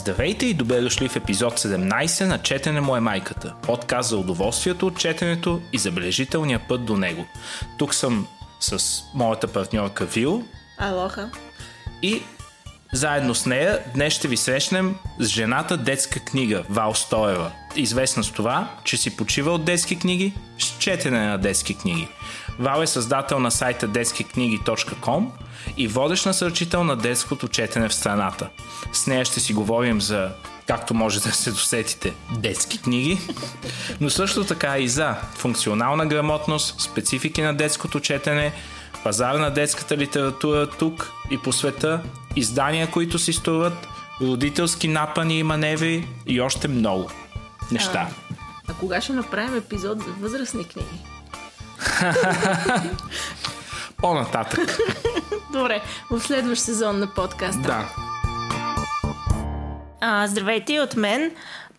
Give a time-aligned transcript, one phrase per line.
[0.00, 3.54] Здравейте и добре дошли в епизод 17 на Четене му е майката.
[3.62, 7.26] Подкаст за удоволствието от четенето и забележителния път до него.
[7.78, 8.26] Тук съм
[8.60, 10.42] с моята партньорка Вил.
[10.78, 11.30] Алоха.
[12.02, 12.22] И
[12.92, 17.52] заедно с нея днес ще ви срещнем с жената детска книга Вал Стоева.
[17.76, 22.08] Известна с това, че си почива от детски книги с четене на детски книги.
[22.60, 25.26] Вал е създател на сайта детскикниги.com
[25.76, 28.48] и водещ насърчител на детското четене в страната.
[28.92, 30.30] С нея ще си говорим за
[30.66, 33.20] както може да се досетите, детски книги,
[34.00, 38.52] но също така и за функционална грамотност, специфики на детското четене,
[39.04, 42.02] пазар на детската литература тук и по света,
[42.36, 43.86] издания, които си струват,
[44.20, 47.10] родителски напани и маневри и още много
[47.72, 48.08] неща.
[48.30, 48.34] А,
[48.68, 51.09] а кога ще направим епизод за възрастни книги?
[53.96, 54.78] По-нататък.
[55.52, 57.62] Добре, в следващ сезон на подкаста.
[57.62, 57.88] Да.
[60.00, 61.30] А, здравейте от мен.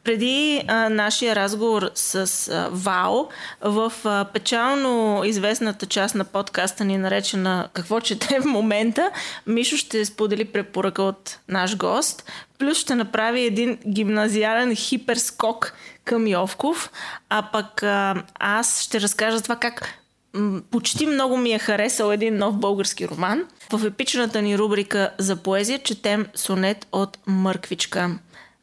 [0.04, 3.28] Преди а, нашия разговор с а, Вао,
[3.62, 9.12] в а, печално известната част на подкаста ни, наречена Какво чете в момента,
[9.48, 15.74] Мишо ще сподели препоръка от наш гост, плюс ще направи един гимназиален хиперскок
[16.06, 16.92] към Йовков,
[17.30, 19.94] а пък а, аз ще разкажа това как
[20.34, 23.46] м, почти много ми е харесал един нов български роман.
[23.72, 28.20] В епичната ни рубрика за поезия четем сонет от Мърквичка.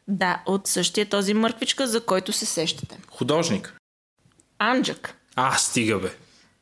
[0.07, 2.97] Да, от същия този мърквичка, за който се сещате.
[3.09, 3.73] Художник.
[4.59, 5.15] Анджак.
[5.35, 6.09] А, стига бе.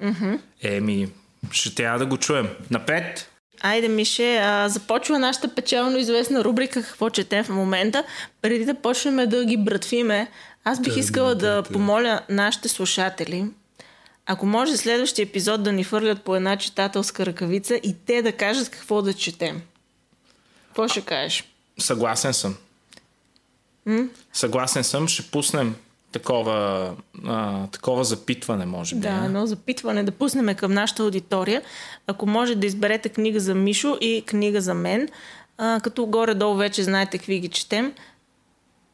[0.02, 0.40] Mm-hmm.
[0.62, 1.12] Еми,
[1.52, 2.48] ще трябва да го чуем.
[2.72, 3.32] Напред!
[3.62, 8.04] Айде, Мише, а, започва нашата печално известна рубрика Какво четем в момента.
[8.42, 10.28] Преди да почнем да ги братвиме,
[10.68, 13.46] аз бих искала да помоля нашите слушатели,
[14.26, 18.70] ако може следващия епизод да ни фърлят по една читателска ръкавица и те да кажат
[18.70, 19.62] какво да четем.
[20.68, 21.44] Какво ще кажеш?
[21.80, 22.56] Съгласен съм.
[23.86, 24.08] М?
[24.34, 25.76] Съгласен съм, ще пуснем
[26.12, 26.92] такова,
[27.26, 29.02] а, такова запитване, може би.
[29.02, 31.62] Да, едно запитване да пуснем към нашата аудитория.
[32.08, 35.10] Ако може да изберете книга за Мишо и книга за мен,
[35.58, 37.94] а, като горе-долу вече знаете какви ги четем,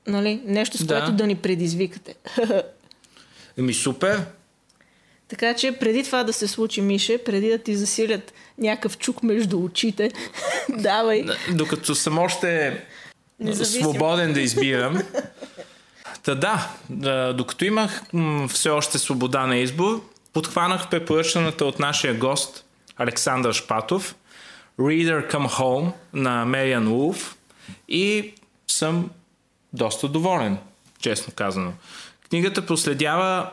[0.07, 0.41] нали?
[0.45, 0.99] нещо с Да.
[0.99, 2.15] което да ни предизвикате.
[3.57, 4.25] Еми, супер.
[5.27, 9.59] така че преди това да се случи, Мише, преди да ти засилят някакъв чук между
[9.59, 10.11] очите,
[10.69, 11.25] давай.
[11.51, 12.81] Докато съм още
[13.39, 13.81] Независим.
[13.81, 15.01] свободен да избирам.
[16.23, 18.01] Та да, докато имах
[18.49, 22.65] все още свобода на избор, подхванах препоръчаната от нашия гост
[22.97, 24.15] Александър Шпатов
[24.79, 27.37] Reader Come Home на Мериан Улф
[27.87, 28.33] и
[28.67, 29.09] съм
[29.73, 30.57] доста доволен,
[30.99, 31.73] честно казано.
[32.29, 33.49] Книгата проследява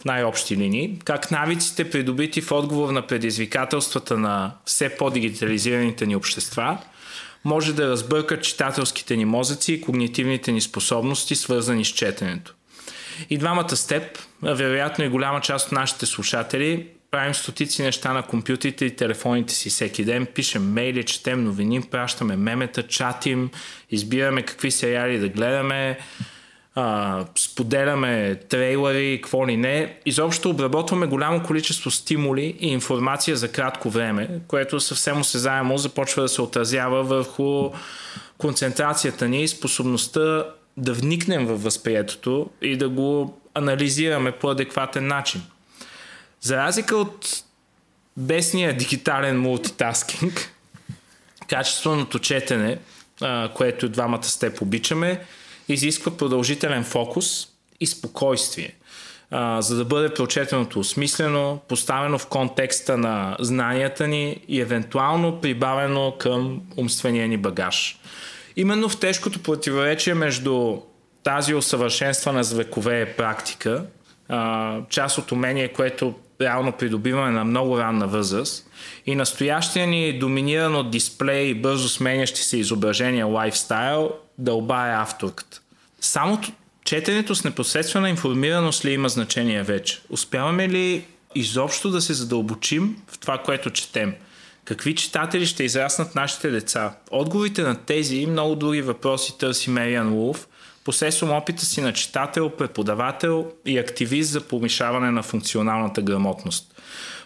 [0.00, 6.78] в най-общи линии, как навиците, придобити в отговор на предизвикателствата на все по-дигитализираните ни общества,
[7.44, 12.54] може да разбъркат читателските ни мозъци и когнитивните ни способности, свързани с четенето.
[13.30, 18.22] И двамата с теб, вероятно и голяма част от нашите слушатели, правим стотици неща на
[18.22, 23.50] компютрите и телефоните си всеки ден, пишем мейли, четем новини, пращаме мемета, чатим,
[23.90, 25.98] избираме какви сериали да гледаме,
[26.74, 29.96] а, споделяме трейлери, какво ли не.
[30.06, 36.28] Изобщо обработваме голямо количество стимули и информация за кратко време, което съвсем осезаемо започва да
[36.28, 37.70] се отразява върху
[38.38, 45.42] концентрацията ни и способността да вникнем във възприетото и да го анализираме по адекватен начин.
[46.44, 47.42] За разлика от
[48.16, 50.52] бесния дигитален мултитаскинг,
[51.48, 52.78] качественото четене,
[53.54, 55.24] което двамата с теб обичаме,
[55.68, 57.48] изисква продължителен фокус
[57.80, 58.74] и спокойствие,
[59.58, 66.62] за да бъде прочетеното осмислено, поставено в контекста на знанията ни и евентуално прибавено към
[66.76, 67.98] умствения ни багаж.
[68.56, 70.80] Именно в тежкото противоречие между
[71.22, 73.86] тази усъвършенствана с векове практика,
[74.88, 78.70] част от умение, което реално придобиваме на много ранна възраст
[79.06, 85.60] и настоящия ни доминиран от дисплей и бързо сменящи се изображения лайфстайл дълба е авторката.
[86.00, 86.40] Само
[86.84, 90.00] четенето с непосредствена информираност ли има значение вече?
[90.10, 91.04] Успяваме ли
[91.34, 94.14] изобщо да се задълбочим в това, което четем?
[94.64, 96.96] Какви читатели ще израснат нашите деца?
[97.10, 100.48] Отговорите на тези и много други въпроси търси Мериан Улф,
[100.84, 106.74] посредством опита си на читател, преподавател и активист за повишаване на функционалната грамотност.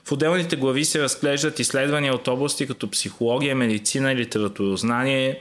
[0.04, 5.40] В отделните глави се разглеждат изследвания от области като психология, медицина и литературознание,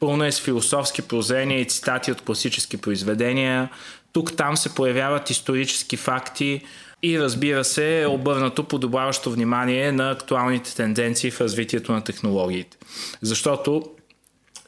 [0.00, 3.70] пълно е с философски прозрения и цитати от класически произведения.
[4.12, 6.60] Тук-там се появяват исторически факти
[7.02, 12.76] и разбира се е обърнато подобаващо внимание на актуалните тенденции в развитието на технологиите.
[13.22, 13.82] Защото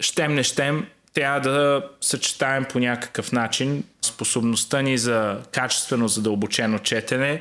[0.00, 0.86] щем не щем
[1.18, 7.40] трябва да съчетаем по някакъв начин способността ни за качествено задълбочено четене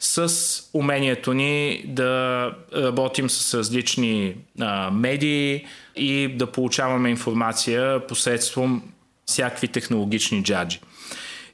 [0.00, 0.28] с
[0.74, 5.66] умението ни да работим с различни а, медии
[5.96, 8.82] и да получаваме информация посредством
[9.26, 10.80] всякакви технологични джаджи.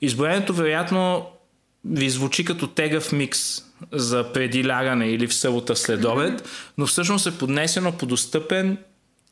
[0.01, 1.27] Изброението вероятно
[1.85, 3.63] ви звучи като тегъв микс
[3.93, 8.79] за преди лягане или в събота след обед, но всъщност е поднесено по достъпен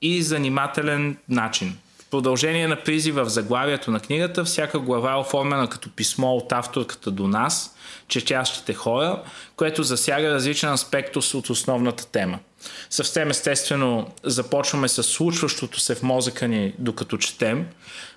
[0.02, 1.76] и занимателен начин.
[2.10, 7.10] Продължение на призива в заглавието на книгата, всяка глава е оформена като писмо от авторката
[7.10, 7.76] до нас,
[8.08, 9.22] четящите хора,
[9.56, 12.38] което засяга различен аспект от основната тема.
[12.90, 17.66] Съвсем естествено започваме с случващото се в мозъка ни докато четем,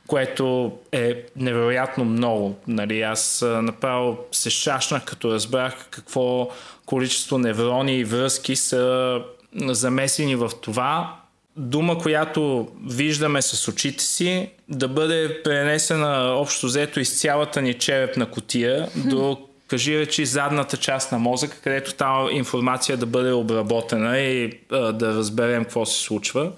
[0.08, 2.56] което е невероятно много.
[2.68, 6.50] Нали, аз направо се шашнах, като разбрах какво
[6.86, 9.18] количество неврони и връзки са
[9.56, 11.21] замесени в това.
[11.58, 18.26] Дума, която виждаме с очите си, да бъде пренесена общо взето из цялата ни черепна
[18.26, 19.38] котия до
[19.68, 25.14] кажи речи задната част на мозъка, където тази информация да бъде обработена и а, да
[25.14, 26.52] разберем какво се случва.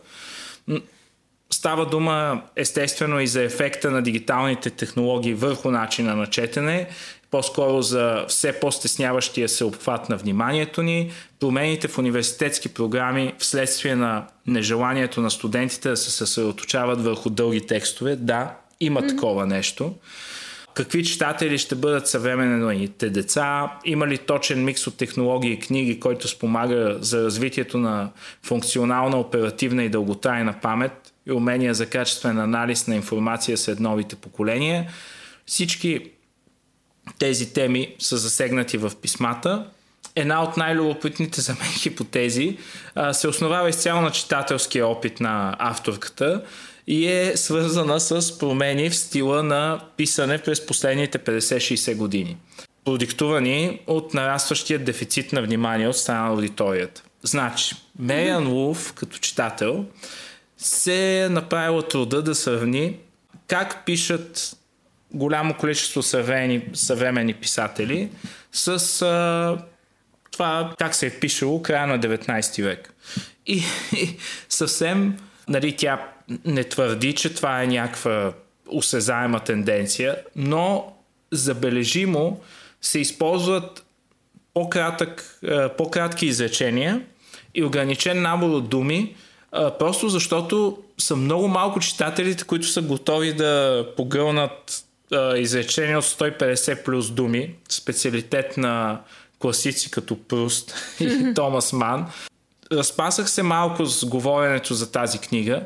[1.49, 6.87] Става дума естествено и за ефекта на дигиталните технологии върху начина на четене,
[7.33, 14.27] по-скоро за все по-стесняващия се обхват на вниманието ни, промените в университетски програми вследствие на
[14.47, 18.15] нежеланието на студентите да се съсредоточават върху дълги текстове.
[18.15, 19.09] Да, има mm-hmm.
[19.09, 19.93] такова нещо
[20.73, 26.27] какви читатели ще бъдат съвременните деца, има ли точен микс от технологии и книги, който
[26.27, 28.09] спомага за развитието на
[28.43, 34.91] функционална, оперативна и дълготрайна памет и умения за качествен анализ на информация сред новите поколения.
[35.45, 36.12] Всички
[37.19, 39.65] тези теми са засегнати в писмата.
[40.15, 42.57] Една от най-любопитните за мен хипотези
[42.95, 46.43] а, се основава изцяло на читателския опит на авторката
[46.87, 52.37] и е свързана с промени в стила на писане през последните 50-60 години.
[52.85, 57.03] Продиктувани от нарастващия дефицит на внимание от страна на аудиторията.
[57.23, 59.85] Значи, Мериан Вулф, като читател,
[60.57, 62.97] се е направила труда да сравни
[63.47, 64.57] как пишат
[65.13, 68.09] голямо количество съвремени, съвремени писатели
[68.51, 69.57] с а,
[70.31, 72.93] това как се е пишело края на 19 век.
[73.45, 73.63] И,
[73.97, 74.17] и
[74.49, 75.17] съвсем,
[75.47, 76.09] нали, тя
[76.45, 78.33] не твърди, че това е някаква
[78.67, 80.93] осезаема тенденция, но
[81.31, 82.41] забележимо
[82.81, 83.85] се използват
[84.53, 85.39] по-кратък,
[85.77, 87.01] по-кратки изречения
[87.55, 89.15] и ограничен набор от думи,
[89.79, 96.83] просто защото са много малко читателите, които са готови да погълнат е, изречения от 150
[96.83, 99.01] плюс думи, специалитет на
[99.39, 102.11] класици като Пруст и Томас Ман.
[102.71, 105.63] Разпасах се малко с говоренето за тази книга,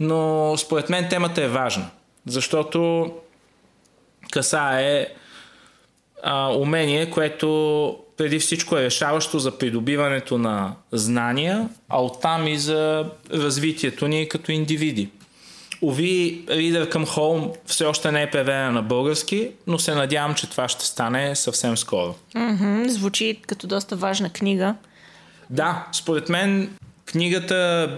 [0.00, 1.90] но според мен темата е важна,
[2.26, 3.12] защото
[4.30, 5.06] касае
[6.22, 13.10] а, умение, което преди всичко е решаващо за придобиването на знания, а оттам и за
[13.32, 15.08] развитието ни като индивиди.
[15.82, 20.50] Ови, Reader Come Home все още не е преведена на български, но се надявам, че
[20.50, 22.14] това ще стане съвсем скоро.
[22.34, 24.74] Mm-hmm, звучи като доста важна книга.
[25.50, 27.90] Да, според мен книгата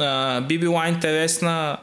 [0.00, 1.78] а, би била интересна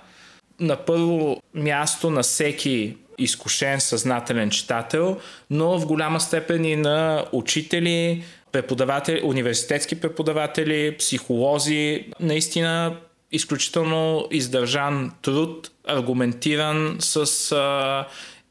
[0.59, 5.17] на първо място на всеки изкушен съзнателен читател,
[5.49, 12.05] но в голяма степен и на учители, преподаватели, университетски преподаватели, психолози.
[12.19, 12.95] Наистина
[13.31, 18.07] изключително издържан труд, аргументиран с а,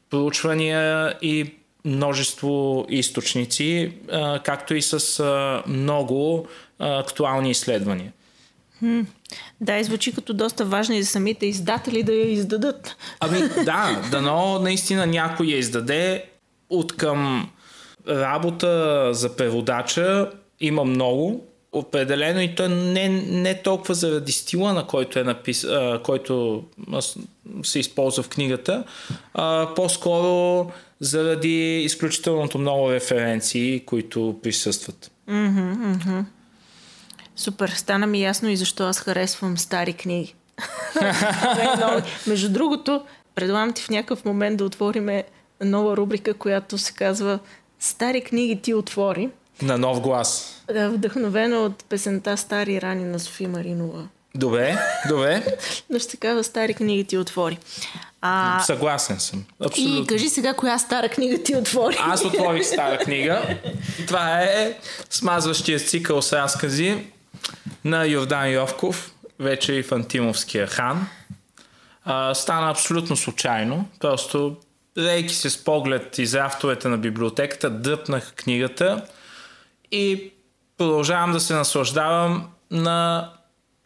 [0.09, 1.53] проучвания и
[1.85, 6.47] множество източници, а, както и с а, много
[6.79, 8.13] а, актуални изследвания.
[8.79, 9.01] Хм.
[9.61, 12.95] Да, и звучи като доста важно и за самите издатели да я издадат.
[13.19, 16.25] Ами да, дано наистина някой я издаде
[16.69, 17.49] от към
[18.07, 21.48] работа за преводача има много.
[21.71, 26.63] Определено и то не, не толкова заради стила, на който, е напис, а, който
[27.63, 28.83] се използва в книгата,
[29.33, 35.11] а, по-скоро заради изключителното много референции, които присъстват.
[35.29, 36.23] Mm-hmm, mm-hmm.
[37.35, 40.35] Супер, стана ми ясно и защо аз харесвам стари книги.
[42.27, 43.03] Между другото,
[43.35, 45.23] предлагам ти в някакъв момент да отвориме
[45.61, 47.39] нова рубрика, която се казва
[47.79, 49.29] Стари книги ти отвори.
[49.61, 50.61] На нов глас.
[50.73, 54.07] Да, вдъхновена от песента Стари рани на Софи Маринова.
[54.35, 54.77] Добре,
[55.09, 55.57] добре.
[55.89, 57.57] Но ще казва Стари книги ти отвори.
[58.21, 58.59] А...
[58.59, 59.43] Съгласен съм.
[59.65, 60.03] Абсолютно.
[60.03, 61.97] И кажи сега, коя стара книга ти отвори.
[61.99, 63.57] Аз отворих стара книга.
[64.07, 64.77] Това е
[65.09, 67.07] смазващия цикъл с разкази
[67.83, 71.07] на Йордан Йовков, вече и Фантимовския хан.
[72.05, 73.85] а, стана абсолютно случайно.
[73.99, 74.55] Просто,
[74.97, 79.05] рейки се с поглед из рафтовете на библиотеката, дръпнах книгата
[79.91, 80.33] и
[80.77, 83.29] продължавам да се наслаждавам на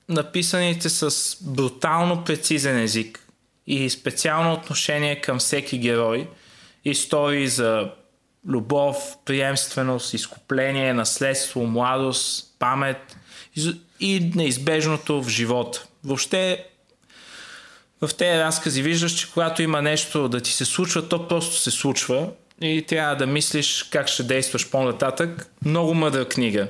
[0.10, 3.28] написаните с брутално прецизен език
[3.68, 6.30] и специално отношение към всеки герой.
[6.86, 7.92] Истории за
[8.48, 13.18] любов, приемственост, изкупление, наследство, младост, памет
[14.00, 15.86] и неизбежното в живота.
[16.04, 16.66] Въобще
[18.02, 21.72] в тези разкази виждаш, че когато има нещо да ти се случва, то просто се
[21.72, 22.30] случва
[22.62, 25.52] и трябва да мислиш как ще действаш по-нататък.
[25.66, 26.68] Много мъдра книга.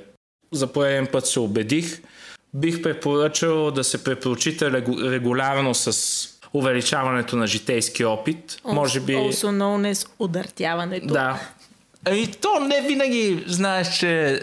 [0.51, 2.01] За пореден път се убедих.
[2.53, 4.71] Бих препоръчал да се препрочита
[5.11, 8.51] регулярно с увеличаването на житейски опит.
[8.51, 9.13] Also, Може би...
[9.13, 11.07] Also known as удъртяването.
[11.07, 11.39] Да.
[12.11, 14.39] И то не винаги знаеш, че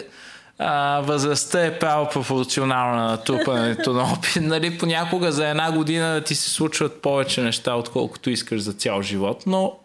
[0.59, 4.37] а, възрастта е право пропорционална на трупането на опит.
[4.41, 9.43] Нали, понякога за една година ти се случват повече неща, отколкото искаш за цял живот.
[9.45, 9.79] Но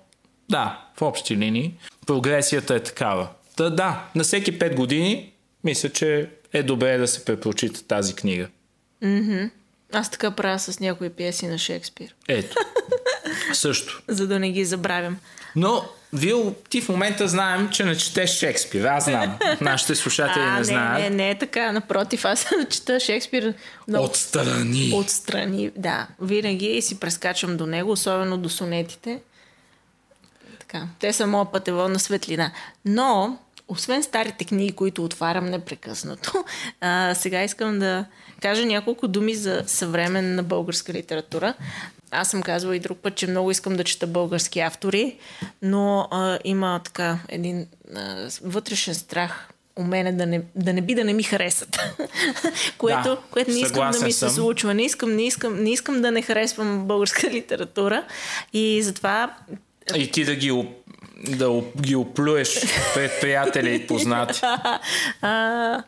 [0.51, 1.75] да, в общи линии
[2.07, 3.29] прогресията е такава.
[3.57, 5.33] Та да, на всеки 5 години
[5.65, 8.49] мисля, че е добре да се препрочита тази книга.
[9.03, 9.51] Mm-hmm.
[9.93, 12.15] Аз така правя с някои пиеси на Шекспир.
[12.29, 12.57] Ето.
[13.53, 14.03] Също.
[14.09, 15.19] За да не ги забравям.
[15.57, 18.85] Но Вил, ти в момента знаем, че не четеш Шекспир.
[18.85, 19.39] Аз знам.
[19.61, 21.03] Нашите слушатели а, не, не знаят.
[21.03, 21.73] Не, не е така.
[21.73, 23.55] Напротив, аз чета Шекспир
[23.89, 24.05] много...
[24.05, 24.93] Отстрани.
[24.95, 26.07] Отстрани, да.
[26.21, 29.21] Винаги си прескачам до него, особено до сонетите.
[30.81, 30.89] Така.
[30.99, 32.53] Те са моя пътеводна светлина.
[32.85, 36.45] Но, освен старите книги, които отварям непрекъснато,
[36.81, 38.05] а, сега искам да
[38.43, 41.55] кажа няколко думи за съвременна българска литература.
[42.11, 45.19] Аз съм казвала и друг път, че много искам да чета български автори,
[45.63, 50.95] но а, има така един а, вътрешен страх у мене да не, да не би
[50.95, 51.79] да не ми харесат.
[52.79, 54.75] което, да, което не искам да ми се случва.
[54.75, 58.05] Не искам, не, искам, не искам да не харесвам българска литература.
[58.53, 59.37] И затова.
[59.95, 60.69] И ти да ги
[61.29, 62.61] да ги оплюеш
[62.95, 64.41] пред приятели и познати.
[65.23, 65.83] а,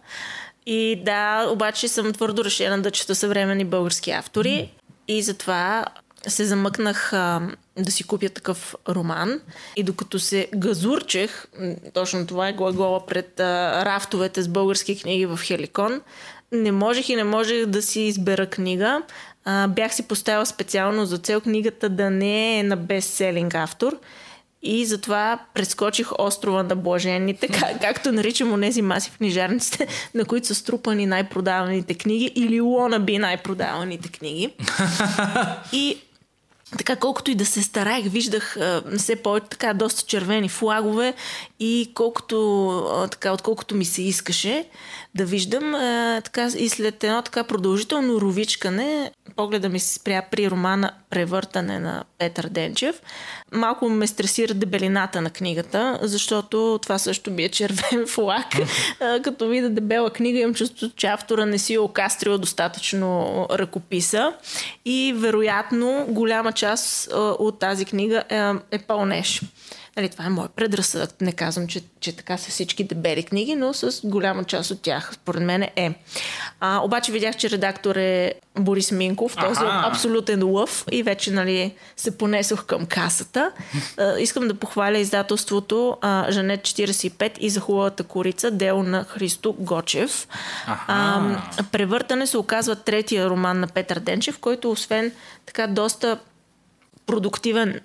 [0.66, 4.72] и да, обаче съм твърдо решена да чета съвременни български автори.
[5.08, 5.84] И затова
[6.26, 7.40] се замъкнах а,
[7.78, 9.40] да си купя такъв роман
[9.76, 11.46] и докато се газурчех,
[11.94, 16.00] точно това е глагола пред а, рафтовете с български книги в Хеликон,
[16.52, 19.02] не можех и не можех да си избера книга.
[19.45, 23.99] А, бях си поставила специално за цел книгата да не е на бестселинг автор
[24.62, 30.47] и затова прескочих острова на блаженните, как, както наричам онези маси в книжарниците, на които
[30.47, 34.54] са струпани най-продаваните книги или лонаби най-продаваните книги.
[35.73, 35.99] И
[36.78, 41.14] така колкото и да се стараех, виждах а, все повече така доста червени флагове
[41.61, 44.64] и колкото, а, така, отколкото ми се искаше
[45.14, 50.50] да виждам, а, така, и след едно така продължително ровичкане, погледа ми се спря при
[50.50, 53.02] романа Превъртане на Петър Денчев.
[53.52, 58.46] Малко ме стресира дебелината на книгата, защото това също би е червен флаг.
[59.00, 64.32] а, като видя дебела книга, имам чувство, че автора не си е окастрил достатъчно ръкописа
[64.84, 69.42] и вероятно голяма част а, от тази книга е, е пълнеш.
[69.98, 71.20] Нали, това е мой предразсъдък.
[71.20, 75.10] Не казвам, че, че така са всички дебели книги, но с голяма част от тях,
[75.14, 75.94] според мен е.
[76.60, 81.74] А, обаче видях, че редактор е Борис Минков, този е абсолютен лъв и вече нали,
[81.96, 83.52] се понесох към касата.
[83.96, 89.52] А, искам да похваля издателството а, Жанет 45 и за хубавата корица, дело на Христо
[89.52, 90.28] Гочев.
[90.66, 91.22] А,
[91.72, 95.12] превъртане се оказва третия роман на Петър Денчев, който освен
[95.46, 96.18] така доста
[97.06, 97.80] продуктивен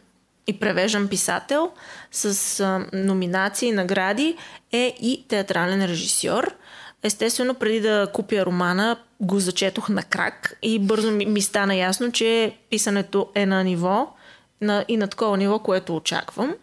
[0.47, 1.71] и превеждан писател
[2.11, 4.37] с а, номинации, награди,
[4.71, 6.55] е и театрален режисьор.
[7.03, 12.11] Естествено, преди да купя романа, го зачетох на крак и бързо ми, ми стана ясно,
[12.11, 14.13] че писането е на ниво
[14.61, 16.55] на, и на такова ниво, което очаквам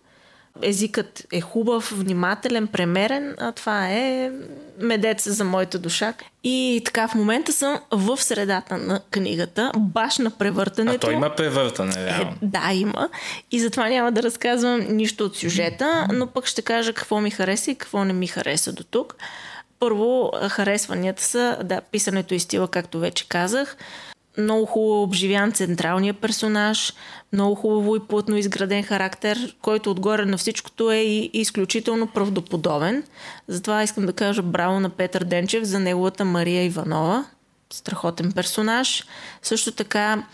[0.62, 4.30] езикът е хубав, внимателен, премерен, а това е
[4.80, 6.14] медец за моята душа.
[6.44, 11.06] И така в момента съм в средата на книгата, баш на превъртането.
[11.06, 12.30] А то има превъртане, реално.
[12.30, 13.08] Е, да, има.
[13.50, 17.70] И затова няма да разказвам нищо от сюжета, но пък ще кажа какво ми хареса
[17.70, 19.16] и какво не ми хареса до тук.
[19.78, 23.76] Първо, харесванията са, да, писането и стила, както вече казах
[24.38, 26.92] много хубаво обживян централния персонаж,
[27.32, 33.02] много хубаво и плътно изграден характер, който отгоре на всичкото е и изключително правдоподобен.
[33.48, 37.24] Затова искам да кажа браво на Петър Денчев за неговата Мария Иванова.
[37.72, 39.04] Страхотен персонаж.
[39.42, 40.24] Също така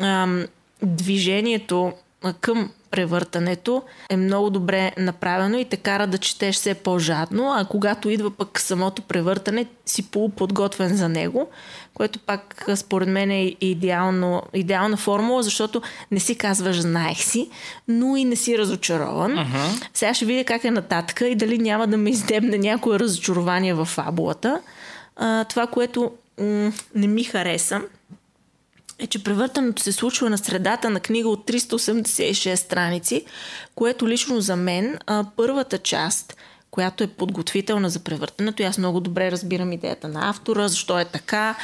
[0.00, 0.46] ам,
[0.82, 1.92] движението
[2.40, 8.10] към превъртането е много добре направено и те кара да четеш все по-жадно, а когато
[8.10, 11.48] идва пък самото превъртане, си полуподготвен за него,
[11.94, 17.50] което пак според мен е идеално, идеална формула, защото не си казваш знаех си,
[17.88, 19.32] но и не си разочарован.
[19.32, 19.88] Uh-huh.
[19.94, 23.84] Сега ще видя как е нататък и дали няма да ме издебне някое разочарование в
[23.84, 24.60] фабулата.
[25.16, 27.80] А, това, което м- не ми хареса,
[28.98, 33.24] е, че превъртането се случва на средата на книга от 386 страници,
[33.74, 36.36] което лично за мен а, първата част,
[36.70, 41.54] която е подготвителна за превъртането, аз много добре разбирам идеята на автора, защо е така,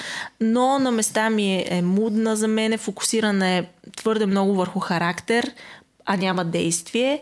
[0.40, 3.64] но на места ми е, е мудна за мен, фокусирана е
[3.97, 5.52] твърде много върху характер,
[6.04, 7.20] а няма действие.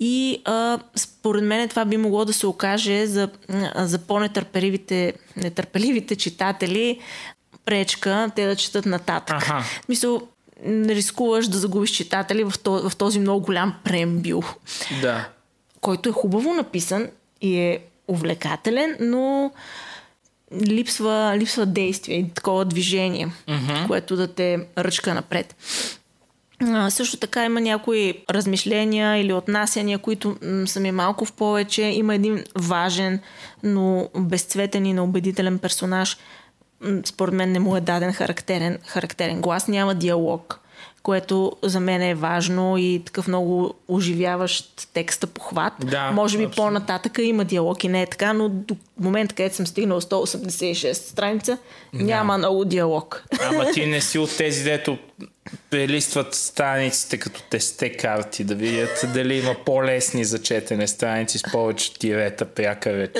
[0.00, 3.28] И а, според мен това би могло да се окаже за,
[3.76, 6.98] за по-нетърпеливите нетърпеливите читатели
[7.64, 9.42] пречка те да четат нататък.
[9.42, 9.64] Ага.
[9.88, 10.22] Мисъл,
[10.66, 14.42] рискуваш да загубиш читатели в този, много голям прембил.
[15.00, 15.28] Да.
[15.80, 17.08] Който е хубаво написан
[17.40, 17.78] и е
[18.08, 19.52] увлекателен, но
[20.62, 23.86] липсва, липсва действие и такова движение, uh-huh.
[23.86, 25.56] което да те ръчка напред.
[26.60, 31.82] А, също така има някои размишления или отнасяния, които м- са ми малко в повече.
[31.82, 33.20] Има един важен,
[33.62, 36.16] но безцветен и неубедителен персонаж,
[37.04, 40.60] според мен не му е даден характерен, характерен глас, няма диалог,
[41.02, 45.72] което за мен е важно и такъв много оживяващ текста похват.
[45.80, 46.64] Да, Може би абсолютно.
[46.64, 51.58] по-нататъка има диалог и не е така, но до момента, където съм стигнал 186 страница,
[51.94, 52.04] да.
[52.04, 53.24] няма много диалог.
[53.40, 54.98] Ама ти не си от тези, дето
[55.70, 61.94] прелистват страниците като тесте карти, да видят дали има по-лесни за четене страници с повече
[61.94, 63.10] тирета, пряка реч.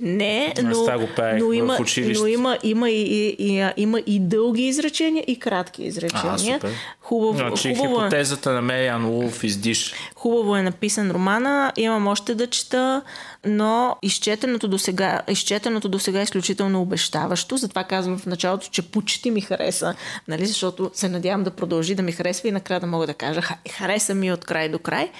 [0.00, 1.78] Не, не но, го но, има,
[2.14, 6.60] но има, има, и, и, и, има и дълги изречения и кратки изречения.
[6.62, 6.68] А,
[7.04, 8.04] Хубаво, значи, хубаво е.
[8.04, 9.94] хипотезата на Мериан Улф издиш.
[10.14, 13.02] Хубаво е написан романа, имам още да чета,
[13.46, 17.56] но изчетеното до сега, изчетеното до сега е изключително обещаващо.
[17.56, 19.94] Затова казвам в началото, че почти ми хареса,
[20.28, 20.46] нали?
[20.46, 24.14] защото се надявам да продължи да ми харесва и накрая да мога да кажа хареса
[24.14, 25.10] ми от край до край.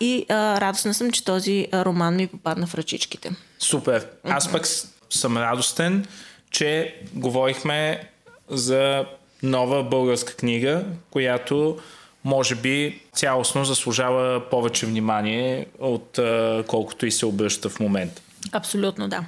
[0.00, 3.30] И а, радостна съм, че този роман ми попадна в ръчичките.
[3.58, 4.06] Супер.
[4.24, 4.66] Аз пък
[5.10, 6.06] съм радостен,
[6.50, 8.08] че говорихме
[8.48, 9.04] за
[9.42, 11.78] нова българска книга, която
[12.24, 16.18] може би цялостно заслужава повече внимание от
[16.66, 18.22] колкото и се обръща в момента.
[18.52, 19.24] Абсолютно, да.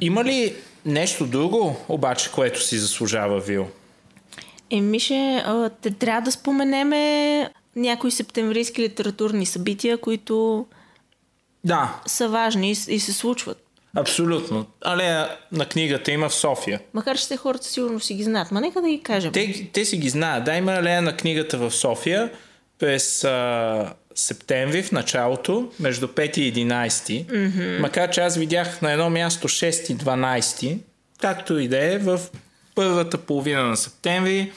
[0.00, 3.68] Има ли нещо друго, обаче, което си заслужава Вил?
[4.70, 5.44] Еми, ще,
[5.82, 10.66] те трябва да споменеме някои септемврийски литературни събития, които
[11.64, 12.00] да.
[12.06, 13.67] са важни и, и се случват.
[13.96, 14.66] Абсолютно.
[14.84, 16.80] Алея на книгата има в София.
[16.94, 18.50] Макар че те хората сигурно си ги знаят.
[18.50, 19.32] Ма нека да ги кажем.
[19.32, 20.44] Те, те си ги знаят.
[20.44, 22.30] Да, има алея на книгата в София
[22.78, 27.26] през а, септември в началото, между 5 и 11.
[27.26, 27.78] Mm-hmm.
[27.78, 30.78] Макар че аз видях на едно място 6 и 12.
[31.20, 32.20] Както и да е, в
[32.74, 34.52] първата половина на септември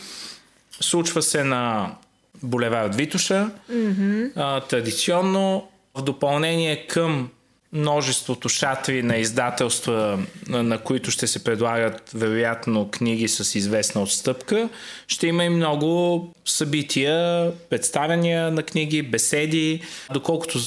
[0.82, 1.96] случва се на
[2.44, 3.50] булевард Витуша.
[3.72, 4.32] Mm-hmm.
[4.36, 7.30] А, традиционно в допълнение към
[7.74, 14.70] множеството шатри на издателства, на, които ще се предлагат вероятно книги с известна отстъпка.
[15.08, 19.82] Ще има и много събития, представяния на книги, беседи.
[20.14, 20.60] Доколкото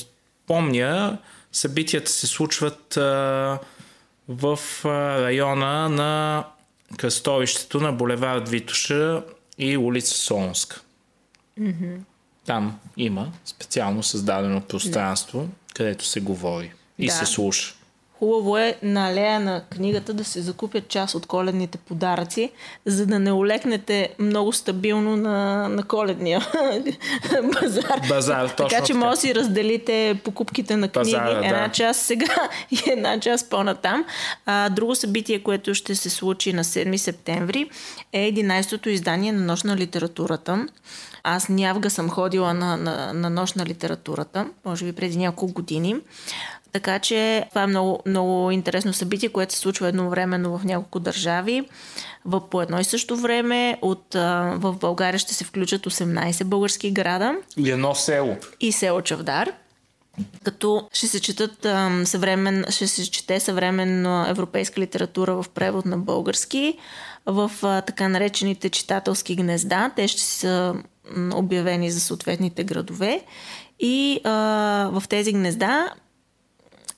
[0.46, 1.18] помня,
[1.52, 3.58] събитията се случват а,
[4.28, 4.88] в а,
[5.22, 6.44] района на
[6.96, 9.22] кръстовището на булевард Витуша
[9.58, 10.80] и улица Солнска.
[11.60, 11.98] Mm-hmm.
[12.46, 15.74] Там има специално създадено пространство, yeah.
[15.74, 17.12] където се говори и да.
[17.12, 17.74] се слуша.
[18.18, 22.50] Хубаво е на алея на книгата да се закупят част от коледните подаръци,
[22.86, 26.40] за да не олекнете много стабилно на, на коледния
[27.60, 28.00] базар.
[28.08, 31.10] Базар, точно Така че може да си разделите покупките на книги.
[31.10, 31.72] Базара, една да.
[31.72, 34.04] част сега и една част по-натам.
[34.46, 37.70] А, друго събитие, което ще се случи на 7 септември
[38.12, 40.66] е 11-то издание на Нощ на литературата.
[41.26, 45.96] Аз нявга съм ходила на, на, на нощ на литературата, може би преди няколко години.
[46.74, 51.62] Така че това е много, много интересно събитие, което се случва едновременно в няколко държави.
[52.24, 56.90] В, по едно и също време от, а, в България ще се включат 18 български
[56.90, 57.34] града.
[57.56, 58.36] И едно село.
[58.60, 59.52] И село Чавдар
[60.44, 61.66] като ще се четат
[62.04, 66.78] съвремен, ще се чете съвременна европейска литература в превод на български
[67.26, 69.90] в а, така наречените читателски гнезда.
[69.96, 70.74] Те ще са
[71.34, 73.24] обявени за съответните градове.
[73.80, 74.30] И а,
[74.92, 75.94] в тези гнезда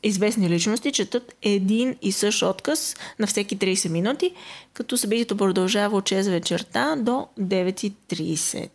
[0.02, 4.32] известни личности четат един и същ отказ на всеки 30 минути,
[4.72, 8.68] като събитието продължава от 6 вечерта до 9.30.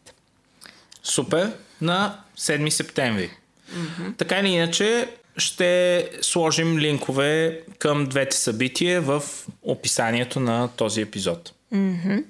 [1.04, 1.52] Супер!
[1.82, 3.30] на 7 септември.
[3.74, 4.18] Mm-hmm.
[4.18, 9.24] Така или иначе, ще сложим линкове към двете събития в
[9.64, 11.54] описанието на този епизод.
[11.74, 12.24] Mm-hmm.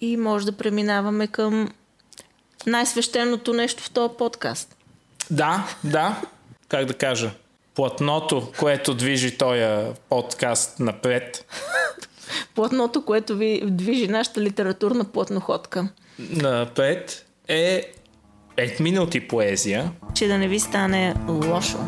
[0.00, 1.72] И може да преминаваме към
[2.66, 4.76] най-свещеното нещо в този подкаст.
[5.30, 6.22] Да, да.
[6.68, 7.30] Как да кажа?
[7.74, 11.44] Платното, което движи този подкаст напред.
[12.54, 15.88] Платното, което ви движи нашата литературна платноходка.
[16.18, 17.92] Напред е
[18.56, 19.92] 5 минути поезия.
[20.14, 21.78] Че да не ви стане лошо.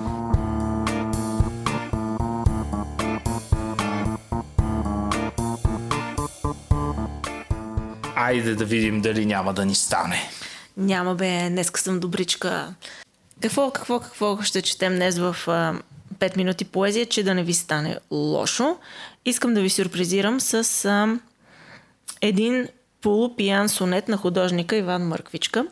[8.16, 10.30] Айде да видим дали няма да ни стане.
[10.76, 12.74] Няма бе, днеска съм добричка.
[13.46, 15.74] Какво, какво, какво ще четем днес в а,
[16.18, 18.76] 5 минути поезия, че да не ви стане лошо?
[19.24, 21.18] Искам да ви сюрпризирам с а,
[22.20, 22.68] един
[23.00, 25.66] полупиян сонет на художника Иван Мърквичка.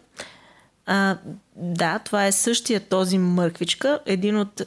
[0.87, 1.19] А,
[1.57, 4.63] да, това е същия този Мърквичка, един от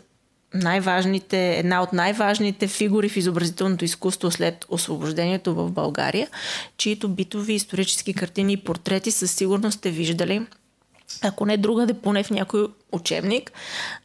[0.54, 6.28] най-важните, една от най-важните фигури в изобразителното изкуство след освобождението в България,
[6.78, 10.46] чието битови исторически картини и портрети със сигурност сте виждали
[11.22, 13.52] ако не другаде, поне в някой учебник.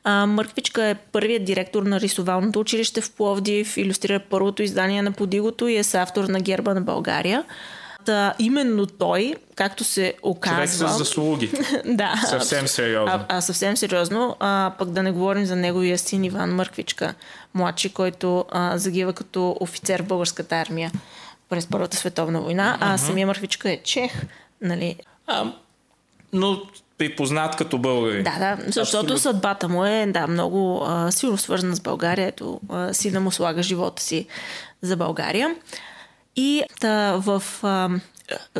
[0.04, 5.68] А, Мърквичка е първият директор на рисовалното училище в Пловдив, иллюстрира първото издание на Подигото
[5.68, 7.44] и е автор на герба на България.
[8.04, 10.56] Та, именно той, както се оказва...
[10.56, 11.52] Човек с заслуги.
[11.84, 12.22] да.
[12.28, 13.14] Съвсем сериозно.
[13.14, 14.36] А, а, съвсем сериозно.
[14.40, 17.14] А, пък да не говорим за неговия син Иван Мърквичка,
[17.54, 20.92] младши, който а, загива като офицер в българската армия
[21.48, 23.06] през Първата световна война, а uh-huh.
[23.06, 24.12] самия Мърквичка е чех.
[24.60, 24.96] Нали?
[25.26, 25.52] А,
[26.32, 26.62] но
[27.02, 28.22] припознат като българи.
[28.22, 29.18] Да, да, защото Абсолютно.
[29.18, 32.28] съдбата му е да, много а, силно свързана с България.
[32.28, 34.26] Ето, а, сина му слага живота си
[34.82, 35.54] за България.
[36.36, 37.88] И та, в а,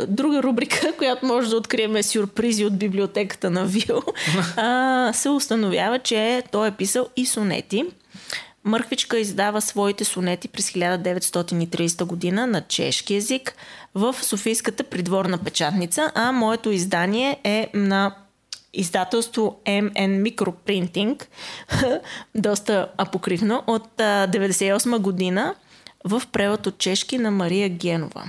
[0.07, 4.03] друга рубрика, която може да открием сюрпризи от библиотеката на Вил,
[4.57, 7.85] а, се установява, че той е писал и сонети.
[8.65, 13.55] Мърквичка издава своите сонети през 1930 година на чешки язик
[13.95, 18.15] в Софийската придворна печатница, а моето издание е на
[18.75, 21.27] издателство MN Microprinting,
[22.35, 25.55] доста апокривно, от 1998 година
[26.05, 28.25] в превод от чешки на Мария Генова.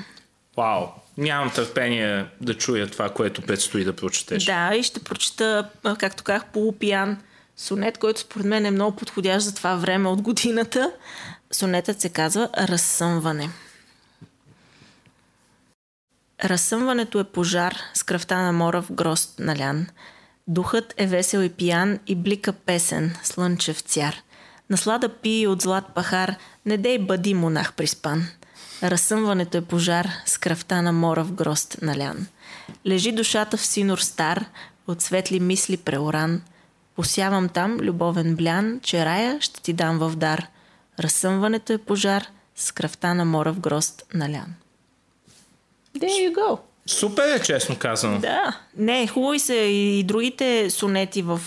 [0.58, 0.88] Вау!
[1.18, 4.46] Нямам търпение да чуя това, което предстои да прочетеш.
[4.46, 7.18] Да, и ще прочета, както казах, полупиян
[7.58, 10.92] сонет, който според мен е много подходящ за това време от годината.
[11.52, 13.50] Сонетът се казва Разсъмване.
[16.44, 19.88] Разсъмването е пожар с кръвта на мора в грост налян.
[20.48, 24.24] Духът е весел и пиян и блика песен, слънчев цяр.
[24.70, 28.28] Наслада пи от злат пахар, не дей бъди монах приспан.
[28.84, 32.28] Разсъмването е пожар с кръвта на мора в грост налян.
[32.88, 34.46] Лежи душата в синор стар,
[34.88, 36.42] от светли мисли преоран.
[36.96, 40.48] Посявам там любовен блян, че рая ще ти дам в дар.
[41.00, 44.54] Разсъмването е пожар с кръвта на мора в грост налян.
[45.98, 46.73] There you go.
[46.86, 48.20] Супер е, честно казано.
[48.20, 48.60] Да.
[48.78, 51.42] Не, хубави са и другите сонети в,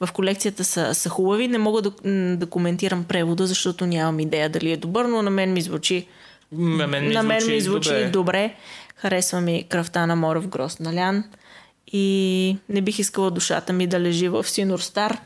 [0.00, 1.48] в колекцията са, са хубави.
[1.48, 1.90] Не мога да,
[2.36, 6.06] да коментирам превода, защото нямам идея дали е добър, но на мен ми звучи
[6.52, 8.10] на мен ми на мен звучи, ми звучи добре.
[8.10, 8.54] добре.
[8.96, 11.24] Харесва ми кръвта на море в грост налян.
[11.92, 15.18] И не бих искала душата ми да лежи в Синор Стар.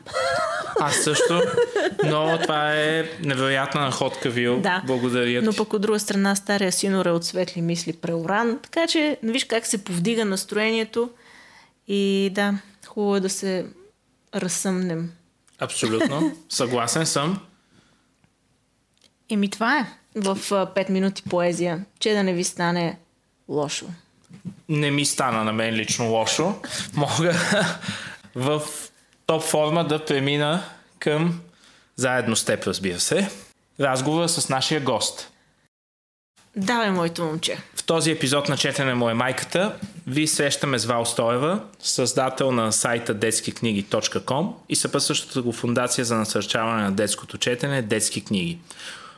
[0.79, 1.41] Аз също,
[2.03, 4.59] но това е невероятна находка, Вил.
[4.59, 4.83] Да.
[4.87, 5.45] Благодаря ти.
[5.45, 8.59] Но пък от друга страна стария Синор е от светли мисли преоран.
[8.63, 11.09] Така че виж как се повдига настроението.
[11.87, 12.53] И да,
[12.87, 13.65] хубаво е да се
[14.35, 15.11] разсъмнем.
[15.59, 16.31] Абсолютно.
[16.49, 17.39] Съгласен съм.
[19.29, 22.97] Еми това е в 5 минути поезия, че да не ви стане
[23.49, 23.85] лошо.
[24.69, 26.55] Не ми стана на мен лично лошо.
[26.95, 27.33] Мога
[28.35, 28.61] в
[29.25, 30.63] топ форма да премина
[30.99, 31.41] към
[31.95, 33.29] заедно с теб, разбира се,
[33.79, 35.31] разговора с нашия гост.
[36.57, 37.57] Давай, моето момче.
[37.75, 39.75] В този епизод на Четене му е майката
[40.07, 46.83] ви срещаме с Вал Стоева, създател на сайта детскикниги.com и съпътстващата го фундация за насърчаване
[46.83, 48.59] на детското четене Детски книги.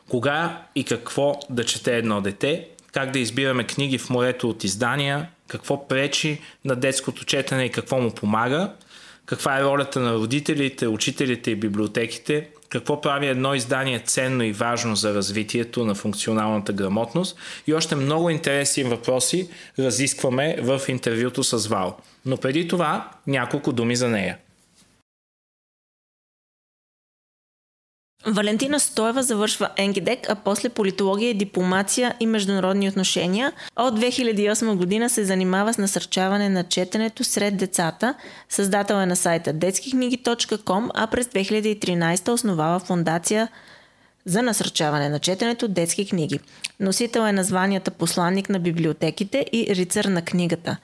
[0.09, 5.29] Кога и какво да чете едно дете, как да избираме книги в морето от издания,
[5.47, 8.71] какво пречи на детското четене и какво му помага,
[9.25, 14.95] каква е ролята на родителите, учителите и библиотеките, какво прави едно издание ценно и важно
[14.95, 19.49] за развитието на функционалната грамотност и още много интересни въпроси
[19.80, 21.97] разискваме в интервюто с Вал.
[22.25, 24.38] Но преди това няколко думи за нея.
[28.29, 33.53] Валентина Стоева завършва НГДЕК, а после политология, дипломация и международни отношения.
[33.75, 38.13] От 2008 година се занимава с насърчаване на четенето сред децата.
[38.49, 43.47] Създател е на сайта детскикниги.com, а през 2013 основава фундация
[44.25, 46.39] за насърчаване на четенето детски книги.
[46.79, 50.77] Носител е на званията посланник на библиотеките и рицар на книгата.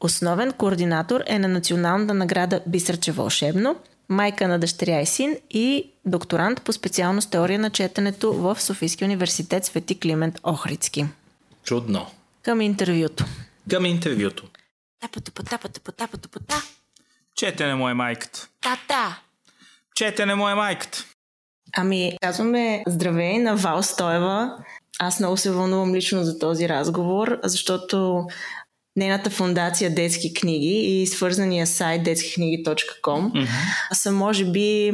[0.00, 3.76] Основен координатор е на националната награда Бисърче вълшебно,
[4.10, 9.64] майка на дъщеря и син и докторант по специалност теория на четенето в Софийския университет
[9.64, 11.06] Свети Климент Охридски.
[11.64, 12.06] Чудно.
[12.42, 13.24] Към интервюто.
[13.70, 14.44] Към интервюто.
[15.00, 16.40] Тапа-тупа, тапа-тупа, тапа-тупа,
[17.36, 18.48] Четене му е майката.
[18.60, 19.18] та-та.
[19.94, 21.04] Четене му е майката.
[21.76, 24.56] Ами, казваме здравей на Вал Стоева.
[24.98, 28.26] Аз много се вълнувам лично за този разговор, защото
[28.96, 33.92] нейната фундация Детски книги и свързания сайт детскикниги.com mm-hmm.
[33.92, 34.92] са може би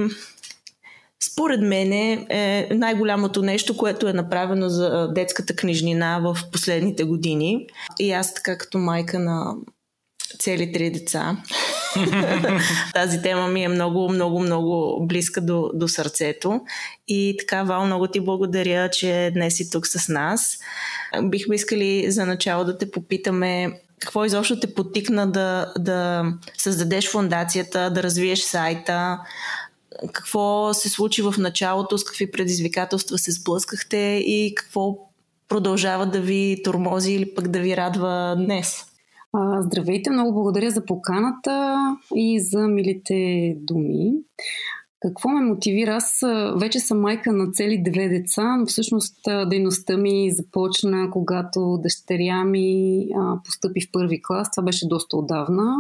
[1.33, 7.67] според мен е най-голямото нещо, което е направено за детската книжнина в последните години.
[7.99, 9.55] И аз така като майка на
[10.39, 11.37] цели три деца.
[12.95, 16.61] Тази тема ми е много, много, много близка до, до сърцето.
[17.09, 20.59] И така, Вал, много ти благодаря, че днес си тук с нас.
[21.23, 26.25] Бихме искали за начало да те попитаме какво изобщо те потикна да, да
[26.59, 29.19] създадеш фундацията, да развиеш сайта,
[30.13, 34.99] какво се случи в началото, с какви предизвикателства се сблъскахте и какво
[35.49, 38.85] продължава да ви тормози или пък да ви радва днес?
[39.61, 41.77] Здравейте, много благодаря за поканата
[42.15, 44.13] и за милите думи.
[45.07, 45.91] Какво ме мотивира?
[45.91, 46.23] Аз
[46.57, 49.17] вече съм майка на цели две деца, но всъщност
[49.49, 53.09] дейността ми започна, когато дъщеря ми
[53.45, 54.51] постъпи в първи клас.
[54.51, 55.75] Това беше доста отдавна,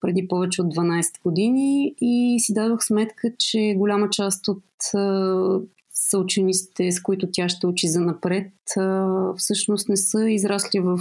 [0.00, 4.64] преди повече от 12 години и си дадох сметка, че голяма част от
[5.92, 8.52] съучениците, с които тя ще учи за напред,
[9.36, 10.98] всъщност не са израсли в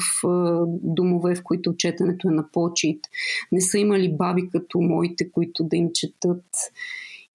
[0.68, 3.00] домове, в които четенето е на почет.
[3.52, 6.46] Не са имали баби като моите, които да им четат.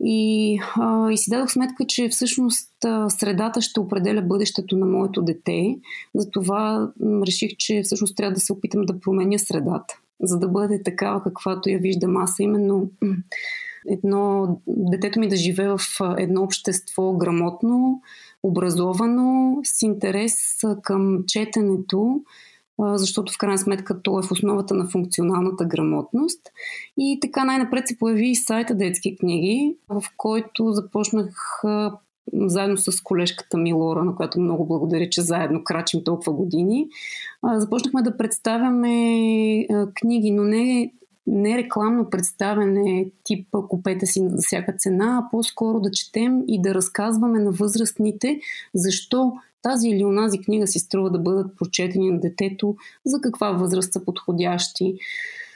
[0.04, 2.70] И, а, и си дадох сметка, че всъщност
[3.08, 5.76] средата ще определя бъдещето на моето дете.
[6.14, 6.92] Затова
[7.26, 11.68] реших, че всъщност трябва да се опитам да променя средата, за да бъде такава, каквато
[11.68, 12.38] я виждам аз.
[12.38, 12.90] Именно
[13.88, 15.80] едно, детето ми да живее в
[16.18, 18.00] едно общество грамотно,
[18.42, 20.34] образовано, с интерес
[20.82, 22.20] към четенето,
[22.82, 26.40] защото в крайна сметка то е в основата на функционалната грамотност.
[26.98, 31.62] И така най-напред се появи и сайта Детски книги, в който започнах
[32.34, 36.88] заедно с колежката ми Лора, на която много благодаря, че заедно крачим толкова години.
[37.54, 40.92] Започнахме да представяме книги, но не
[41.26, 46.74] не рекламно представяне тип купете си за всяка цена, а по-скоро да четем и да
[46.74, 48.40] разказваме на възрастните
[48.74, 49.32] защо
[49.62, 54.04] тази или онази книга си струва да бъдат прочетени на детето, за каква възраст са
[54.04, 54.94] подходящи.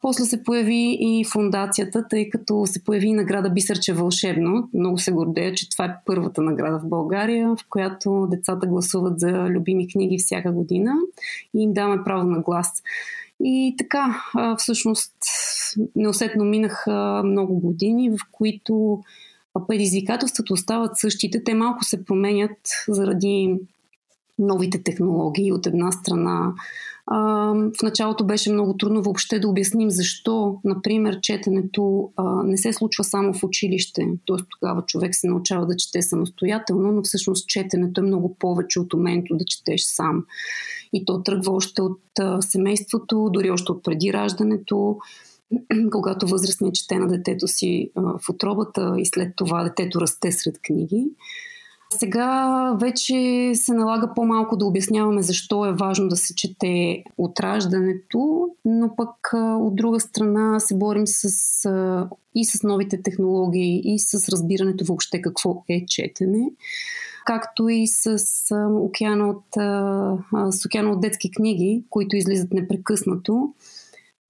[0.02, 4.68] После се появи и фундацията, тъй като се появи награда Бисърче вълшебно.
[4.74, 9.30] Много се гордея, че това е първата награда в България, в която децата гласуват за
[9.30, 10.92] любими книги всяка година
[11.54, 12.82] и им даваме право на глас.
[13.44, 14.22] И така,
[14.58, 15.14] всъщност,
[15.96, 19.00] неусетно минаха много години, в които
[19.68, 21.44] предизвикателствата остават същите.
[21.44, 23.58] Те малко се променят заради
[24.38, 26.52] новите технологии от една страна.
[27.10, 32.10] В началото беше много трудно въобще да обясним защо, например, четенето
[32.44, 34.08] не се случва само в училище.
[34.26, 34.36] Т.е.
[34.50, 39.36] тогава човек се научава да чете самостоятелно, но всъщност четенето е много повече от умението
[39.36, 40.24] да четеш сам.
[40.92, 42.00] И то тръгва още от
[42.40, 44.98] семейството, дори още от преди раждането
[45.92, 51.06] когато възрастният чете на детето си в отробата и след това детето расте сред книги.
[51.90, 58.48] Сега вече се налага по-малко да обясняваме защо е важно да се чете от раждането,
[58.64, 61.70] но пък от друга страна се борим с,
[62.34, 66.50] и с новите технологии, и с разбирането въобще какво е четене
[67.26, 68.18] както и с
[68.80, 69.44] океана от,
[70.54, 73.54] с океана от детски книги, които излизат непрекъснато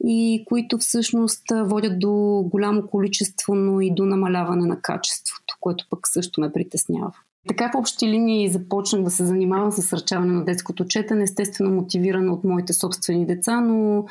[0.04, 6.08] и които всъщност водят до голямо количество, но и до намаляване на качеството, което пък
[6.08, 7.12] също ме притеснява.
[7.48, 12.32] Така в общи линии започнах да се занимавам с насърчаване на детското четене, естествено мотивирана
[12.32, 14.06] от моите собствени деца, но,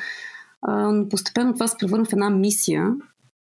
[0.68, 2.92] но постепенно това се превърна в една мисия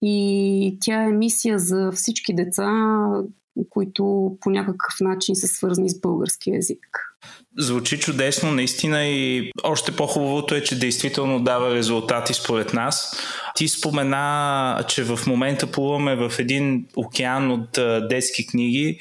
[0.02, 2.70] и тя е мисия за всички деца,
[3.70, 6.86] които по някакъв начин са свързани с български язик.
[7.58, 13.16] Звучи чудесно, наистина и още по-хубавото е, че действително дава резултати според нас.
[13.58, 18.98] Ти спомена, че в момента плуваме в един океан от детски книги.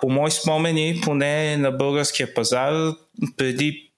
[0.00, 2.92] По мои спомени, поне на българския пазар,
[3.36, 3.90] преди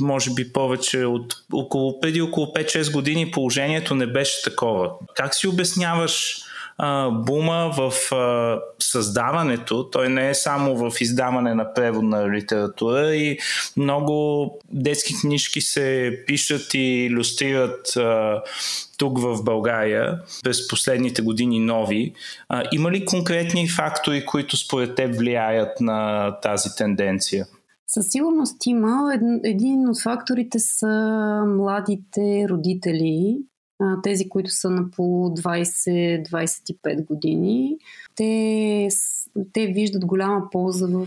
[0.00, 4.90] може би повече от около, преди около 5-6 години положението не беше такова.
[5.14, 6.36] Как си обясняваш
[6.78, 9.90] а, бума в а, създаването.
[9.90, 13.38] Той не е само в издаване на преводна литература и
[13.76, 17.96] много детски книжки се пишат и иллюстрират
[18.98, 22.12] тук в България през последните години нови.
[22.48, 27.46] А, има ли конкретни фактори, които според теб влияят на тази тенденция?
[27.86, 29.18] Със сигурност има.
[29.44, 33.38] Един от факторите са младите родители,
[34.02, 37.76] тези, които са на по 20-25 години,
[38.14, 38.88] те,
[39.52, 41.06] те виждат голяма полза в...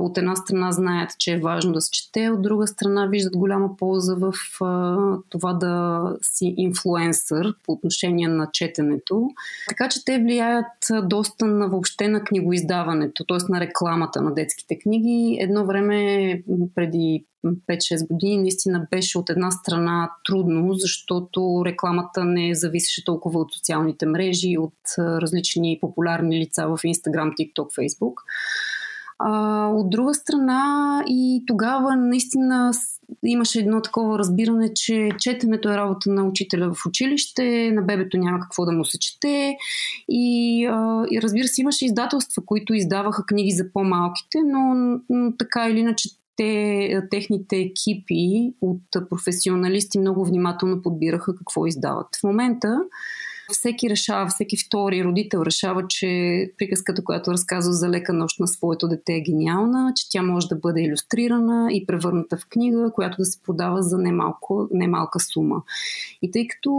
[0.00, 3.76] От една страна знаят, че е важно да се чете, от друга страна виждат голяма
[3.76, 4.32] полза в
[5.28, 9.28] това да си инфлуенсър по отношение на четенето.
[9.68, 10.66] Така че те влияят
[11.02, 13.52] доста на въобще на книгоиздаването, т.е.
[13.52, 15.38] на рекламата на детските книги.
[15.40, 16.42] Едно време
[16.74, 23.52] преди 5-6 години наистина беше от една страна трудно, защото рекламата не зависеше толкова от
[23.52, 28.14] социалните мрежи, от различни популярни лица в Instagram, TikTok, Facebook.
[29.18, 32.72] А, от друга страна и тогава наистина
[33.24, 38.40] имаше едно такова разбиране, че четенето е работа на учителя в училище, на бебето няма
[38.40, 39.56] какво да му се чете
[40.08, 44.74] и, а, и разбира се имаше издателства, които издаваха книги за по-малките, но,
[45.08, 52.06] но така или иначе те, техните екипи от професионалисти много внимателно подбираха какво издават.
[52.20, 52.80] В момента
[53.52, 58.88] всеки решава, всеки втори родител решава, че приказката, която разказва за лека нощ на своето
[58.88, 63.24] дете е гениална, че тя може да бъде иллюстрирана и превърната в книга, която да
[63.24, 65.62] се продава за немалко, немалка сума.
[66.22, 66.70] И тъй като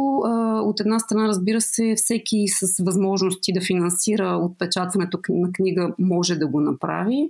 [0.66, 6.48] от една страна, разбира се, всеки с възможности да финансира отпечатването на книга може да
[6.48, 7.30] го направи,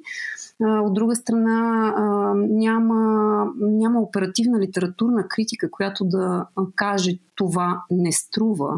[0.61, 1.93] от друга страна,
[2.35, 8.75] няма, няма оперативна литературна критика, която да каже това не струва,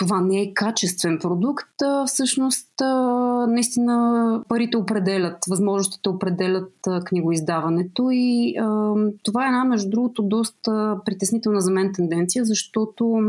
[0.00, 1.68] това не е качествен продукт,
[2.06, 2.68] всъщност
[3.48, 6.72] наистина парите определят, възможностите определят
[7.04, 8.54] книгоиздаването и
[9.22, 13.20] това е една, между другото, доста притеснителна за мен тенденция, защото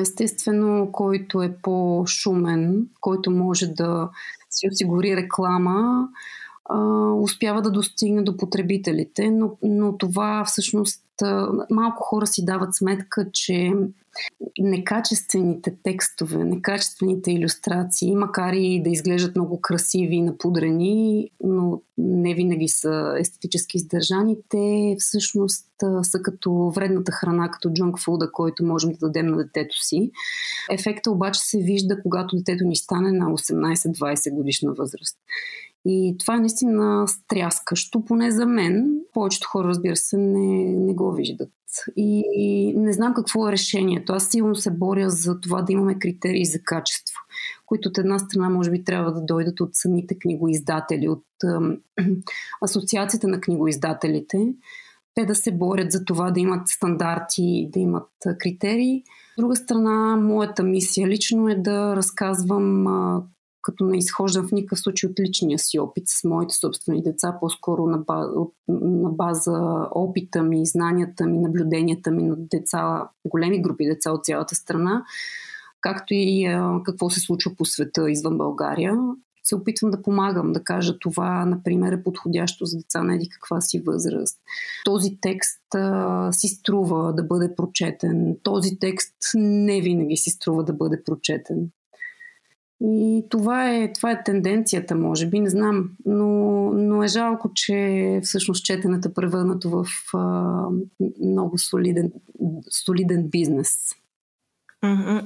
[0.00, 4.10] естествено, който е по-шумен, който може да
[4.50, 6.08] си осигури реклама,
[7.22, 11.02] успява да достигне до потребителите, но, но това всъщност
[11.70, 13.72] малко хора си дават сметка, че
[14.58, 22.68] некачествените текстове, некачествените иллюстрации, макар и да изглеждат много красиви и напудрени, но не винаги
[22.68, 25.66] са естетически издържани, те всъщност
[26.02, 30.10] са като вредната храна, като джунк фуда, който можем да дадем на детето си.
[30.70, 35.18] Ефекта обаче се вижда, когато детето ни стане на 18-20 годишна възраст.
[35.84, 39.00] И това е наистина стряскащо, поне за мен.
[39.12, 41.50] Повечето хора, разбира се, не, не го виждат.
[41.96, 44.12] И, и не знам какво е решението.
[44.12, 47.20] Аз силно се боря за това да имаме критерии за качество,
[47.66, 51.76] които от една страна може би трябва да дойдат от самите книгоиздатели, от ъм,
[52.62, 54.54] асоциацията на книгоиздателите.
[55.14, 59.02] Те да се борят за това да имат стандарти, да имат критерии.
[59.38, 62.86] От друга страна, моята мисия лично е да разказвам
[63.62, 67.86] като не изхождам в никакъв случай от личния си опит с моите собствени деца, по-скоро
[67.86, 68.32] на база,
[68.68, 74.54] на база опита ми, знанията ми, наблюденията ми на деца, големи групи деца от цялата
[74.54, 75.04] страна,
[75.80, 78.98] както и а, какво се случва по света извън България.
[79.44, 83.60] Се опитвам да помагам, да кажа това, например, е подходящо за деца на еди каква
[83.60, 84.38] си възраст.
[84.84, 88.36] Този текст а, си струва да бъде прочетен.
[88.42, 91.70] Този текст не винаги си струва да бъде прочетен.
[92.84, 96.26] И това е, това е тенденцията, може би, не знам, но,
[96.72, 100.64] но е жалко, че всъщност четенето е превърнато в а,
[101.24, 102.12] много солиден,
[102.70, 103.70] солиден бизнес.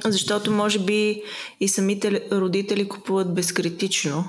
[0.05, 1.23] Защото може би
[1.61, 4.25] и самите родители купуват безкритично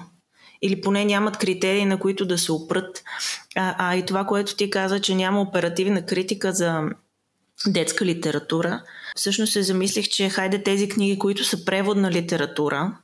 [0.62, 3.04] или поне нямат критерии, на които да се опрат.
[3.56, 6.82] А, а и това, което ти каза, че няма оперативна критика за
[7.68, 8.84] детска литература,
[9.16, 12.98] всъщност се замислих, че хайде тези книги, които са преводна литература,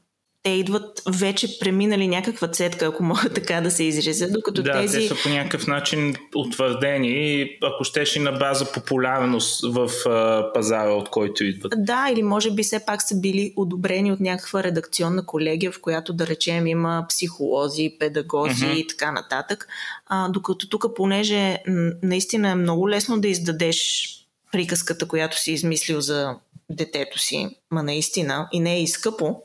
[0.43, 4.99] те идват вече преминали някаква цетка, ако мога така да се изразя, докато да, тези...
[4.99, 10.91] те са по някакъв начин утвърдени, ако щеш и на база популярност в а, пазара,
[10.91, 11.73] от който идват.
[11.77, 16.13] Да, или може би все пак са били одобрени от някаква редакционна колегия, в която
[16.13, 18.75] да речем има психолози, педагози mm-hmm.
[18.75, 19.67] и така нататък.
[20.07, 21.57] А, докато тук, понеже
[22.03, 24.09] наистина е много лесно да издадеш
[24.51, 26.35] приказката, която си измислил за
[26.69, 29.41] детето си, ма наистина, и не е и скъпо,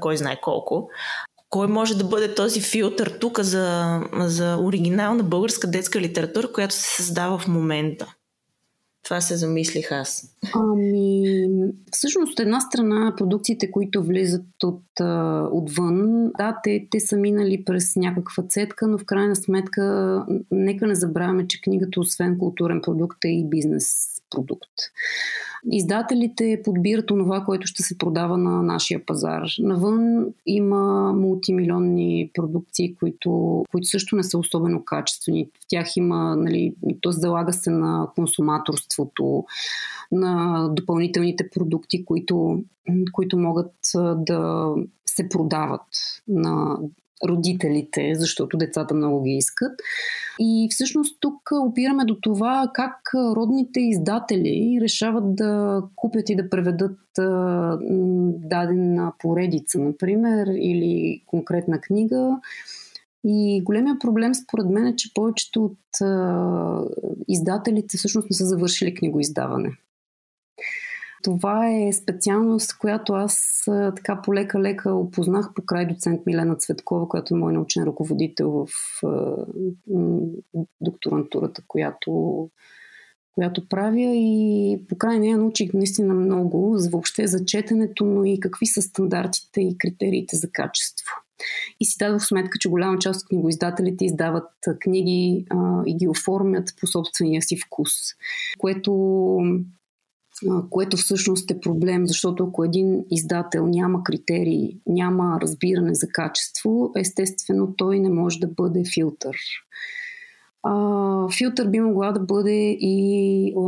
[0.00, 0.88] кой знае колко.
[1.50, 6.96] Кой може да бъде този филтър тук за, за оригинална българска детска литература, която се
[6.96, 8.14] създава в момента?
[9.04, 10.36] Това се замислих аз.
[10.54, 11.22] Ами,
[11.92, 14.82] всъщност, от една страна, продукциите, които влизат от,
[15.52, 20.94] отвън, да, те, те са минали през някаква цетка, но в крайна сметка, нека не
[20.94, 24.70] забравяме, че книгата, освен културен продукт, е и бизнес продукт.
[25.72, 29.42] Издателите подбират онова, което ще се продава на нашия пазар.
[29.58, 35.44] Навън има мултимилионни продукции, които, които също не са особено качествени.
[35.44, 39.44] В тях има, нали, то залага се на консуматорството,
[40.12, 42.62] на допълнителните продукти, които,
[43.12, 43.74] които могат
[44.16, 44.74] да
[45.06, 45.86] се продават
[46.28, 46.78] на
[47.28, 49.80] родителите, защото децата много ги искат.
[50.40, 56.98] И всъщност тук опираме до това как родните издатели решават да купят и да преведат
[58.48, 62.40] дадена поредица, например, или конкретна книга.
[63.24, 65.78] И големия проблем според мен е, че повечето от
[67.28, 69.70] издателите всъщност не са завършили книгоиздаване.
[71.22, 73.62] Това е специалност, която аз
[73.96, 78.68] така полека-лека опознах по край доцент Милена Цветкова, която е мой научен ръководител в
[80.80, 82.50] докторантурата, която,
[83.32, 88.40] която правя и по край нея научих наистина много за въобще за четенето, но и
[88.40, 91.10] какви са стандартите и критериите за качество.
[91.80, 94.50] И си дадох сметка, че голяма част от книгоиздателите издават
[94.80, 97.90] книги а, и ги оформят по собствения си вкус,
[98.58, 98.92] което
[100.70, 107.74] което всъщност е проблем, защото ако един издател няма критерии, няма разбиране за качество, естествено
[107.76, 109.36] той не може да бъде филтър.
[110.62, 113.60] А, филтър би могла да бъде и а,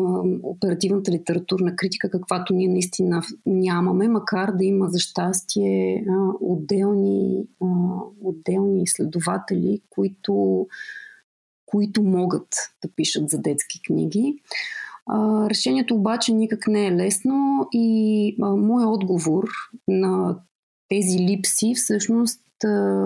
[0.43, 7.67] оперативната литературна критика, каквато ние наистина нямаме, макар да има за щастие а, отделни, а,
[8.21, 10.67] отделни изследователи, които,
[11.67, 12.49] които могат
[12.83, 14.39] да пишат за детски книги.
[15.51, 19.45] Решението обаче никак не е лесно и а, моят отговор
[19.89, 20.39] на
[20.89, 22.41] тези липси всъщност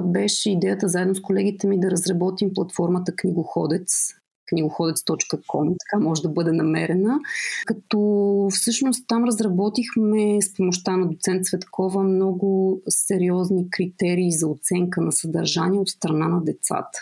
[0.02, 4.14] беше идеята заедно с колегите ми да разработим платформата Книгоходец,
[4.48, 7.18] книгоходец.com, така може да бъде намерена.
[7.66, 15.12] Като всъщност там разработихме с помощта на доцент Цветкова много сериозни критерии за оценка на
[15.12, 16.98] съдържание от страна на децата.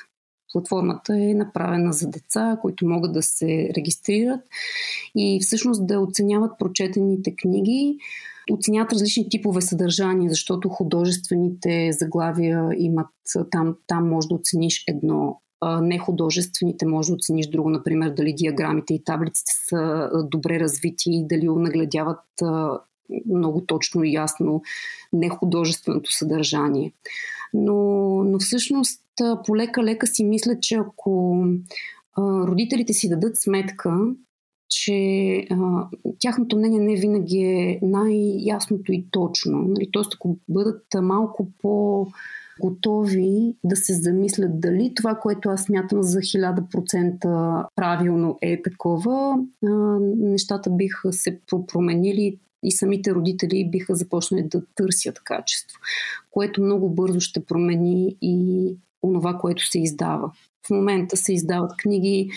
[0.52, 4.40] Платформата е направена за деца, които могат да се регистрират
[5.16, 7.98] и всъщност да оценяват прочетените книги,
[8.52, 13.10] оценяват различни типове съдържания, защото художествените заглавия имат
[13.50, 15.40] там, там може да оцениш едно
[15.82, 21.26] не художествените може да оцениш друго, например дали диаграмите и таблиците са добре развити и
[21.26, 22.20] дали нагледяват
[23.26, 24.62] много точно и ясно
[25.12, 26.92] нехудожественото съдържание.
[27.56, 27.74] Но,
[28.24, 29.02] но всъщност
[29.46, 31.44] полека-лека си мисля, че ако
[32.18, 33.98] родителите си дадат сметка,
[34.68, 35.88] че а,
[36.18, 39.58] тяхното мнение не винаги е най-ясното и точно.
[39.58, 39.88] Нали?
[39.92, 42.06] Тоест, ако бъдат малко по-
[42.60, 49.38] готови да се замислят дали това, което аз смятам за 1000% правилно е такова,
[50.16, 51.40] нещата биха се
[51.72, 55.80] променили и самите родители биха започнали да търсят качество,
[56.30, 60.32] което много бързо ще промени и онова, което се издава.
[60.66, 62.30] В момента се издават книги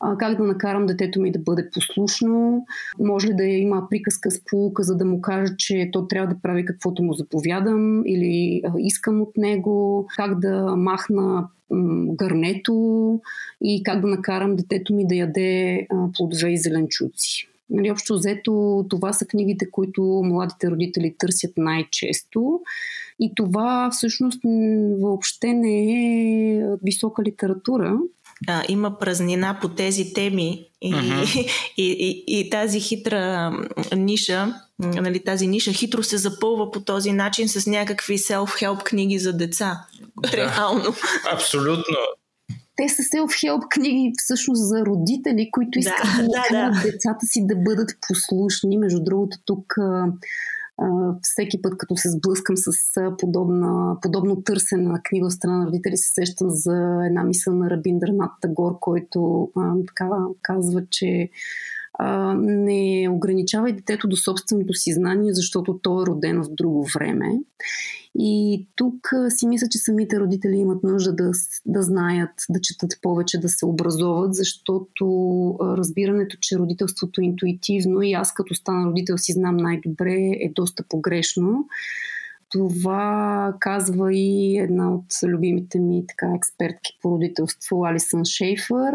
[0.00, 2.64] а, как да накарам детето ми да бъде послушно,
[2.98, 6.40] може ли да има приказка с полука, за да му кажа, че то трябва да
[6.42, 11.48] прави каквото му заповядам или а, искам от него, как да махна
[12.06, 13.20] гърнето
[13.60, 17.51] и как да накарам детето ми да яде плодове и зеленчуци.
[17.70, 22.60] Нали, общо взето, това са книгите, които младите родители търсят най-често.
[23.20, 24.40] И това всъщност
[25.00, 27.98] въобще не е висока литература.
[28.48, 31.50] А, има празнина по тези теми и, uh-huh.
[31.76, 33.52] и, и, и тази хитра
[33.96, 39.32] ниша, нали, тази ниша хитро се запълва по този начин с някакви self-help книги за
[39.32, 39.86] деца.
[40.22, 40.94] Да, Реално.
[41.32, 41.96] Абсолютно
[42.76, 47.56] те са self-help книги всъщност за родители, които искат да, да, да, децата си да
[47.56, 48.78] бъдат послушни.
[48.78, 49.74] Между другото, тук
[51.22, 52.70] всеки път, като се сблъскам с
[53.18, 57.70] подобна, подобно търсене на книга от страна на родители, се сещам за една мисъл на
[57.70, 60.08] Рабин Дърнат Тагор, който а, така
[60.42, 61.30] казва, че
[61.98, 67.40] а, не ограничавай детето до собственото си знание, защото то е родено в друго време.
[68.18, 71.30] И тук си мисля, че самите родители имат нужда да,
[71.66, 75.06] да знаят, да четат повече, да се образоват, защото
[75.60, 80.84] разбирането, че родителството е интуитивно и аз като стана родител си знам най-добре е доста
[80.88, 81.66] погрешно.
[82.48, 88.94] Това казва и една от любимите ми така, експертки по родителство, Алисън Шейфър.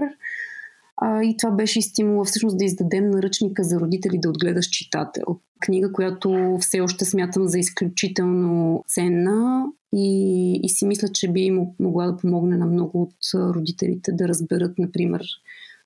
[1.01, 5.25] А, и това беше и стимула всъщност да издадем наръчника за родители да отгледаш читател.
[5.59, 12.07] Книга, която все още смятам за изключително ценна и, и си мисля, че би могла
[12.07, 13.15] да помогне на много от
[13.55, 15.21] родителите да разберат, например,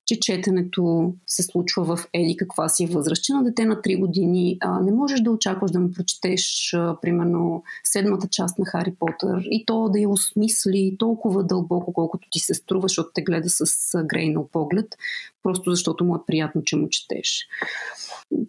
[0.06, 3.24] че четенето се случва в Ели каква си възраст.
[3.24, 6.98] Че на дете на 3 години а, не можеш да очакваш да му прочетеш, а,
[7.02, 12.40] примерно, седмата част на Хари Потър и то да я осмисли толкова дълбоко, колкото ти
[12.40, 13.64] се струва, защото те гледа с
[14.06, 14.98] грейнал поглед,
[15.44, 17.48] просто защото му е приятно, че му четеш.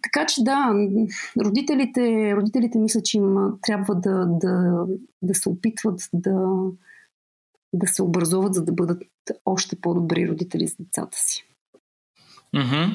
[0.03, 0.73] Така че да,
[1.45, 4.85] родителите, родителите мисля, че им трябва да, да,
[5.21, 6.55] да се опитват да,
[7.73, 9.03] да се образуват, за да бъдат
[9.45, 11.45] още по-добри родители с децата си.
[12.55, 12.89] Mm-hmm.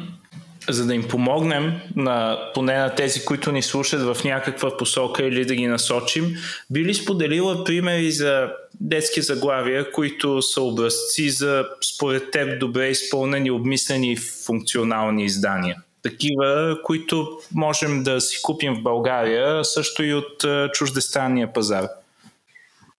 [0.68, 5.44] За да им помогнем, на, поне на тези, които ни слушат в някаква посока или
[5.44, 6.36] да ги насочим,
[6.70, 8.50] би ли споделила примери за
[8.80, 15.76] детски заглавия, които са образци за според теб добре изпълнени, обмислени функционални издания?
[16.02, 21.88] Такива, които можем да си купим в България, също и от чуждестранния пазар.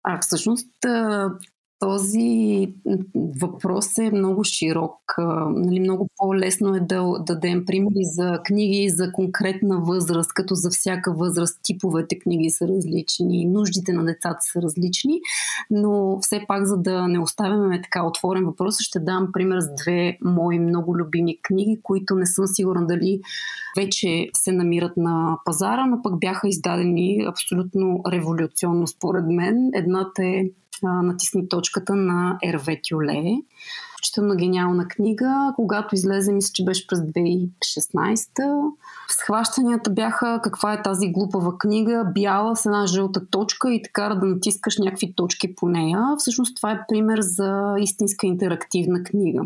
[0.03, 0.67] А всъщност
[1.79, 2.73] този
[3.41, 5.15] въпрос е много широк.
[5.49, 10.69] Нали, много по-лесно е да, да дадем примери за книги за конкретна възраст, като за
[10.69, 15.21] всяка възраст типовете книги са различни, нуждите на децата са различни,
[15.71, 20.17] но все пак, за да не оставяме така отворен въпрос, ще дам пример с две
[20.21, 23.21] мои много любими книги, които не съм сигурна дали
[23.77, 29.69] вече се намират на пазара, но пък бяха издадени абсолютно революционно според мен.
[29.73, 30.43] Едната е
[30.83, 33.23] натисни точката на Ерве Тюле.
[33.93, 35.53] Включително гениална книга.
[35.55, 38.71] Когато излезе, мисля, че беше през 2016.
[39.07, 44.25] Схващанията бяха каква е тази глупава книга, бяла с една жълта точка и така да
[44.25, 45.99] натискаш някакви точки по нея.
[46.17, 49.41] Всъщност това е пример за истинска интерактивна книга.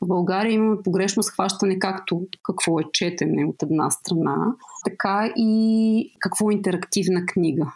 [0.00, 4.36] В България имаме погрешно схващане както какво е четене от една страна,
[4.84, 7.72] така и какво е интерактивна книга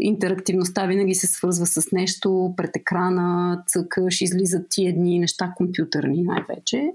[0.00, 6.92] интерактивността винаги се свързва с нещо пред екрана, цъкаш, излизат ти едни неща компютърни най-вече.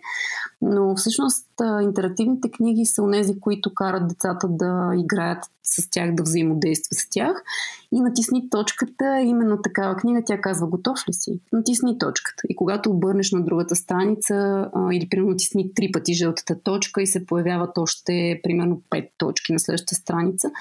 [0.61, 1.47] Но всъщност
[1.83, 7.43] интерактивните книги са онези, които карат децата да играят с тях, да взаимодейства с тях.
[7.91, 11.39] И натисни точката, именно такава книга, тя казва, готов ли си?
[11.53, 12.43] Натисни точката.
[12.49, 17.25] И когато обърнеш на другата страница, или примерно натисни три пъти жълтата точка и се
[17.25, 20.51] появяват още примерно пет точки на следващата страница,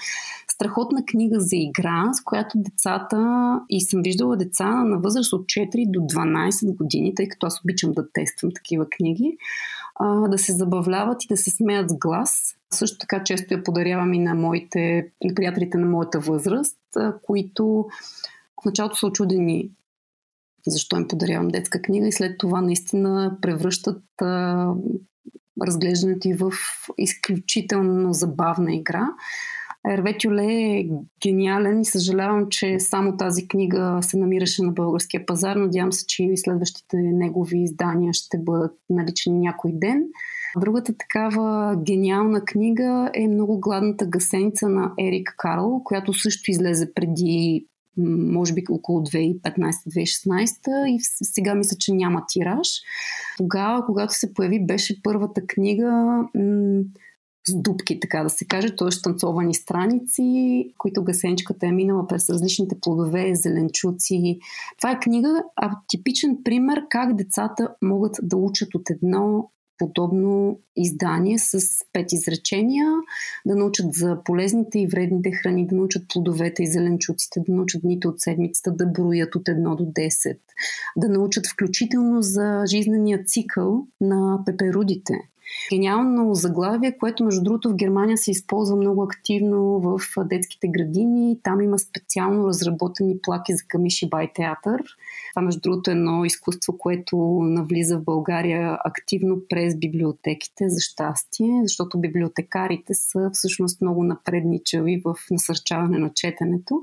[0.48, 5.90] страхотна книга за игра, с която децата, и съм виждала деца на възраст от 4
[5.90, 9.36] до 12 години, тъй като аз обичам да тествам такива книги,
[10.28, 12.54] да се забавляват и да се смеят с глас.
[12.72, 16.78] Също така често я подарявам и на моите, на приятелите на моята възраст,
[17.22, 17.86] които
[18.62, 19.70] в началото са очудени
[20.66, 24.68] защо им подарявам детска книга и след това наистина превръщат а,
[25.62, 26.52] разглеждането и в
[26.98, 29.08] изключително забавна игра.
[29.92, 30.88] Ерве Тюле е
[31.22, 35.56] гениален и съжалявам, че само тази книга се намираше на българския пазар.
[35.56, 40.04] Надявам се, че и следващите негови издания ще бъдат налични някой ден.
[40.60, 47.66] Другата такава гениална книга е Много гладната гасеница на Ерик Карл, която също излезе преди
[47.96, 52.68] може би около 2015-2016 и сега мисля, че няма тираж.
[53.36, 56.20] Тогава, когато се появи, беше първата книга
[57.48, 58.88] с дубки, така да се каже, т.е.
[59.02, 64.38] танцовани страници, които гасенчката е минала през различните плодове, зеленчуци.
[64.78, 71.38] Това е книга, а типичен пример как децата могат да учат от едно подобно издание
[71.38, 71.60] с
[71.92, 72.86] пет изречения,
[73.46, 78.08] да научат за полезните и вредните храни, да научат плодовете и зеленчуците, да научат дните
[78.08, 80.38] от седмицата, да броят от 1 до 10,
[80.96, 85.14] да научат включително за жизнения цикъл на пеперудите,
[85.72, 91.38] Гениално заглавие, което между другото в Германия се използва много активно в детските градини.
[91.42, 94.82] Там има специално разработени плаки за камиши бай театър.
[95.34, 101.60] Това между другото е едно изкуство, което навлиза в България активно през библиотеките, за щастие,
[101.62, 106.82] защото библиотекарите са всъщност много напредничави в насърчаване на четенето.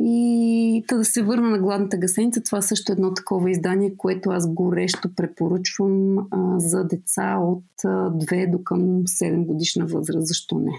[0.00, 4.54] И да се върна на гладната гасеница, това също е едно такова издание, което аз
[4.54, 6.24] горещо препоръчвам а,
[6.58, 10.26] за деца от а, 2 до към 7 годишна възраст.
[10.26, 10.72] Защо не?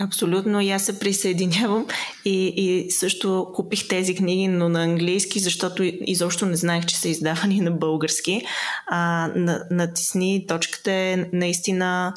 [0.00, 1.86] Абсолютно, и аз се присъединявам
[2.24, 7.08] и, и също купих тези книги, но на английски, защото изобщо не знаех, че са
[7.08, 8.42] издавани на български.
[8.86, 9.30] А,
[9.70, 12.14] натисни точката е наистина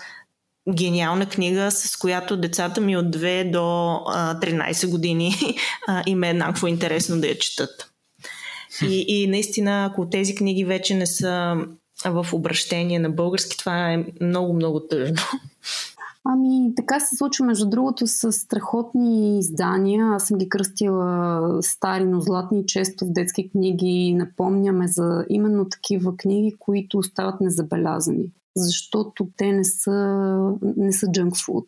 [0.73, 5.31] гениална книга, с която децата ми от 2 до а, 13 години
[5.87, 7.91] а, им е еднакво интересно да я четат.
[8.89, 11.55] И, и наистина, ако тези книги вече не са
[12.05, 15.17] в обращение на български, това е много-много тъжно.
[16.27, 20.05] Ами, така се случва, между другото, с страхотни издания.
[20.05, 24.13] Аз съм ги кръстила стари, но златни, често в детски книги.
[24.13, 29.91] Напомняме за именно такива книги, които остават незабелязани защото те не са,
[30.61, 31.67] не са junk food.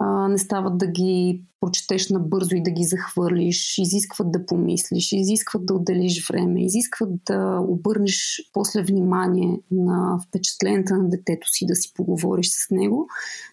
[0.00, 5.66] А, не стават да ги прочетеш набързо и да ги захвърлиш, изискват да помислиш, изискват
[5.66, 11.92] да отделиш време, изискват да обърнеш после внимание на впечатленията на детето си, да си
[11.94, 13.08] поговориш с него.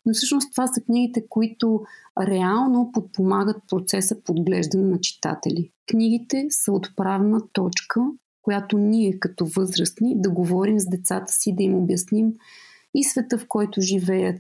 [0.06, 1.82] Но всъщност това са книгите, които
[2.22, 5.72] реално подпомагат процеса подглеждане на читатели.
[5.92, 8.02] Книгите са отправна точка
[8.46, 12.34] която ние като възрастни да говорим с децата си, да им обясним
[12.96, 14.36] и света, в който живеят,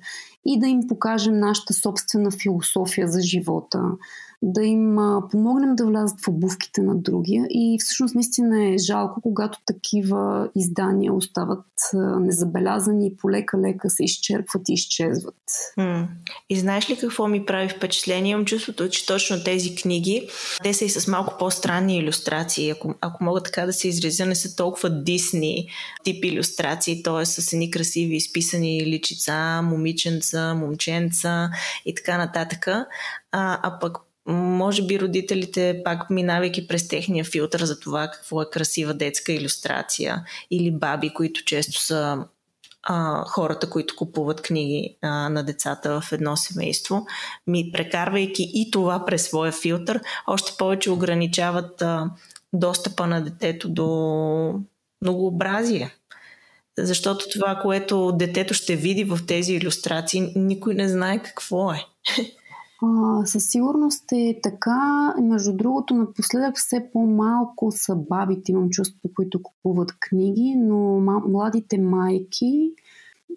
[0.45, 3.81] и да им покажем нашата собствена философия за живота,
[4.47, 4.97] да им
[5.31, 7.45] помогнем да влязат в обувките на другия.
[7.49, 11.65] И всъщност наистина е жалко, когато такива издания остават
[12.19, 15.35] незабелязани и полека-лека се изчерпват и изчезват.
[15.79, 16.07] Mm.
[16.49, 18.31] И знаеш ли какво ми прави впечатление?
[18.31, 20.29] Имам чувството, че точно тези книги,
[20.63, 22.69] те са и с малко по-странни иллюстрации.
[22.69, 25.67] Ако, ако мога така да се изразя, не са толкова Дисни
[26.03, 27.25] тип иллюстрации, т.е.
[27.25, 31.49] с едни красиви изписани личица, момиченца, момченца
[31.85, 32.67] и така нататък.
[32.67, 33.97] А, а пък
[34.28, 40.26] може би родителите, пак минавайки през техния филтър за това какво е красива детска иллюстрация,
[40.51, 42.26] или баби, които често са
[42.84, 47.05] а, хората, които купуват книги а, на децата в едно семейство,
[47.47, 52.09] ми прекарвайки и това през своя филтър, още повече ограничават а,
[52.53, 54.59] достъпа на детето до
[55.01, 55.95] многообразие.
[56.78, 61.86] Защото това, което детето ще види в тези иллюстрации, никой не знае какво е.
[62.82, 65.13] А, със сигурност е така.
[65.21, 72.73] Между другото, напоследък все по-малко са бабите, имам чувство, които купуват книги, но младите майки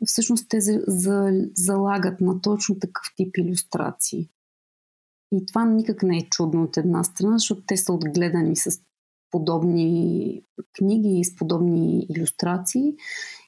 [0.07, 4.29] всъщност те за, за, залагат на точно такъв тип иллюстрации.
[5.33, 8.81] И това никак не е чудно от една страна, защото те са отгледани с
[9.31, 10.43] подобни
[10.79, 12.95] книги и с подобни иллюстрации.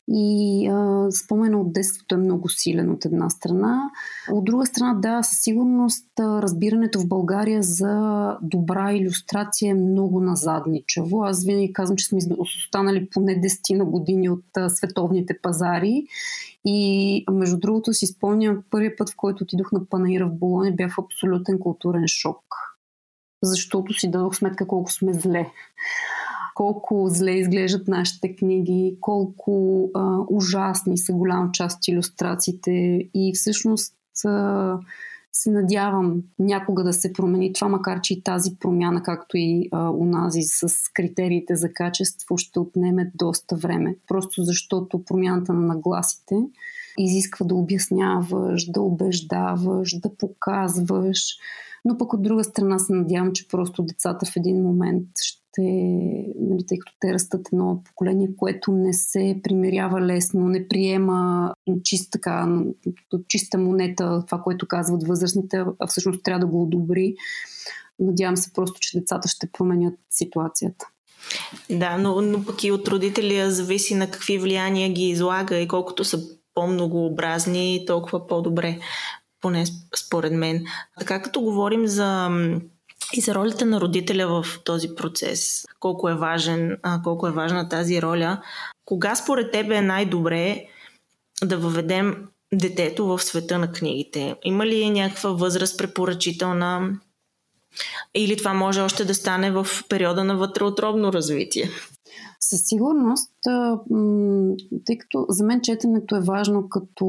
[0.08, 3.90] И а, спомена от детството е много силен от една страна.
[4.30, 11.22] От друга страна, да, със сигурност разбирането в България за добра иллюстрация е много назадничаво.
[11.22, 16.04] Аз винаги казвам, че сме останали поне 10 на години от а, световните пазари.
[16.64, 20.94] И между другото си спомням първият път, в който отидох на Панаира в Болония, бях
[20.94, 22.44] в абсолютен културен шок.
[23.42, 25.50] Защото си дадох сметка колко сме зле
[26.60, 32.70] колко зле изглеждат нашите книги, колко а, ужасни са голяма част от иллюстрациите
[33.14, 33.94] и всъщност
[34.24, 34.78] а,
[35.32, 39.90] се надявам някога да се промени това, макар че и тази промяна, както и а,
[39.90, 43.96] унази с критериите за качество, ще отнеме доста време.
[44.08, 46.34] Просто защото промяната на нагласите
[46.98, 51.36] изисква да обясняваш, да убеждаваш, да показваш.
[51.84, 55.62] Но пък от друга страна се надявам, че просто децата в един момент ще те,
[56.40, 61.52] нали, тъй като те растат едно поколение, което не се примирява лесно, не приема
[61.84, 62.62] чист, така,
[63.28, 67.14] чиста монета това, което казват възрастните, а всъщност трябва да го одобри.
[67.98, 70.86] Надявам се просто, че децата ще променят ситуацията.
[71.70, 76.04] Да, но, но пък и от родителя зависи на какви влияния ги излага и колкото
[76.04, 76.18] са
[76.54, 78.78] по-многообразни, толкова по-добре,
[79.40, 79.64] поне
[80.06, 80.64] според мен.
[80.98, 82.30] Така като говорим за
[83.12, 85.64] и за ролята на родителя в този процес.
[85.80, 88.42] Колко е важен, колко е важна тази роля.
[88.84, 90.64] Кога според тебе е най-добре
[91.44, 94.36] да въведем детето в света на книгите?
[94.44, 97.00] Има ли някаква възраст препоръчителна?
[98.14, 101.70] Или това може още да стане в периода на вътреотробно развитие?
[102.40, 103.32] Със сигурност,
[104.86, 107.06] тъй като за мен четенето е важно като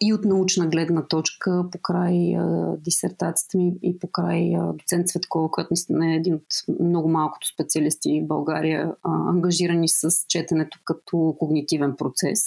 [0.00, 2.36] и от научна гледна точка, по край
[2.78, 6.46] дисертацията ми и по край доцент Цветкова, наистина е един от
[6.80, 12.40] много малкото специалисти в България, а, ангажирани с четенето като когнитивен процес.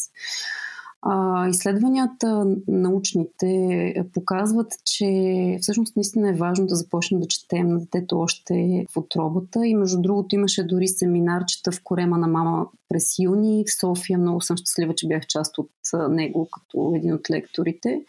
[1.08, 8.20] А, изследванията научните показват, че всъщност наистина е важно да започнем да четем на детето
[8.20, 9.66] още в отробата.
[9.66, 14.20] И между другото имаше дори семинарчета в корема на мама през юни в София.
[14.20, 15.72] Много съм щастлива, че бях част от
[16.10, 18.02] него като един от лекторите.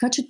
[0.00, 0.26] Така че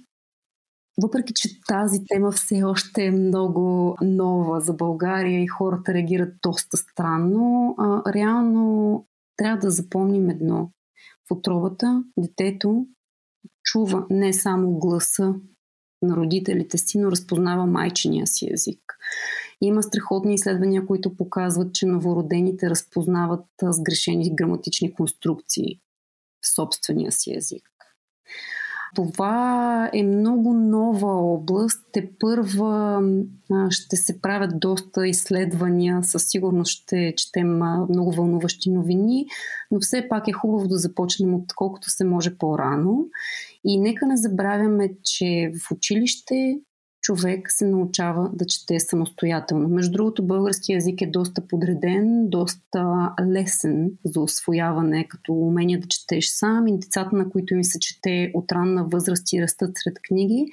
[1.03, 6.77] въпреки, че тази тема все още е много нова за България и хората реагират доста
[6.77, 9.05] странно, а, реално
[9.37, 10.71] трябва да запомним едно
[11.29, 12.87] в отровата детето
[13.65, 15.35] чува не само гласа
[16.03, 18.81] на родителите си, но разпознава майчиния си език.
[19.61, 25.81] Има страхотни изследвания, които показват, че новородените разпознават сгрешени граматични конструкции
[26.43, 27.69] в собствения си език.
[28.95, 31.87] Това е много нова област.
[31.93, 33.03] Те първа
[33.71, 36.03] ще се правят доста изследвания.
[36.03, 37.57] Със сигурност ще четем
[37.89, 39.27] много вълнуващи новини,
[39.71, 43.07] но все пак е хубаво да започнем от колкото се може по-рано.
[43.65, 46.61] И нека не забравяме, че в училище
[47.05, 49.69] човек се научава да чете самостоятелно.
[49.69, 56.27] Между другото, български язик е доста подреден, доста лесен за освояване, като умение да четеш
[56.29, 60.47] сам и децата, на които им се чете от ранна възраст и растат сред книги,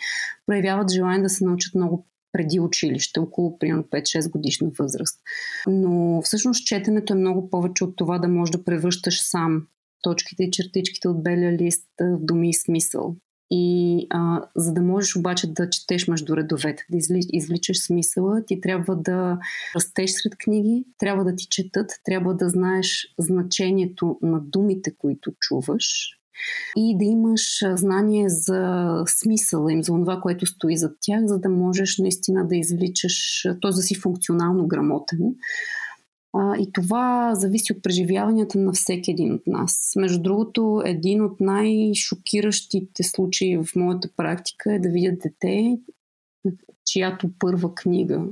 [0.45, 5.19] проявяват желание да се научат много преди училище, около примерно 5-6 годишна възраст.
[5.67, 9.67] Но всъщност четенето е много повече от това да можеш да превръщаш сам
[10.01, 13.15] точките и чертичките от белия лист в думи и смисъл.
[13.51, 18.61] И а, за да можеш обаче да четеш между редовете, да изли, извличаш смисъла, ти
[18.61, 19.39] трябва да
[19.75, 26.17] растеш сред книги, трябва да ти четат, трябва да знаеш значението на думите, които чуваш
[26.77, 31.49] и да имаш знание за смисъла им, за това, което стои зад тях, за да
[31.49, 33.71] можеш наистина да извличаш, т.е.
[33.71, 35.19] да си функционално грамотен.
[36.33, 39.93] А, и това зависи от преживяванията на всеки един от нас.
[39.95, 45.77] Между другото, един от най-шокиращите случаи в моята практика е да видя дете,
[46.85, 48.25] чиято първа книга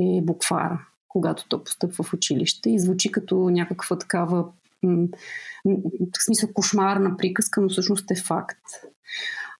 [0.00, 7.16] е буквара, когато то постъпва в училище и звучи като някаква такава в смисъл кошмарна
[7.16, 8.60] приказка, но всъщност е факт.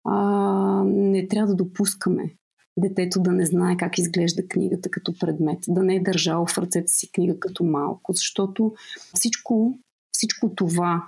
[0.04, 2.34] А, не трябва да допускаме
[2.80, 6.92] детето да не знае как изглежда книгата като предмет, да не е държало в ръцете
[6.92, 8.74] си книга като малко, защото
[9.14, 9.78] всичко,
[10.12, 11.02] всичко това,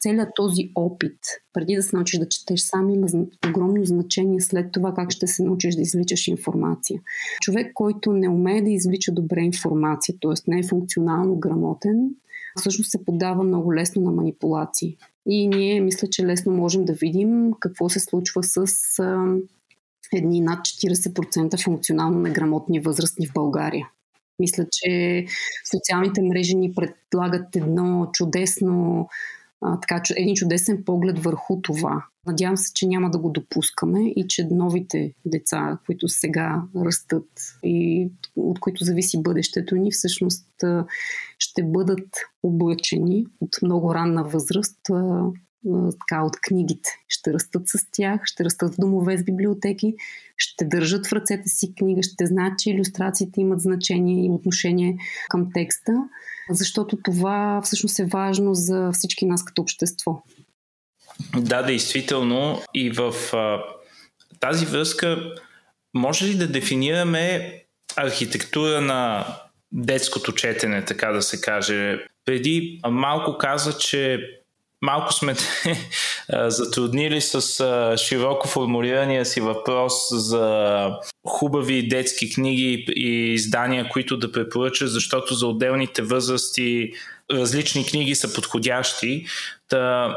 [0.00, 1.18] целият този опит,
[1.52, 3.06] преди да се научиш да четеш сам, има
[3.50, 7.00] огромно значение след това как ще се научиш да извличаш информация.
[7.40, 10.50] Човек, който не умее да извлича добре информация, т.е.
[10.50, 12.10] не е функционално грамотен,
[12.58, 14.96] всъщност се подава много лесно на манипулации.
[15.26, 18.66] И ние мисля, че лесно можем да видим какво се случва с
[20.12, 23.88] едни над 40% функционално неграмотни възрастни в България.
[24.38, 25.24] Мисля, че
[25.74, 29.08] социалните мрежи ни предлагат едно чудесно,
[29.60, 32.04] а, така, един чудесен поглед върху това.
[32.26, 37.28] Надявам се, че няма да го допускаме и че новите деца, които сега растат
[37.64, 40.46] и от които зависи бъдещето ни, всъщност
[41.38, 42.08] ще бъдат
[42.42, 44.80] облъчени от много ранна възраст
[46.00, 46.90] така, от книгите.
[47.08, 49.94] Ще растат с тях, ще растат в домове с библиотеки,
[50.36, 54.96] ще държат в ръцете си книга, ще знаят, че иллюстрациите имат значение и отношение
[55.28, 55.92] към текста,
[56.50, 60.22] защото това всъщност е важно за всички нас като общество.
[61.38, 62.62] Да, действително.
[62.74, 63.58] И в а,
[64.40, 65.32] тази връзка
[65.94, 67.54] може ли да дефинираме
[67.96, 69.26] архитектура на
[69.72, 71.98] детското четене, така да се каже?
[72.24, 74.20] Преди малко каза, че
[74.82, 75.34] малко сме
[76.46, 80.88] затруднили с широко формулирания си въпрос за
[81.26, 86.92] хубави детски книги и издания, които да препоръча, защото за отделните възрасти
[87.32, 89.26] различни книги са подходящи.
[89.68, 90.16] Та,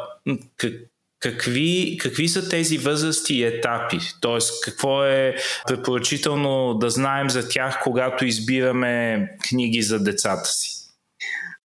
[1.19, 3.99] какви, какви са тези възрасти и етапи?
[4.21, 5.35] Тоест, какво е
[5.67, 10.75] препоръчително да знаем за тях, когато избираме книги за децата си?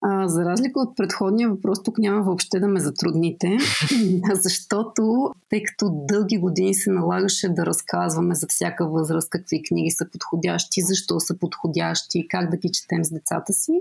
[0.01, 3.57] А, за разлика от предходния въпрос, тук няма въобще да ме затрудните,
[4.33, 10.05] защото тъй като дълги години се налагаше да разказваме за всяка възраст какви книги са
[10.11, 13.71] подходящи, защо са подходящи, как да ги четем с децата си.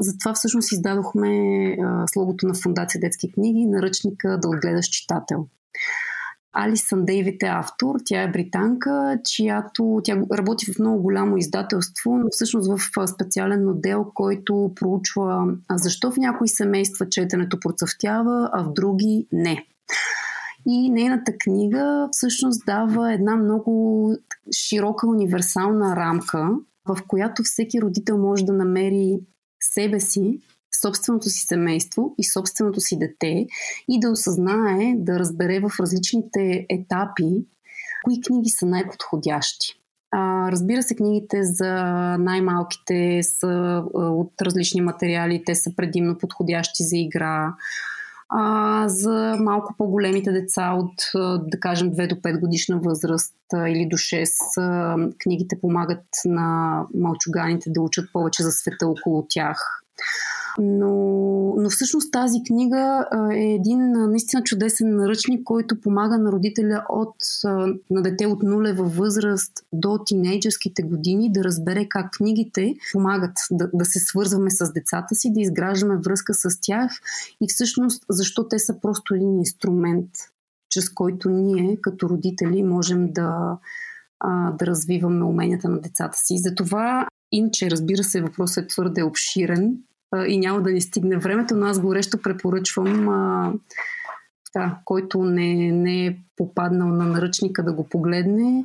[0.00, 1.30] Затова всъщност издадохме
[1.82, 5.46] а, слогото на Фундация Детски книги, наръчника да отгледаш читател.
[6.52, 7.94] Алисън Дейвид е автор.
[8.04, 14.06] Тя е британка, чиято тя работи в много голямо издателство, но всъщност в специален отдел,
[14.14, 19.66] който проучва защо в някои семейства четенето процъфтява, а в други не.
[20.66, 24.14] И нейната книга всъщност дава една много
[24.56, 26.50] широка универсална рамка,
[26.88, 29.20] в която всеки родител може да намери
[29.60, 30.40] себе си
[30.80, 33.46] собственото си семейство и собственото си дете
[33.88, 37.44] и да осъзнае, да разбере в различните етапи
[38.04, 39.80] кои книги са най-подходящи.
[40.12, 41.74] А, разбира се, книгите за
[42.18, 47.54] най-малките са а, от различни материали, те са предимно подходящи за игра.
[48.28, 50.94] А, за малко по-големите деца от,
[51.50, 57.80] да кажем, 2 до 5 годишна възраст или до 6, книгите помагат на малчуганите да
[57.80, 59.82] учат повече за света около тях.
[60.62, 67.16] Но, но всъщност тази книга е един наистина чудесен наръчник, който помага на родителя от,
[67.90, 73.84] на дете от нулева възраст до тинейджерските години да разбере как книгите помагат да, да
[73.84, 76.92] се свързваме с децата си, да изграждаме връзка с тях
[77.40, 80.10] и всъщност защо те са просто един инструмент,
[80.70, 83.58] чрез който ние като родители можем да,
[84.58, 86.38] да развиваме уменията на децата си.
[86.38, 89.76] Затова Иначе, разбира се, въпросът е твърде обширен
[90.26, 93.52] и няма да ни стигне времето, но аз горещо препоръчвам а,
[94.54, 98.64] да, който не, не е попаднал на наръчника да го погледне.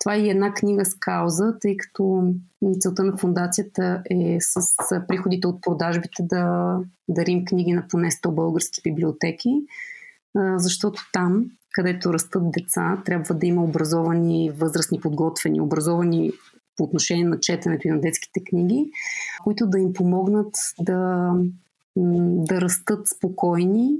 [0.00, 2.34] Това е една книга с кауза, тъй като
[2.80, 4.60] целта на фундацията е с
[5.08, 6.76] приходите от продажбите да
[7.08, 9.50] дарим книги на поне 100 български библиотеки,
[10.56, 16.32] защото там, където растат деца, трябва да има образовани възрастни подготвени, образовани
[16.76, 18.90] по отношение на четенето и на детските книги,
[19.44, 21.30] които да им помогнат да,
[22.46, 23.90] да растат спокойни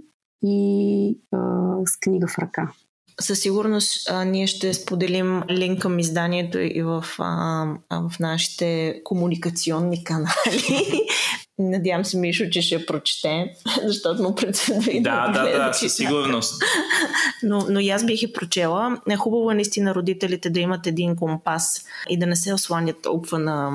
[0.42, 1.38] и а,
[1.86, 2.72] с книга в ръка.
[3.20, 9.00] Със сигурност а, ние ще споделим линк към изданието и в, а, а, в нашите
[9.04, 11.00] комуникационни канали.
[11.58, 13.54] Надявам се, Мишо, че ще прочете,
[13.84, 16.62] защото му предстои да, да, да, да, със сигурност.
[17.42, 19.00] но, но и аз бих и прочела.
[19.10, 23.38] Е хубаво е наистина родителите да имат един компас и да не се осланят толкова
[23.38, 23.70] на,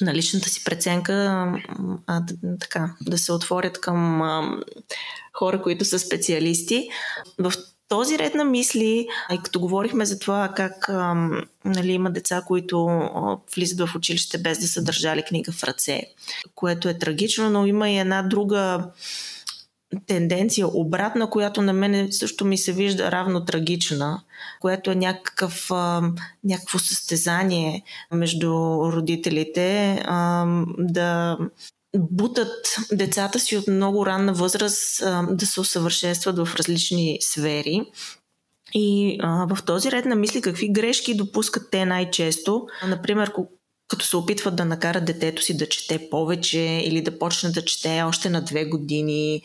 [0.00, 1.12] на личната си преценка,
[2.06, 2.22] а
[2.60, 4.58] така, да се отворят към а,
[5.32, 6.88] хора, които са специалисти.
[7.38, 7.52] В
[7.88, 12.86] този ред на мисли, и като говорихме за това как ам, нали, има деца, които
[12.86, 16.02] а, влизат в училище без да са държали книга в ръце,
[16.54, 18.90] което е трагично, но има и една друга
[20.06, 24.22] тенденция, обратна, която на мен също ми се вижда равно трагична,
[24.60, 26.02] което е някакъв, а,
[26.44, 27.82] някакво състезание
[28.12, 28.50] между
[28.92, 30.46] родителите а,
[30.78, 31.38] да
[31.94, 37.86] бутат децата си от много ранна възраст а, да се усъвършенстват в различни сфери.
[38.74, 42.66] И а, в този ред на мисли какви грешки допускат те най-често.
[42.86, 43.32] Например,
[43.88, 48.02] като се опитват да накарат детето си да чете повече или да почне да чете
[48.02, 49.42] още на две години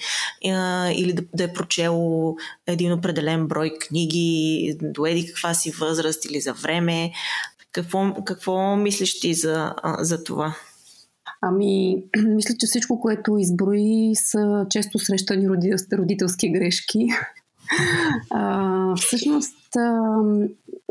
[0.93, 2.35] или да, да е прочело
[2.67, 7.11] един определен брой книги, доеди каква си възраст или за време.
[7.71, 10.55] Какво, какво мислиш ти за, за това?
[11.41, 15.49] Ами, мисля, че всичко, което изброи, са често срещани
[15.93, 17.07] родителски грешки.
[18.29, 19.57] А, всъщност,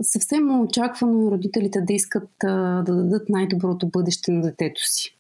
[0.02, 5.17] съвсем очаквано е родителите да искат да дадат най-доброто бъдеще на детето си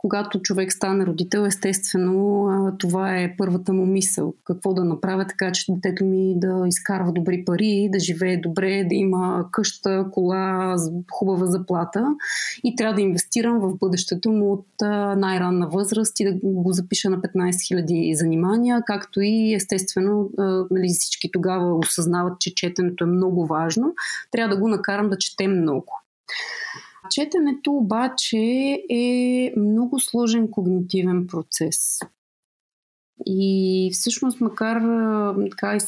[0.00, 2.48] когато човек стане родител, естествено,
[2.78, 4.34] това е първата му мисъл.
[4.44, 8.94] Какво да направя така, че детето ми да изкарва добри пари, да живее добре, да
[8.94, 10.76] има къща, кола,
[11.12, 12.06] хубава заплата
[12.64, 14.66] и трябва да инвестирам в бъдещето му от
[15.16, 20.30] най-ранна възраст и да го запиша на 15 000 занимания, както и естествено
[20.70, 23.94] нали, всички тогава осъзнават, че четенето е много важно.
[24.30, 25.92] Трябва да го накарам да чете много.
[27.10, 28.38] Четенето обаче
[28.90, 31.98] е много сложен когнитивен процес.
[33.26, 34.82] И всъщност, макар
[35.50, 35.78] така,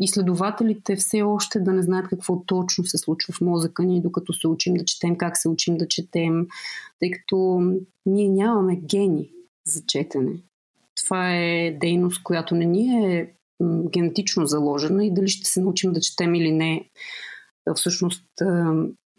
[0.00, 4.48] изследователите все още да не знаят какво точно се случва в мозъка ни, докато се
[4.48, 6.46] учим да четем, как се учим да четем,
[7.00, 7.60] тъй като
[8.06, 9.30] ние нямаме гени
[9.66, 10.32] за четене.
[11.04, 13.34] Това е дейност, която не ни е
[13.90, 16.90] генетично заложена и дали ще се научим да четем или не,
[17.74, 18.24] всъщност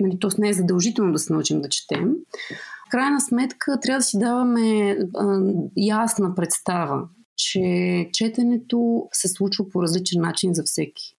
[0.01, 2.15] Нали, Тоест не е задължително да се научим да четем.
[2.87, 5.39] В крайна сметка трябва да си даваме а,
[5.77, 11.15] ясна представа, че четенето се случва по различен начин за всеки.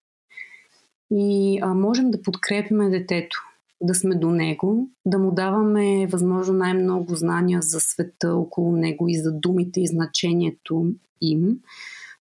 [1.10, 3.36] И а, можем да подкрепиме детето,
[3.82, 9.16] да сме до него, да му даваме възможно най-много знания за света около него и
[9.16, 10.86] за думите и значението
[11.20, 11.58] им,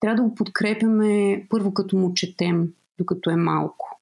[0.00, 3.93] трябва да го подкрепяме първо като му четем, докато е малко.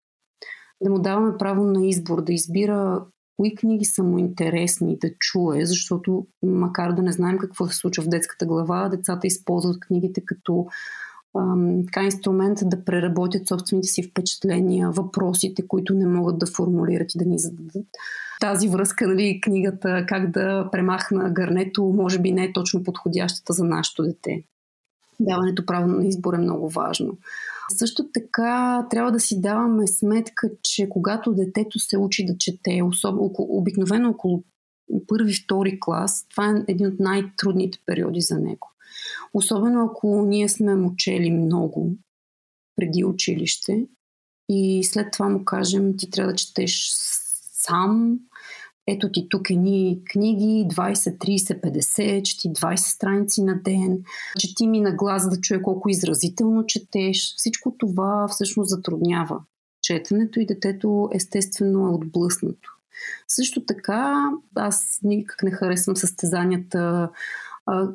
[0.82, 3.04] Да му даваме право на избор, да избира
[3.36, 8.04] кои книги са му интересни да чуе, защото макар да не знаем какво се случва
[8.04, 10.66] в детската глава, децата използват книгите като
[11.86, 17.24] така инструмент да преработят собствените си впечатления, въпросите, които не могат да формулират и да
[17.24, 17.86] ни зададат.
[18.40, 23.64] Тази връзка, нали, книгата Как да премахна гърнето, може би не е точно подходящата за
[23.64, 24.42] нашето дете.
[25.24, 27.18] Даването право на избор е много важно.
[27.70, 33.30] Също така трябва да си даваме сметка, че когато детето се учи да чете, особено,
[33.38, 34.44] обикновено около
[35.06, 38.70] първи, втори клас, това е един от най-трудните периоди за него.
[39.34, 41.96] Особено ако ние сме му чели много
[42.76, 43.86] преди училище
[44.48, 46.88] и след това му кажем, ти трябва да четеш
[47.52, 48.18] сам,
[48.86, 54.02] ето ти тук едни книги, 20, 30, 50, чети 20 страници на ден,
[54.38, 57.34] чети ми на глас да чуя колко изразително четеш.
[57.36, 59.40] Всичко това всъщност затруднява
[59.82, 62.70] четенето и детето естествено е отблъснато.
[63.28, 67.10] Също така, аз никак не харесвам състезанията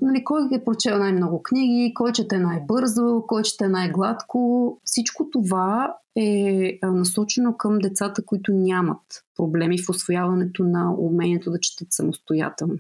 [0.02, 4.82] нали, кой е прочел най-много книги, кой чете най-бързо, кой чете най-гладко.
[4.84, 11.88] Всичко това е насочено към децата, които нямат проблеми в освояването на умението да четат
[11.94, 12.78] самостоятелно.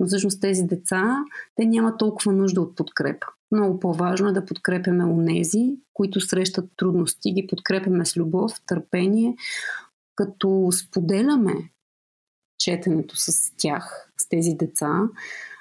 [0.00, 1.16] Но всъщност тези деца,
[1.54, 3.26] те нямат толкова нужда от подкрепа.
[3.52, 9.36] Много по-важно е да подкрепяме онези, които срещат трудности, ги подкрепяме с любов, търпение,
[10.16, 11.54] като споделяме
[12.58, 15.02] четенето с тях, с тези деца,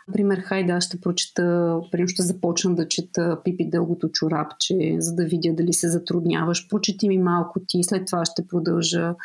[0.10, 5.26] Например, хайде, аз ще прочета, примерно ще започна да чета Пипи дългото чорапче, за да
[5.26, 6.68] видя дали се затрудняваш.
[6.68, 9.16] Прочети ми малко ти, след това ще продължа.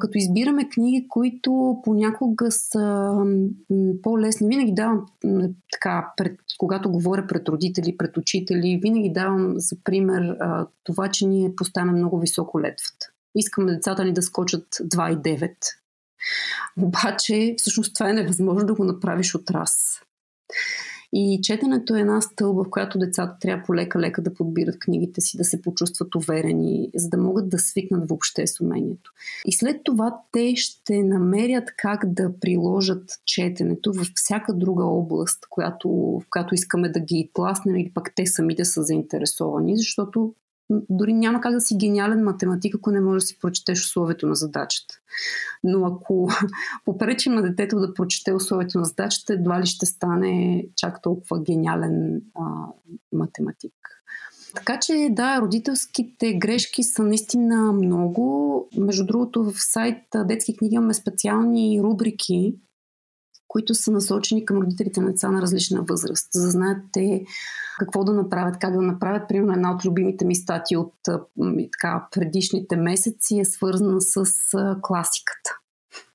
[0.00, 3.14] Като избираме книги, които понякога са
[4.02, 5.06] по-лесни, винаги давам
[5.72, 10.36] така, пред, когато говоря пред родители, пред учители, винаги давам за пример
[10.84, 13.06] това, че ние поставяме много високо летвата.
[13.34, 15.50] Искаме децата ни да скочат 2,9.
[16.82, 20.00] Обаче, всъщност това е невъзможно да го направиш от раз.
[21.12, 25.44] И четенето е една стълба, в която децата трябва полека-лека да подбират книгите си, да
[25.44, 29.12] се почувстват уверени, за да могат да свикнат въобще с умението.
[29.46, 35.88] И след това те ще намерят как да приложат четенето във всяка друга област, която,
[35.88, 40.34] в която искаме да ги тласнем или пък те самите са заинтересовани, защото
[40.90, 44.34] дори няма как да си гениален математик, ако не можеш да си прочетеш условието на
[44.34, 44.94] задачата.
[45.64, 46.28] Но ако
[46.84, 52.22] попречим на детето да прочете условието на задачата, едва ли ще стане чак толкова гениален
[52.34, 52.66] а,
[53.12, 53.72] математик.
[54.54, 58.68] Така че да, родителските грешки са наистина много.
[58.76, 62.54] Между другото, в сайта Детски книги имаме специални рубрики,
[63.50, 67.24] които са насочени към родителите на деца на различна възраст, за да знаят те
[67.78, 69.28] какво да направят, как да направят.
[69.28, 70.94] Примерно една от любимите ми статии от
[71.72, 74.24] така, предишните месеци е свързана с
[74.82, 75.50] класиката.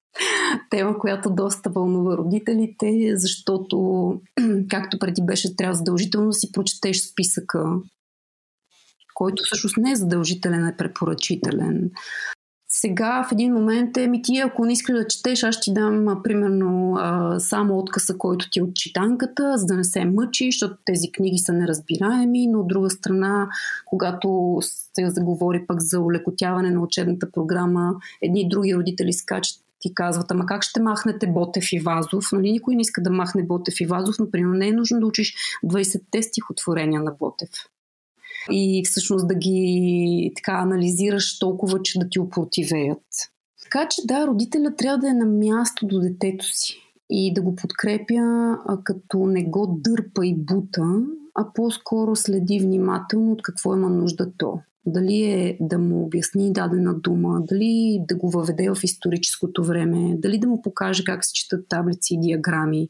[0.69, 3.77] Тема, която доста вълнува родителите, защото,
[4.69, 7.65] както преди беше, трябва задължително да си прочетеш списъка
[9.13, 11.91] който всъщност не е задължителен, е препоръчителен
[12.77, 16.21] сега в един момент е, ми ти ако не искаш да четеш, аз ти дам
[16.23, 16.97] примерно
[17.39, 21.37] само откъса, който ти е от читанката, за да не се мъчиш, защото тези книги
[21.37, 23.49] са неразбираеми, но от друга страна,
[23.85, 29.93] когато се заговори пък за улекотяване на учебната програма, едни и други родители скачат ти
[29.93, 32.31] казват, ама как ще махнете Ботев и Вазов?
[32.31, 35.05] Нали, никой не иска да махне Ботев и Вазов, но примерно не е нужно да
[35.05, 37.49] учиш 20-те стихотворения на Ботев
[38.51, 43.03] и всъщност да ги така анализираш толкова, че да ти опротивеят.
[43.63, 46.75] Така че да, родителя трябва да е на място до детето си
[47.09, 51.01] и да го подкрепя, а като не го дърпа и бута,
[51.35, 54.59] а по-скоро следи внимателно от какво има нужда то.
[54.85, 60.37] Дали е да му обясни дадена дума, дали да го въведе в историческото време, дали
[60.37, 62.89] да му покаже как се четат таблици и диаграми,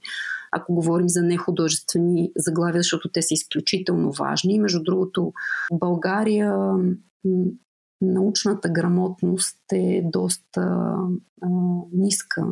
[0.52, 4.60] ако говорим за нехудожествени заглавия, защото те са изключително важни.
[4.60, 5.34] Между другото,
[5.74, 6.54] България
[8.02, 11.48] научната грамотност е доста а,
[11.94, 12.46] ниска,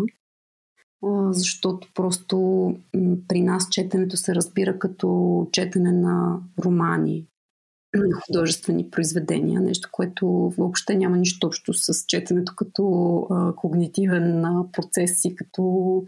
[1.06, 2.38] а, защото просто
[2.96, 7.28] м, при нас четенето се разбира като четене на романи,
[7.94, 10.28] на художествени произведения, нещо, което
[10.58, 16.04] въобще няма нищо общо с четенето като а, когнитивен процес и като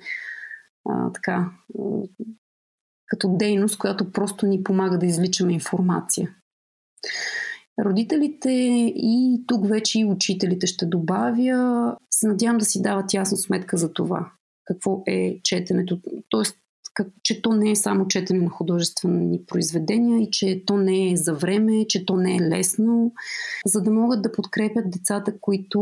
[0.90, 1.52] а, така,
[3.08, 6.36] като дейност, която просто ни помага да извличаме информация.
[7.86, 8.52] Родителите
[8.96, 13.94] и тук вече и учителите ще добавя, се надявам да си дават ясна сметка за
[13.94, 14.32] това.
[14.66, 16.00] Какво е четенето,
[16.32, 16.65] т.е.
[16.96, 21.18] как, че то не е само четене на художествени произведения и че то не е
[21.18, 23.14] за време, че то не е лесно,
[23.66, 25.80] за да могат да подкрепят децата, които,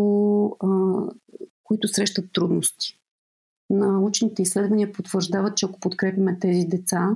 [0.60, 0.68] а,
[1.64, 3.00] които срещат трудности.
[3.70, 7.16] Научните изследвания потвърждават, че ако подкрепяме тези деца,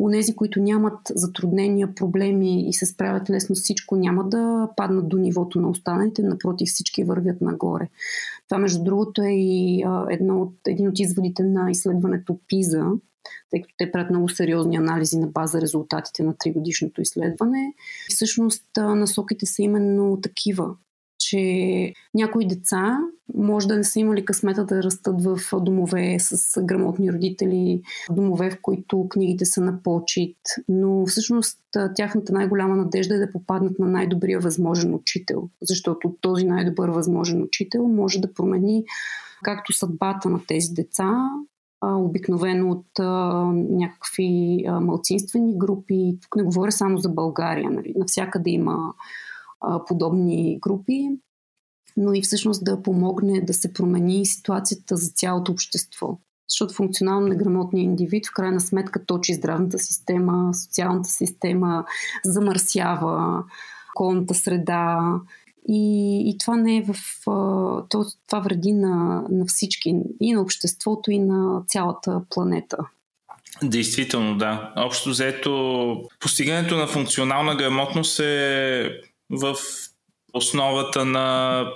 [0.00, 5.16] Онези, които нямат затруднения, проблеми и се справят лесно с всичко, няма да паднат до
[5.16, 7.88] нивото на останалите, напротив всички вървят нагоре.
[8.48, 12.86] Това, между другото, е и едно от, един от изводите на изследването ПИЗА,
[13.50, 17.74] тъй като те правят много сериозни анализи на база резултатите на тригодишното изследване.
[18.08, 20.74] Всъщност насоките са именно такива
[21.18, 22.98] че някои деца
[23.34, 28.58] може да не са имали късмета да растат в домове с грамотни родители, домове, в
[28.62, 30.36] които книгите са на почет,
[30.68, 31.58] но всъщност
[31.96, 37.88] тяхната най-голяма надежда е да попаднат на най-добрия възможен учител, защото този най-добър възможен учител
[37.88, 38.84] може да промени
[39.44, 41.30] както съдбата на тези деца,
[41.82, 43.04] обикновено от а,
[43.54, 46.18] някакви а, малцинствени групи.
[46.22, 47.94] Тук не говоря само за България, нали?
[47.96, 48.94] навсякъде има
[49.60, 51.08] а, подобни групи,
[51.96, 56.18] но и всъщност да помогне да се промени ситуацията за цялото общество.
[56.48, 61.84] Защото функционално неграмотният индивид в крайна сметка точи здравната система, социалната система,
[62.24, 63.44] замърсява
[63.94, 65.14] околната среда.
[65.68, 66.94] И, и това не е в.
[67.88, 72.76] То, това вреди на, на всички, и на обществото, и на цялата планета.
[73.62, 74.72] Действително, да.
[74.76, 79.00] Общо взето, постигането на функционална грамотност е
[79.30, 79.56] в
[80.32, 81.66] основата на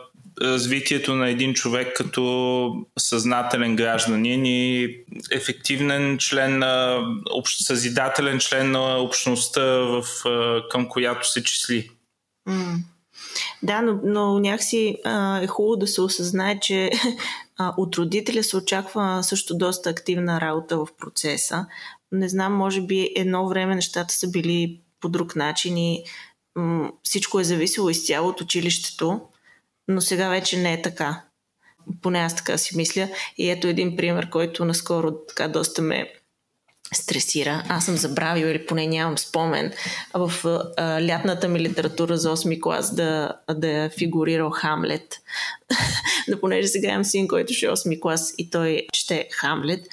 [0.42, 4.96] развитието на един човек като съзнателен гражданин и
[5.30, 7.00] ефективен член на,
[7.44, 10.04] съзидателен член на общността, в,
[10.70, 11.90] към която се числи.
[12.48, 12.76] Mm.
[13.62, 16.90] Да, но, но някакси а, е хубаво да се осъзнае, че
[17.58, 21.66] а, от родителя се очаква също доста активна работа в процеса.
[22.12, 26.04] Не знам, може би едно време нещата са били по друг начин и
[27.02, 29.20] всичко е зависело изцяло от училището,
[29.88, 31.22] но сега вече не е така.
[32.02, 33.08] Поне аз така си мисля.
[33.38, 36.12] И ето един пример, който наскоро така доста ме
[36.92, 37.62] стресира.
[37.68, 39.72] Аз съм забравила или поне нямам спомен
[40.14, 40.32] в
[40.76, 45.16] а, лятната ми литература за 8 клас да, да е фигурирал Хамлет.
[46.28, 49.86] Но понеже сега имам син, който ще е 8 клас и той чете Хамлет,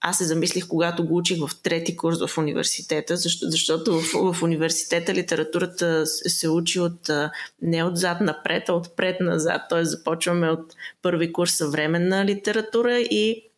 [0.00, 4.42] аз се замислих, когато го учих в трети курс в университета, защо, защото в, в
[4.42, 7.10] университета литературата се учи от,
[7.62, 9.62] не отзад напред, а отпред назад.
[9.68, 9.84] Т.е.
[9.84, 13.49] започваме от първи курс съвременна литература и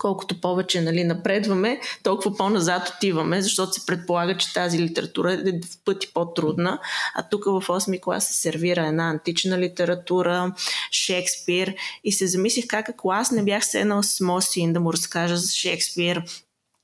[0.00, 5.84] колкото повече нали, напредваме, толкова по-назад отиваме, защото се предполага, че тази литература е в
[5.84, 6.78] пъти по-трудна.
[7.14, 10.52] А тук в 8 клас се сервира една антична литература,
[10.92, 11.74] Шекспир
[12.04, 15.36] и се замислих как ако аз не бях седнал с моят син да му разкажа
[15.36, 16.22] за Шекспир,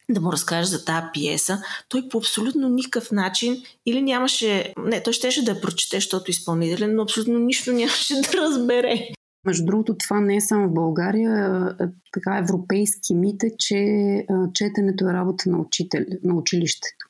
[0.09, 4.75] да му разкаже за тази пиеса, той по абсолютно никакъв начин или нямаше...
[4.79, 9.09] Не, той щеше да я прочете, защото е изпълнителен, но абсолютно нищо нямаше да разбере.
[9.47, 11.77] Между другото, това не е само в България,
[12.13, 17.07] така европейски мит е, че четенето е работа на учител, на училището.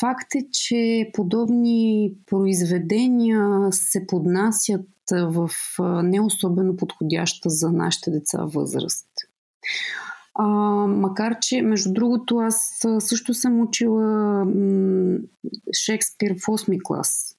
[0.00, 5.50] Факт е, че подобни произведения се поднасят в
[6.02, 9.08] не особено подходяща за нашите деца възраст.
[10.34, 10.46] А,
[10.86, 15.18] макар, че, между другото, аз също съм учила м-
[15.84, 17.36] Шекспир в 8 клас.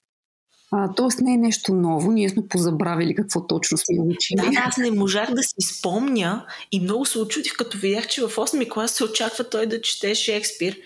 [0.72, 4.42] А, тоест не е нещо ново, ние сме позабравили какво точно сме учили.
[4.42, 8.30] Да, аз не можах да си спомня и много се очудих, като видях, че в
[8.30, 10.78] 8 клас се очаква той да чете Шекспир,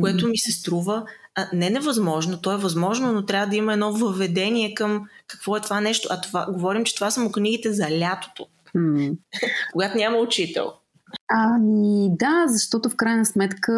[0.00, 0.30] което mm-hmm.
[0.30, 4.74] ми се струва а, не невъзможно, то е възможно, но трябва да има едно въведение
[4.74, 6.08] към какво е това нещо.
[6.10, 9.16] А това, говорим, че това са му книгите за лятото, mm-hmm.
[9.72, 10.72] когато няма учител.
[11.28, 13.72] Ами да, защото в крайна сметка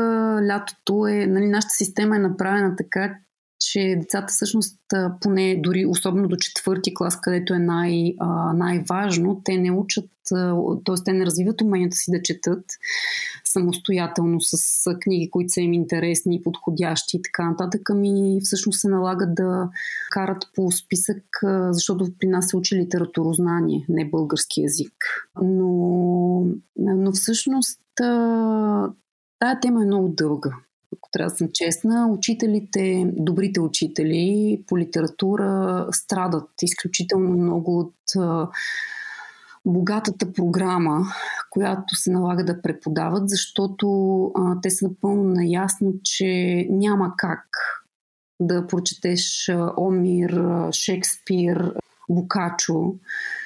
[0.48, 3.14] лятото е, нали, нашата система е направена така,
[3.60, 4.78] че децата всъщност,
[5.20, 8.14] поне дори особено до четвърти клас, където е най,
[8.54, 10.10] най-важно, те не учат,
[10.84, 10.94] т.е.
[11.04, 12.64] те не развиват уменията си да четат
[13.44, 19.26] самостоятелно с книги, които са им интересни подходящи и така нататък, ами всъщност се налага
[19.26, 19.68] да
[20.10, 21.24] карат по списък,
[21.70, 24.94] защото при нас се учи литературознание, не български язик.
[25.42, 26.46] Но,
[26.76, 27.80] но всъщност
[29.38, 30.50] тая тема е много дълга
[30.96, 37.94] ако трябва да съм честна, учителите, добрите учители по литература страдат изключително много от
[39.66, 41.06] богатата програма,
[41.50, 47.46] която се налага да преподават, защото а, те са напълно наясно, че няма как
[48.40, 50.42] да прочетеш Омир,
[50.72, 51.74] Шекспир,
[52.10, 52.94] Букачо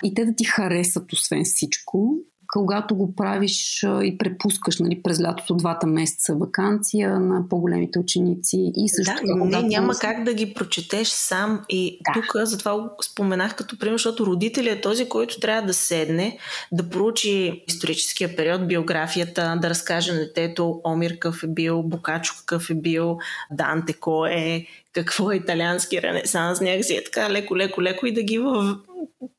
[0.05, 2.17] и те да ти харесат освен всичко,
[2.55, 8.89] когато го правиш и препускаш нали, през лятото двата месеца вакансия на по-големите ученици и
[8.89, 12.21] също да, не, няма как да ги прочетеш сам и да.
[12.21, 16.39] тук затова го споменах като пример, защото родителят е този, който трябва да седне,
[16.73, 22.71] да проучи историческия период, биографията, да разкаже на детето Омир какъв е бил, Бокачо какъв
[22.71, 23.19] е бил,
[23.51, 28.23] Данте кой е, какво е италиански ренесанс, някакси е така леко, леко, леко и да
[28.23, 28.77] ги в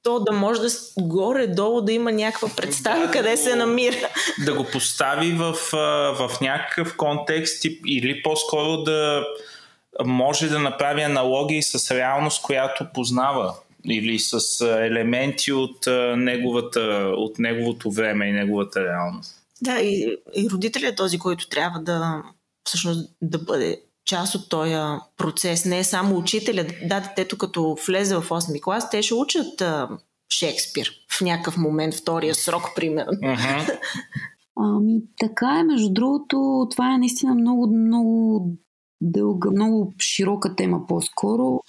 [0.03, 0.69] то да може да
[0.99, 4.09] горе-долу да има някаква представа да, къде се намира.
[4.45, 5.53] Да го постави в,
[6.17, 9.25] в някакъв контекст или по-скоро да
[10.05, 13.55] може да направи аналогии с реалност, която познава
[13.89, 19.35] или с елементи от, неговата, от неговото време и неговата реалност.
[19.61, 22.23] Да, и, и родителят е този, който трябва да
[22.63, 24.75] всъщност да бъде част от този
[25.17, 25.65] процес.
[25.65, 26.65] Не е само учителя.
[26.83, 29.89] Да, детето като влезе в 8 клас, те ще учат а,
[30.29, 33.11] Шекспир в някакъв момент, втория срок, примерно.
[33.11, 33.79] Uh-huh.
[34.57, 35.63] Ами, така е.
[35.63, 38.49] Между другото, това е наистина много, много
[39.01, 41.59] дълга, много широка тема по-скоро.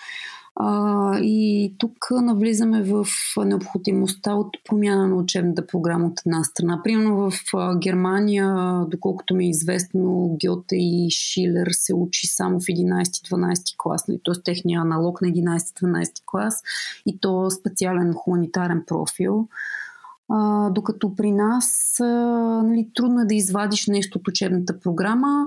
[0.58, 3.06] А, и тук навлизаме в
[3.44, 6.80] необходимостта от промяна на учебната програма от една страна.
[6.84, 7.40] Примерно в
[7.78, 14.42] Германия, доколкото ми е известно, Гьоте и Шилер се учи само в 11-12 клас, т.е.
[14.44, 16.62] техния аналог на 11-12 клас
[17.06, 19.48] и то специален хуманитарен профил.
[20.28, 22.04] А, докато при нас а,
[22.62, 25.46] нали, трудно е да извадиш нещо от учебната програма.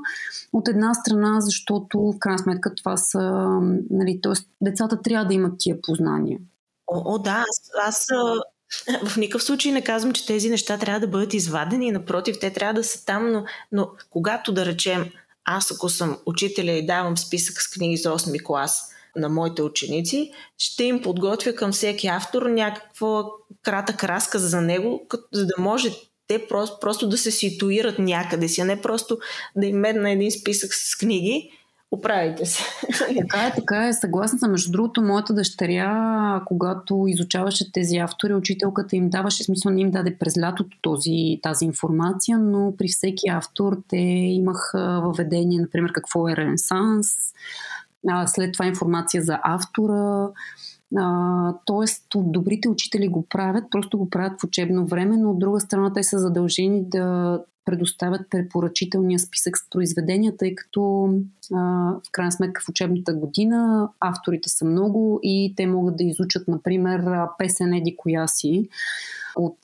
[0.53, 3.19] От една страна, защото в крайна сметка това са.
[3.89, 4.33] Нали, т.е.
[4.61, 6.39] децата трябва да имат тия познания.
[6.87, 8.05] О, о да, аз, аз
[9.05, 11.91] в никакъв случай не казвам, че тези неща трябва да бъдат извадени.
[11.91, 15.11] Напротив, те трябва да са там, но, но когато да речем,
[15.45, 20.31] аз ако съм учителя и давам списък с книги за 8 клас, на моите ученици,
[20.57, 23.23] ще им подготвя към всеки автор някаква
[23.63, 25.89] кратък разказ за него, за да може
[26.27, 29.17] те просто, просто да се ситуират някъде си, а не просто
[29.55, 31.51] да им медна един списък с книги,
[31.91, 32.63] оправите се.
[33.21, 33.93] Така е, така е.
[33.93, 34.51] Съгласна съм.
[34.51, 40.17] Между другото, моята дъщеря, когато изучаваше тези автори, учителката им даваше, смисъл не им даде
[40.19, 46.35] през лятото този, тази информация, но при всеки автор те имаха въведение, например, какво е
[46.35, 47.07] Ренесанс,
[48.07, 50.29] а, след това информация за автора.
[50.97, 55.59] А, тоест, добрите учители го правят, просто го правят в учебно време, но от друга
[55.59, 61.13] страна те са задължени да предоставят препоръчителния списък с произведения, тъй като
[61.53, 61.59] а,
[62.07, 67.01] в крайна сметка в учебната година авторите са много и те могат да изучат, например,
[67.37, 68.25] песен Еди коя
[69.35, 69.59] от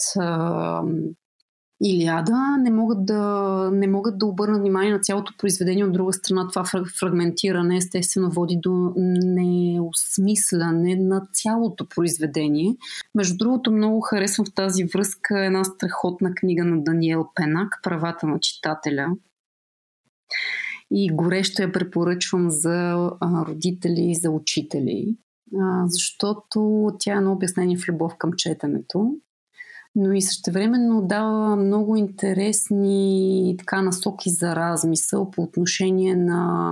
[1.87, 5.85] Илиада не могат, да, не могат да обърнат внимание на цялото произведение.
[5.85, 6.63] От друга страна, това
[6.99, 12.75] фрагментиране естествено води до неосмисляне на цялото произведение.
[13.15, 18.39] Между другото, много харесвам в тази връзка една страхотна книга на Даниел Пенак «Правата на
[18.39, 19.07] читателя».
[20.91, 25.17] И горещо я препоръчвам за родители и за учители,
[25.85, 29.15] защото тя е едно обяснение в любов към четенето
[29.95, 36.71] но и същевременно дава много интересни така насоки за размисъл по отношение на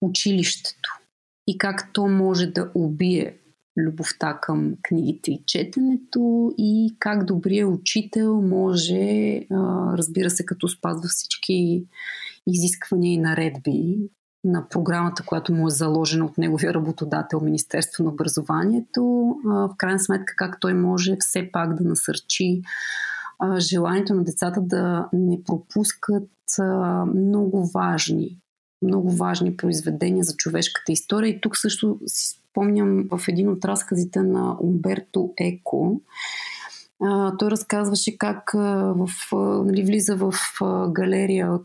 [0.00, 0.98] училището
[1.46, 3.38] и как то може да убие
[3.76, 9.40] любовта към книгите и четенето и как добрият учител може,
[9.96, 11.84] разбира се, като спазва всички
[12.46, 13.98] изисквания и наредби,
[14.44, 19.02] на програмата, която му е заложена от неговия работодател, Министерство на образованието,
[19.44, 22.62] в крайна сметка как той може все пак да насърчи
[23.58, 26.30] желанието на децата да не пропускат
[27.14, 28.38] много важни,
[28.82, 31.30] много важни произведения за човешката история.
[31.30, 36.00] И тук също си спомням в един от разказите на Умберто Еко,
[37.38, 39.08] той разказваше как в,
[39.64, 40.32] нали, влиза в
[40.88, 41.58] галерия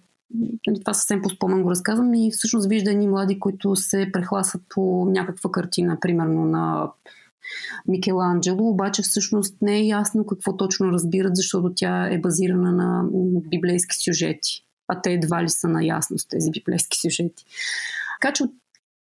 [0.81, 2.13] това съвсем по спомен го разказвам.
[2.13, 6.91] И всъщност вижда едни млади, които се прехласват по някаква картина, примерно на
[7.87, 13.03] Микеланджело, обаче всъщност не е ясно какво точно разбират, защото тя е базирана на
[13.49, 17.45] библейски сюжети, а те едва ли са наясно с тези библейски сюжети.
[18.21, 18.43] Така че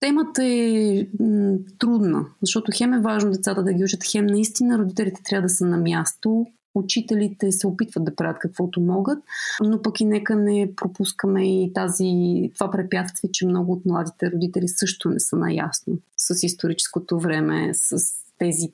[0.01, 5.23] темата е м- трудна, защото хем е важно децата да ги учат, хем наистина родителите
[5.25, 9.19] трябва да са на място, Учителите се опитват да правят каквото могат,
[9.61, 14.69] но пък и нека не пропускаме и тази, това препятствие, че много от младите родители
[14.69, 17.97] също не са наясно с историческото време, с
[18.39, 18.73] тези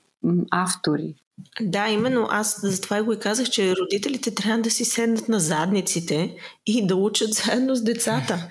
[0.51, 1.15] автори.
[1.61, 6.35] Да, именно аз затова го и казах, че родителите трябва да си седнат на задниците
[6.65, 8.49] и да учат заедно с децата.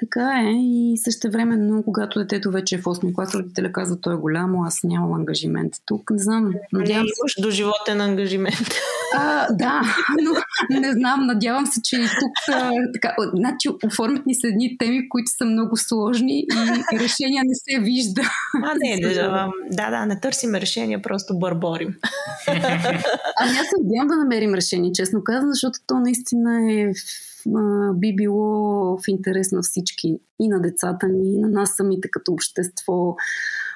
[0.00, 4.14] Така е и също време, когато детето вече е в 8 клас, родителя казва, той
[4.14, 6.10] е голямо, аз нямам ангажимент тук.
[6.10, 7.12] Не знам, надявам се.
[7.20, 8.68] имаш до животен ангажимент.
[9.14, 9.80] А, да,
[10.22, 10.30] но
[10.80, 15.08] не знам, надявам се, че и тук а, така, значи оформят ни се едни теми,
[15.08, 16.46] които са много сложни
[16.92, 18.22] и решения не се вижда.
[18.64, 21.88] А, не, да, да, да, не търсим решения, просто бърборим.
[23.36, 26.92] Ами аз се надявам да намерим решение, честно казвам, защото то наистина е
[27.94, 30.18] би било в интерес на всички.
[30.40, 33.16] И на децата ни, и на нас самите като общество.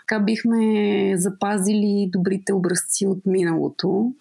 [0.01, 4.13] Така бихме запазили добрите образци от миналото,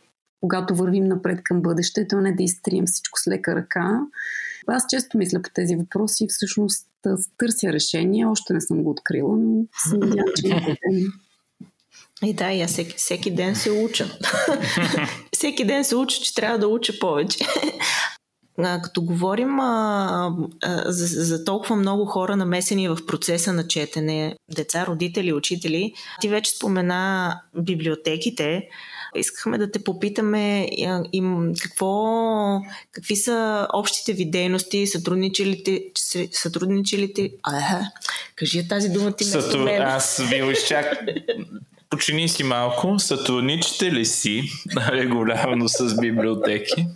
[0.42, 4.02] когато вървим напред към бъдещето, не да изтрием всичко с лека ръка.
[4.68, 6.88] Аз често мисля по тези въпроси и всъщност
[7.38, 8.26] търся решение.
[8.26, 10.78] Още не съм го открила, но съм надявам, че
[12.24, 14.18] и да, и всеки, всеки ден се уча.
[15.34, 17.38] всеки ден се уча, че трябва да уча повече.
[18.58, 24.86] Като говорим а, а, за, за толкова много хора намесени в процеса на четене, деца,
[24.86, 28.68] родители, учители, ти вече спомена библиотеките.
[29.16, 30.68] Искахме да те попитаме
[31.14, 32.62] им какво,
[32.92, 35.84] какви са общите ви дейности, сътрудничилите,
[36.32, 37.80] сътрудничилите, а,
[38.36, 39.66] кажи тази дума ти Сътру...
[39.80, 40.98] Аз ви изчак...
[41.90, 43.00] Почини си малко.
[43.00, 44.44] Сътрудничите ли си
[44.92, 46.88] регулярно с библиотеки?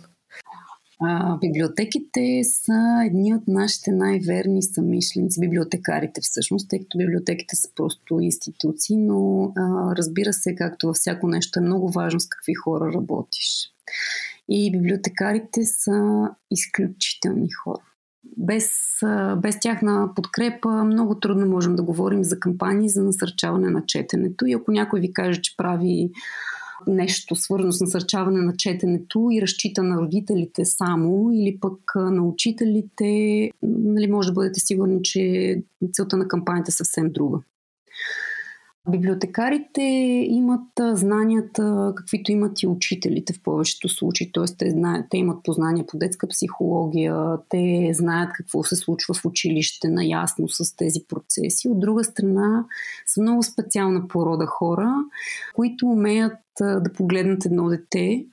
[1.00, 8.20] А, библиотеките са едни от нашите най-верни самишленици, библиотекарите всъщност, тъй като библиотеките са просто
[8.20, 12.92] институции, но а, разбира се, както във всяко нещо е много важно с какви хора
[12.92, 13.70] работиш.
[14.48, 17.82] И библиотекарите са изключителни хора.
[18.36, 18.70] Без,
[19.36, 24.46] без тяхна подкрепа много трудно можем да говорим за кампании за насърчаване на четенето.
[24.46, 26.10] И ако някой ви каже, че прави
[26.86, 33.50] нещо свързано с насърчаване на четенето и разчита на родителите само или пък на учителите,
[33.62, 35.54] нали, може да бъдете сигурни, че
[35.92, 37.38] целта на кампанията е съвсем друга.
[38.90, 39.82] Библиотекарите
[40.30, 44.32] имат знанията, каквито имат и учителите в повечето случаи.
[44.32, 44.44] Т.е.
[44.58, 49.88] Те, знаят, те имат познания по детска психология, те знаят какво се случва в училище,
[49.88, 51.68] наясно с тези процеси.
[51.68, 52.64] От друга страна,
[53.06, 54.94] са много специална порода хора,
[55.54, 58.26] които умеят да погледнат едно дете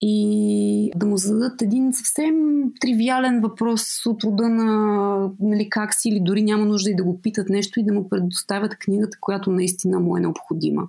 [0.00, 2.34] и да му зададат един съвсем
[2.80, 7.22] тривиален въпрос от рода на нали, как си или дори няма нужда и да го
[7.22, 10.88] питат нещо и да му предоставят книгата, която наистина му е необходима.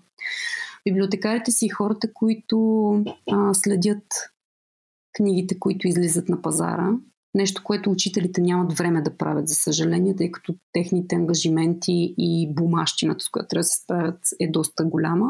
[0.86, 2.90] Библиотекарите си хората, които
[3.32, 4.04] а, следят
[5.14, 6.90] книгите, които излизат на пазара.
[7.36, 13.24] Нещо, което учителите нямат време да правят, за съжаление, тъй като техните ангажименти и бумащината,
[13.24, 15.30] с която трябва да се справят, е доста голяма.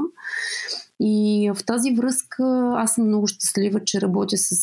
[1.02, 4.56] И в тази връзка аз съм много щастлива, че работя с,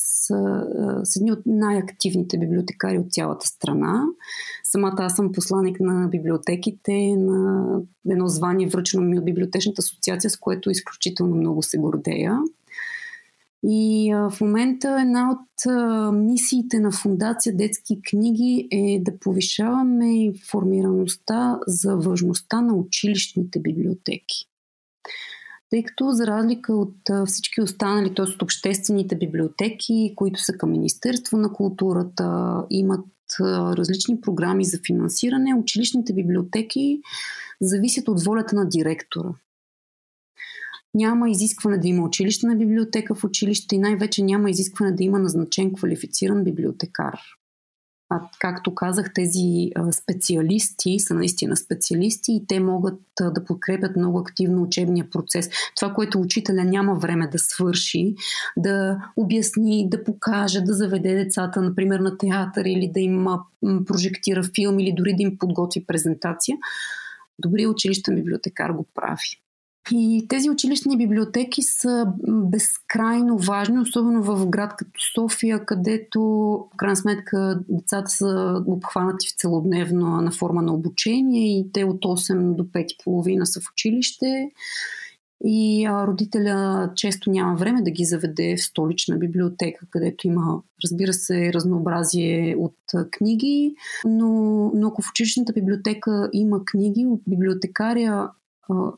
[1.05, 4.05] с едни от най-активните библиотекари от цялата страна.
[4.65, 7.81] Самата аз съм посланник на библиотеките, на
[8.11, 12.39] едно звание връчено ми от Библиотечната асоциация, с което изключително много се гордея.
[13.69, 21.59] И в момента една от а, мисиите на Фундация Детски книги е да повишаваме информираността
[21.67, 24.49] за важността на училищните библиотеки
[25.71, 28.25] тъй като за разлика от всички останали, т.е.
[28.25, 33.07] от обществените библиотеки, които са към Министерство на културата, имат
[33.41, 37.01] различни програми за финансиране, училищните библиотеки
[37.61, 39.29] зависят от волята на директора.
[40.95, 45.75] Няма изискване да има училищна библиотека в училище и най-вече няма изискване да има назначен
[45.75, 47.21] квалифициран библиотекар.
[48.09, 54.63] А, както казах, тези специалисти са наистина специалисти и те могат да подкрепят много активно
[54.63, 55.51] учебния процес.
[55.77, 58.15] Това, което учителя няма време да свърши,
[58.57, 63.27] да обясни, да покаже, да заведе децата, например, на театър или да им
[63.87, 66.57] прожектира филм или дори да им подготви презентация,
[67.39, 69.46] добрият училищен библиотекар го прави.
[69.93, 76.21] И тези училищни библиотеки са безкрайно важни, особено в град като София, където
[76.75, 82.55] в крайна сметка децата са обхванати в целодневна форма на обучение и те от 8
[82.55, 84.51] до 5.30 са в училище.
[85.45, 91.53] И родителя често няма време да ги заведе в столична библиотека, където има, разбира се,
[91.53, 92.77] разнообразие от
[93.11, 94.31] книги, но,
[94.75, 98.31] но ако в училищната библиотека има книги, от библиотекаря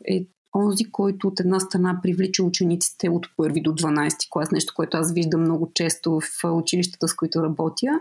[0.05, 4.97] е онзи, който от една страна привлича учениците от първи до 12 клас, нещо, което
[4.97, 8.01] аз виждам много често в училищата, с които работя.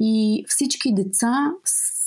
[0.00, 1.52] И всички деца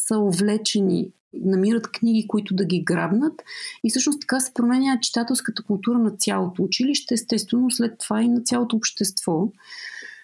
[0.07, 3.43] са увлечени, намират книги, които да ги грабнат.
[3.83, 8.41] И всъщност така се променя читателската култура на цялото училище, естествено след това и на
[8.41, 9.47] цялото общество.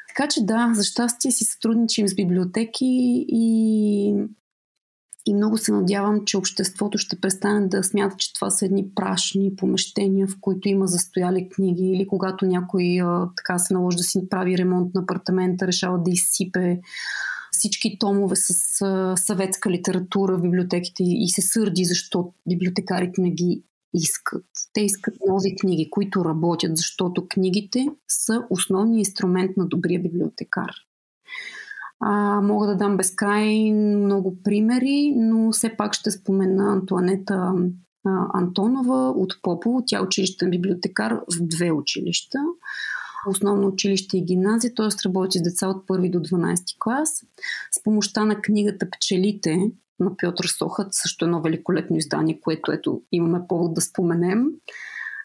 [0.07, 4.13] Така че да, за щастие си сътрудничим с библиотеки и
[5.29, 9.55] И много се надявам, че обществото ще престане да смята, че това са едни прашни
[9.55, 14.29] помещения, в които има застояли книги или когато някой а, така се наложи да си
[14.29, 16.79] прави ремонт на апартамента, решава да изсипе
[17.51, 23.63] всички томове с а, съветска литература в библиотеките и се сърди, защо библиотекарите не ги
[23.93, 24.45] искат.
[24.73, 30.71] Те искат нови книги, които работят, защото книгите са основният инструмент на добрия библиотекар.
[31.99, 37.53] А, мога да дам безкрай много примери, но все пак ще спомена Антуанета
[38.05, 39.83] а, Антонова от Попово.
[39.85, 42.39] Тя е училищен библиотекар в две училища.
[43.27, 44.87] Основно училище и гимназия, т.е.
[45.05, 47.23] работи с деца от първи до 12 клас.
[47.71, 53.39] С помощта на книгата Пчелите на Пьотър Сохът, също едно великолепно издание, което ето имаме
[53.47, 54.45] повод да споменем.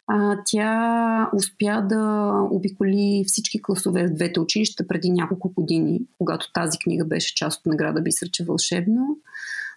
[0.06, 6.78] А, тя успя да обиколи всички класове в двете училища преди няколко години, когато тази
[6.78, 9.18] книга беше част от награда Бисърче вълшебно.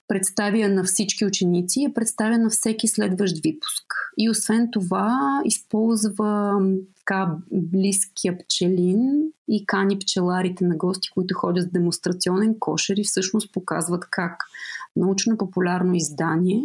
[0.07, 3.93] Представя на всички ученици и представя на всеки следващ випуск.
[4.17, 6.61] И освен това използва
[6.97, 13.53] така близкия пчелин и кани пчеларите на гости, които ходят с демонстрационен кошер и всъщност
[13.53, 14.43] показват как
[14.97, 16.63] научно-популярно издание,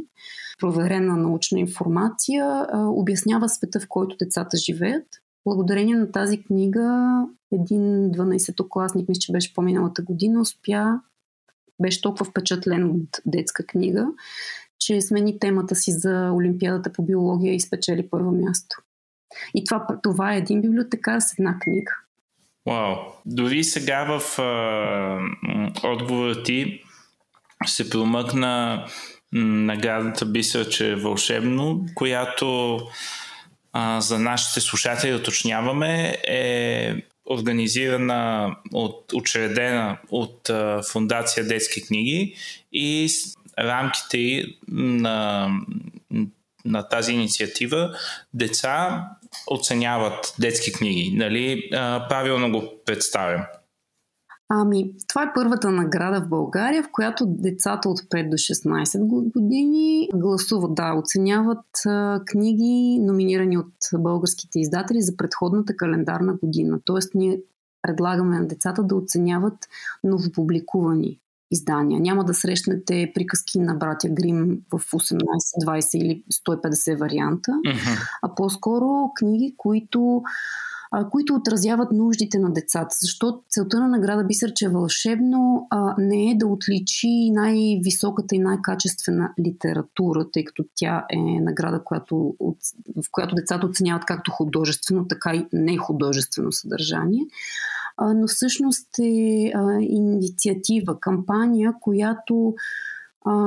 [0.61, 5.07] проверена научна информация, обяснява света, в който децата живеят.
[5.45, 7.17] Благодарение на тази книга,
[7.53, 7.83] един
[8.13, 11.01] 12-класник, мисля, че беше по-миналата година, успя,
[11.83, 14.07] беше толкова впечатлен от детска книга,
[14.79, 18.77] че смени темата си за Олимпиадата по биология и спечели първо място.
[19.55, 21.93] И това, това е един библиотекар с една книга.
[22.67, 22.97] Вау!
[23.27, 25.19] Дори сега в а,
[25.85, 26.82] отговора ти
[27.67, 28.85] се промъкна
[29.33, 32.79] наградата Бисер, че е вълшебно, която
[33.73, 36.95] а, за нашите слушатели уточняваме е
[37.31, 42.35] организирана от, учредена от а, Фундация Детски книги
[42.73, 43.09] и
[43.59, 45.49] рамките на,
[46.65, 47.97] на тази инициатива
[48.35, 49.07] деца
[49.47, 51.13] оценяват детски книги.
[51.17, 51.69] Нали?
[51.73, 53.43] А, правилно го представям.
[54.55, 60.09] Ами, това е първата награда в България, в която децата от 5 до 16 години
[60.15, 66.81] гласуват, да, оценяват а, книги, номинирани от българските издатели за предходната календарна година.
[66.85, 67.41] Тоест, ние
[67.83, 69.69] предлагаме на децата да оценяват
[70.05, 71.19] новопубликувани
[71.51, 72.01] издания.
[72.01, 75.21] Няма да срещнете приказки на братя Грим в 18,
[75.67, 77.53] 20 или 150 варианта,
[78.23, 80.23] а по-скоро книги, които
[80.95, 82.97] а, които отразяват нуждите на децата.
[83.01, 89.33] Защото целта на награда Бисерче е вълшебно а, не е да отличи най-високата и най-качествена
[89.47, 92.35] литература, тъй като тя е награда, която,
[92.97, 97.27] в която децата оценяват както художествено, така и не художествено съдържание.
[98.15, 102.55] Но всъщност е инициатива, кампания, която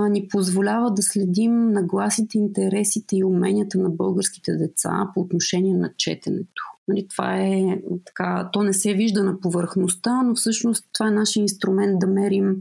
[0.10, 6.75] ни позволява да следим нагласите, интересите и уменията на българските деца по отношение на четенето.
[6.88, 11.42] Нали, това е така, то не се вижда на повърхността, но всъщност това е нашия
[11.42, 12.58] инструмент да мерим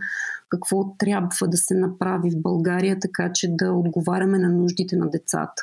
[0.49, 5.63] какво трябва да се направи в България, така че да отговаряме на нуждите на децата.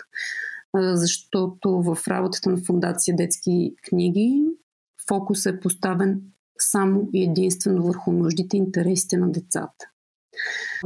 [0.75, 4.45] Защото в работата на Фундация Детски книги
[5.07, 6.21] фокус е поставен
[6.59, 9.85] само и единствено върху нуждите и интересите на децата.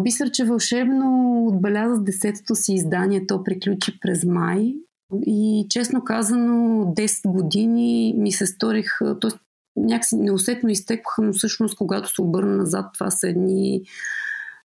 [0.02, 3.28] Бисърче вълшебно отбеляза с десетото си издание.
[3.28, 4.76] То приключи през май
[5.26, 9.30] и честно казано, 10 години ми се сторих, т.е.
[9.76, 13.82] някакси неусетно изтекоха, но всъщност когато се обърна назад, това са едни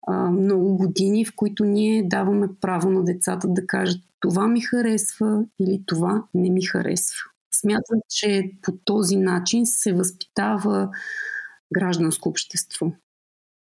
[0.06, 5.44] а, много години, в които ние даваме право на децата да кажат това ми харесва
[5.60, 7.16] или това не ми харесва.
[7.54, 10.90] Смятам, че по този начин се възпитава
[11.74, 12.92] гражданско общество.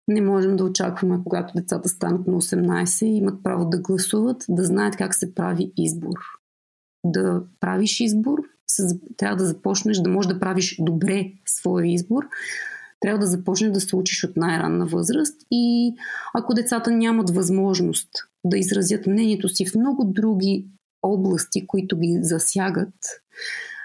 [0.09, 4.64] Не можем да очакваме, когато децата станат на 18 и имат право да гласуват, да
[4.64, 6.18] знаят как се прави избор
[7.05, 8.39] да правиш избор,
[9.16, 12.24] трябва да започнеш да можеш да правиш добре своя избор,
[13.01, 15.94] трябва да започнеш да се учиш от най-ранна възраст и
[16.35, 18.09] ако децата нямат възможност
[18.44, 20.66] да изразят мнението си в много други
[21.02, 22.94] области, които ги засягат,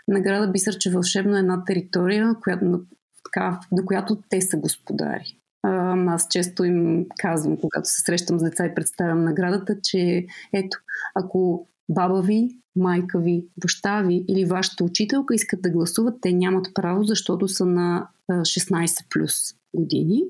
[0.07, 2.79] награда Бисърче вълшебно е една територия, която, на,
[3.23, 5.39] така, на която те са господари.
[5.63, 10.77] Аз често им казвам, когато се срещам с деца и представям наградата, че ето,
[11.15, 16.67] ако баба ви майка ви, баща ви или вашата учителка искат да гласуват, те нямат
[16.73, 19.33] право, защото са на 16 плюс
[19.73, 20.23] години.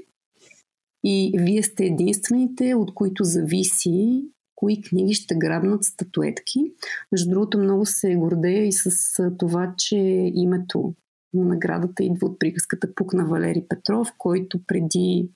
[1.03, 4.26] И вие сте единствените, от които зависи
[4.56, 6.72] кои книги ще грабнат статуетки.
[7.11, 8.91] Между другото, много се гордея и с
[9.38, 9.98] това, че
[10.36, 10.94] името
[11.34, 15.30] на наградата идва от приказката Пук на Валери Петров, който преди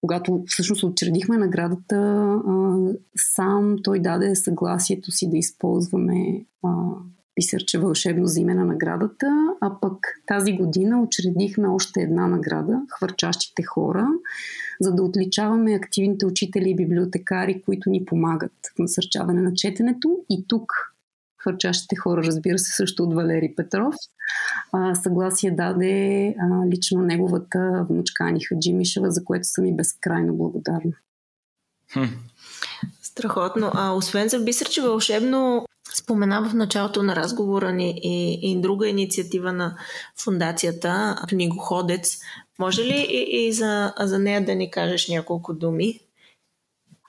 [0.00, 2.38] когато всъщност учредихме наградата,
[3.16, 6.68] сам той даде съгласието си да използваме а,
[7.34, 13.62] писърче вълшебно за име на наградата, а пък тази година учредихме още една награда Хвърчащите
[13.62, 14.08] хора,
[14.80, 20.18] за да отличаваме активните учители и библиотекари, които ни помагат в насърчаване на четенето.
[20.30, 20.72] И тук
[21.42, 23.94] хвърчащите хора, разбира се, също от Валери Петров.
[24.72, 30.92] А, съгласие даде а, лично неговата внучка Ани Хаджимишева, за което съм и безкрайно благодарна.
[31.92, 32.04] Хм.
[33.02, 33.70] Страхотно.
[33.74, 39.52] А освен за Бисърче вълшебно, спомена в началото на разговора ни и, и друга инициатива
[39.52, 39.76] на
[40.24, 42.18] фундацията Книгоходец.
[42.58, 46.00] Може ли и, и за, за нея да ни кажеш няколко думи?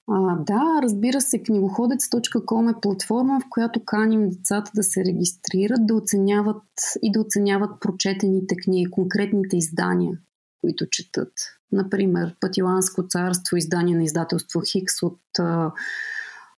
[0.08, 5.96] А, да, разбира се, книгоходец.com е платформа, в която каним децата да се регистрират, да
[5.96, 6.64] оценяват
[7.02, 10.18] и да оценяват прочетените книги, конкретните издания,
[10.62, 11.34] които четат.
[11.72, 15.72] Например, Патиланско царство, издание на издателство Хикс от а,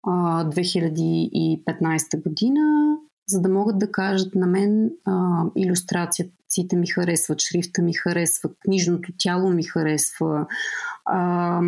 [0.04, 2.62] а, 2015 година,
[3.32, 9.14] за да могат да кажат на мен а, иллюстрацията ми харесват, шрифта ми харесва, книжното
[9.18, 10.48] тяло ми харесва,
[11.06, 11.62] а,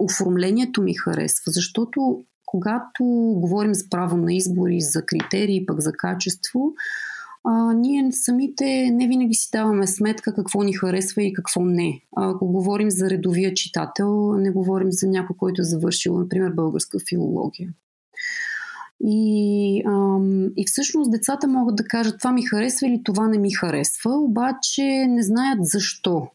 [0.00, 3.04] оформлението ми харесва, защото когато
[3.36, 6.74] говорим за право на избори, за критерии, пък за качество,
[7.44, 12.00] а, ние самите не винаги си даваме сметка какво ни харесва и какво не.
[12.16, 16.98] А, ако говорим за редовия читател, не говорим за някой, който е завършил, например, българска
[17.08, 17.70] филология.
[19.00, 23.50] И, ам, и всъщност децата могат да кажат това ми харесва или това не ми
[23.50, 26.28] харесва, обаче не знаят защо.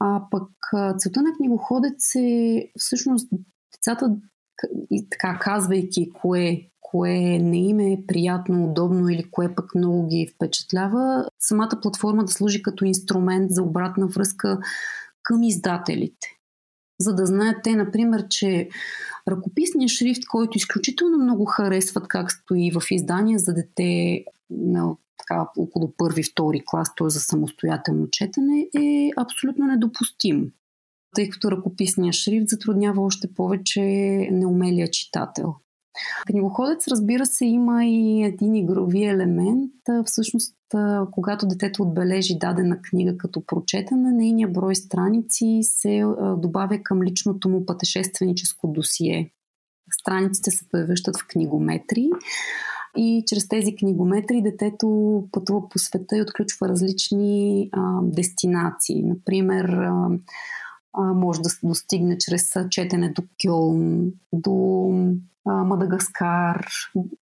[0.00, 0.50] А пък
[0.98, 3.28] целта на книгоходец е всъщност
[3.74, 4.16] децата,
[5.10, 11.28] така казвайки кое, кое не им е приятно, удобно или кое пък много ги впечатлява,
[11.40, 14.58] самата платформа да служи като инструмент за обратна връзка
[15.22, 16.37] към издателите.
[17.00, 18.68] За да знаят те, например, че
[19.28, 25.92] ръкописният шрифт, който изключително много харесват как стои в издания за дете на така, около
[25.96, 27.08] първи, втори клас, т.е.
[27.10, 30.52] за самостоятелно четене, е абсолютно недопустим.
[31.14, 33.80] Тъй като ръкописният шрифт затруднява още повече
[34.32, 35.54] неумелия читател.
[36.26, 39.72] Книгоходец, разбира се, има и един игрови елемент.
[40.04, 40.54] Всъщност,
[41.10, 46.02] когато детето отбележи дадена книга като прочетена, нейния брой страници се
[46.36, 49.30] добавя към личното му пътешественическо досие.
[50.00, 52.10] Страниците се превръщат в книгометри
[52.96, 59.02] и чрез тези книгометри детето пътува по света и отключва различни а, дестинации.
[59.02, 60.08] Например, а,
[60.92, 64.88] а, може да се достигне чрез четене до Кьолн, до
[65.46, 66.66] Мадагаскар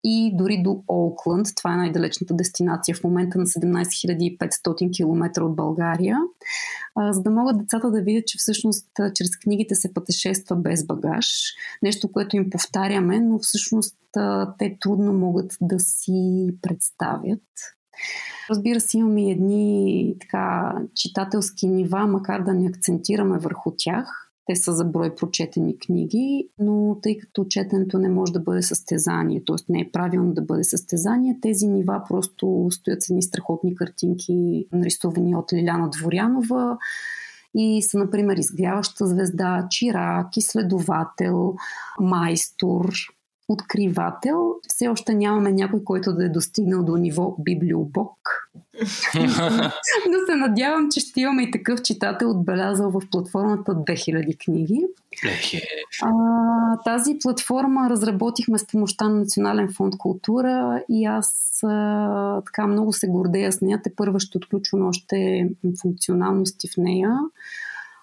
[0.05, 1.47] и дори до Олкланд.
[1.57, 6.19] Това е най-далечната дестинация в момента на 17 500 км от България.
[7.11, 11.27] За да могат децата да видят, че всъщност чрез книгите се пътешества без багаж.
[11.83, 13.97] Нещо, което им повтаряме, но всъщност
[14.59, 17.43] те трудно могат да си представят.
[18.51, 24.73] Разбира се, имаме едни така читателски нива, макар да не акцентираме върху тях– те са
[24.73, 29.73] за брой прочетени книги, но тъй като четенето не може да бъде състезание, т.е.
[29.73, 35.37] не е правилно да бъде състезание, тези нива просто стоят с едни страхотни картинки, нарисувани
[35.37, 36.79] от Лиляна Дворянова
[37.55, 41.55] и са, например, изгряваща звезда, чирак, изследовател,
[42.01, 42.93] майстор,
[43.49, 44.55] откривател.
[44.69, 48.19] Все още нямаме някой, който да е достигнал до ниво библиобок.
[50.09, 54.87] Но се надявам, че ще имаме и такъв читател отбелязал в платформата 2000 книги.
[56.03, 56.13] А,
[56.85, 63.09] тази платформа разработихме с помощта на Национален фонд култура и аз а, така много се
[63.09, 63.81] гордея с нея.
[63.85, 65.49] Те първа ще отключваме още
[65.83, 67.19] функционалности в нея.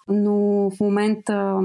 [0.08, 1.60] Но в момента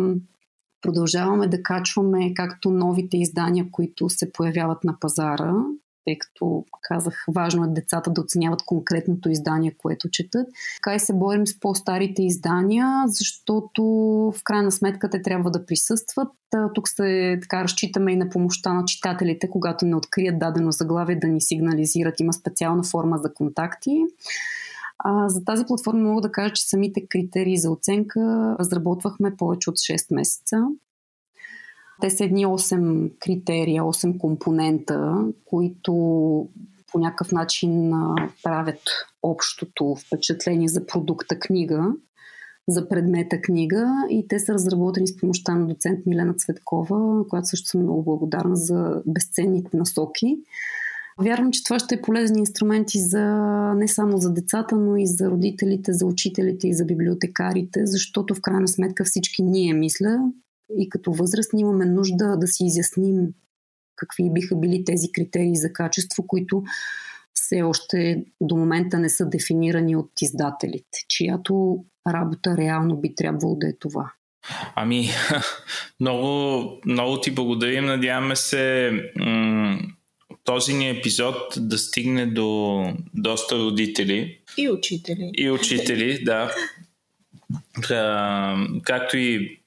[0.83, 5.55] Продължаваме да качваме както новите издания, които се появяват на пазара,
[6.05, 10.47] тъй като казах, важно е децата да оценяват конкретното издание, което четат.
[10.77, 13.83] Така и се борим с по-старите издания, защото
[14.39, 16.29] в крайна сметка те трябва да присъстват.
[16.75, 21.29] Тук се така разчитаме и на помощта на читателите, когато не открият дадено заглавие да
[21.29, 22.21] ни сигнализират.
[22.21, 24.05] Има специална форма за контакти.
[24.99, 29.77] А, за тази платформа мога да кажа, че самите критерии за оценка разработвахме повече от
[29.77, 30.57] 6 месеца.
[32.01, 35.93] Те са едни 8 критерия, 8 компонента, които
[36.93, 37.93] по някакъв начин
[38.43, 38.81] правят
[39.23, 41.93] общото впечатление за продукта книга,
[42.69, 47.69] за предмета книга и те са разработени с помощта на доцент Милена Цветкова, която също
[47.69, 50.39] съм много благодарна за безценните насоки
[51.21, 53.25] Вярвам, че това ще е полезни инструменти за
[53.77, 58.41] не само за децата, но и за родителите, за учителите и за библиотекарите, защото в
[58.41, 60.19] крайна сметка всички ние, мисля,
[60.79, 63.29] и като възрастни имаме нужда да си изясним
[63.99, 66.63] какви биха били тези критерии за качество, които
[67.35, 73.69] все още до момента не са дефинирани от издателите, чиято работа реално би трябвало да
[73.69, 74.13] е това.
[74.75, 75.09] Ами,
[76.01, 77.85] много, много ти благодарим.
[77.85, 79.79] Надяваме се м-
[80.49, 82.85] този ни епизод да стигне до
[83.15, 84.39] доста родители.
[84.57, 85.31] И учители.
[85.35, 86.55] И учители, да.
[88.83, 89.59] както и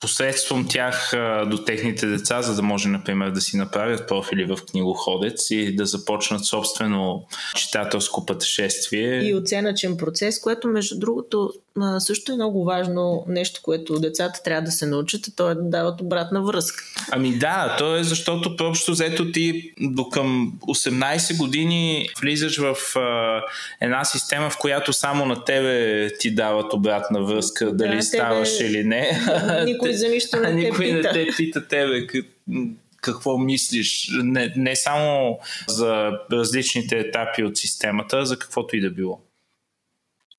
[0.00, 1.10] посредством тях
[1.46, 5.86] до техните деца, за да може, например, да си направят профили в книгоходец и да
[5.86, 9.20] започнат собствено читателско пътешествие.
[9.22, 11.52] И оценъчен процес, което, между другото,
[11.98, 15.62] също е много важно нещо, което децата трябва да се научат, а то е да
[15.62, 16.84] дават обратна връзка.
[17.10, 23.40] Ами да, то е защото просто взето ти до към 18 години влизаш в а,
[23.80, 28.70] една система, в която само на тебе ти дават обратна връзка, да, дали ставаш тебе...
[28.70, 29.20] или не.
[29.64, 31.12] Никой за нищо не Никой те пита.
[31.12, 32.06] не те пита тебе
[33.02, 35.38] какво мислиш, не, не само
[35.68, 39.20] за различните етапи от системата, за каквото и да било.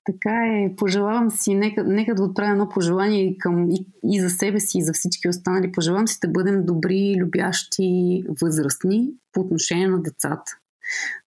[0.06, 0.76] Така е.
[0.76, 4.78] Пожелавам си, нека, нека да отправя едно пожелание и, към, и, и за себе си,
[4.78, 5.72] и за всички останали.
[5.72, 10.58] Пожелавам си да бъдем добри, любящи, възрастни по отношение на децата.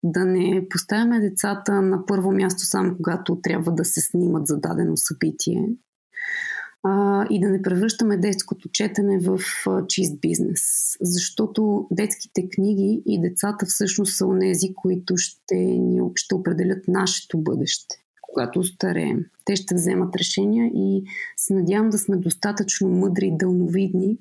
[0.04, 4.98] Да не поставяме децата на първо място само когато трябва да се снимат за дадено
[4.98, 5.70] събитие,
[6.84, 10.62] а, и да не превръщаме детското четене в а, чист бизнес.
[11.02, 17.96] Защото детските книги и децата всъщност са онези, които ще, ни, ще определят нашето бъдеще,
[18.22, 19.26] когато стареем.
[19.46, 21.04] Те ще вземат решения и
[21.38, 24.18] се надявам да сме достатъчно мъдри и дълновидни,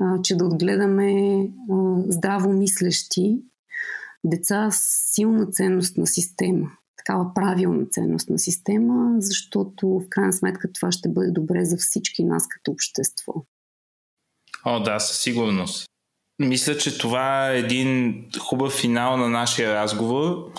[0.00, 1.40] а, че да отгледаме
[1.70, 3.42] а, здраво мислещи
[4.24, 6.70] деца с силна ценност на система
[7.08, 12.48] такава правилна ценностна система, защото в крайна сметка това ще бъде добре за всички нас
[12.48, 13.32] като общество.
[14.64, 15.86] О, да, със сигурност.
[16.38, 20.52] Мисля, че това е един хубав финал на нашия разговор,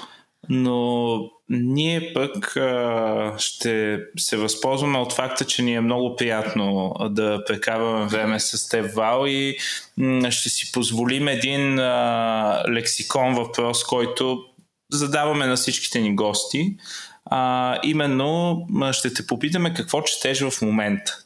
[0.50, 1.20] но
[1.50, 8.06] ние пък а, ще се възползваме от факта, че ни е много приятно да прекарваме
[8.06, 9.58] време с теб, Вал, и
[9.98, 14.49] м- ще си позволим един а, лексикон въпрос, който
[14.92, 16.78] задаваме на всичките ни гости.
[17.26, 18.60] А, именно
[18.92, 21.18] ще те попитаме какво четеш в момента.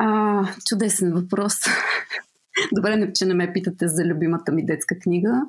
[0.00, 1.54] А, чудесен въпрос.
[2.72, 5.42] Добре, че не ме питате за любимата ми детска книга.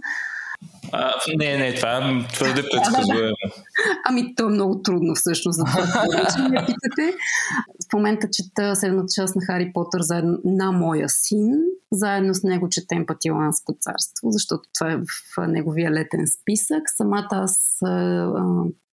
[0.91, 3.35] А, не, не, това твърде предсказуемо.
[4.05, 7.17] Ами, то е много трудно всъщност за това, че ме питате.
[7.89, 11.61] В момента чета седмата част на Хари Потър заедно на моя син.
[11.91, 16.83] Заедно с него четем Патиланско царство, защото това е в неговия летен списък.
[16.97, 17.79] Самата аз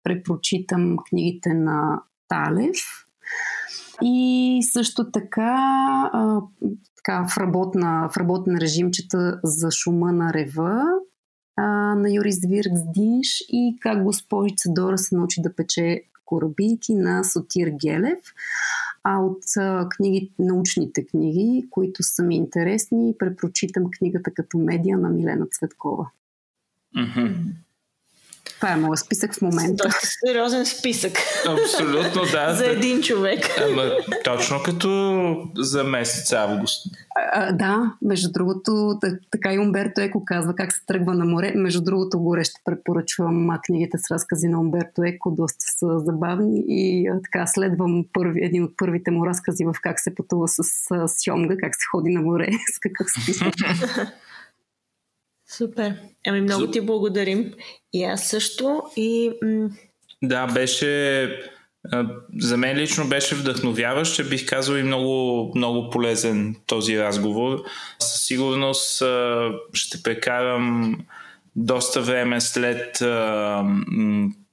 [0.04, 2.78] препрочитам книгите на Талев.
[4.04, 5.56] И също така,
[6.14, 6.42] а,
[6.96, 10.84] така в, работна, в работен режим чета за шума на рева
[11.56, 11.64] а,
[11.96, 12.40] на Юрис
[12.94, 18.20] Динш и как госпожица Дора се научи да пече корабийки на Сотир Гелев.
[19.04, 19.44] А от
[19.90, 26.10] книги, научните книги, които са ми интересни, препрочитам книгата като медия на Милена Цветкова.
[26.98, 27.36] Mm-hmm.
[28.62, 29.84] Това е моят списък в момента.
[29.84, 31.12] Доста сериозен списък.
[31.48, 32.54] Абсолютно, да.
[32.54, 33.40] за един човек.
[33.70, 33.92] Ама,
[34.24, 36.86] точно като за месец август.
[37.34, 39.00] А, да, между другото,
[39.32, 41.54] така и Умберто Еко казва как се тръгва на море.
[41.56, 47.08] Между другото, горе ще препоръчвам книгите с разкази на Умберто Еко, доста са забавни и
[47.08, 50.60] а, така следвам първи, един от първите му разкази в как се пътува с
[50.92, 53.54] а, сьомга, как се ходи на море, с какъв списък.
[55.58, 55.96] Супер.
[56.28, 57.54] Ами много ти благодарим.
[57.94, 58.82] И аз също.
[58.96, 59.32] И...
[60.24, 61.30] Да, беше...
[62.40, 67.64] За мен лично беше вдъхновяващ, че бих казал и много, много полезен този разговор.
[68.00, 69.04] Със сигурност
[69.74, 70.98] ще прекарам
[71.56, 72.98] доста време след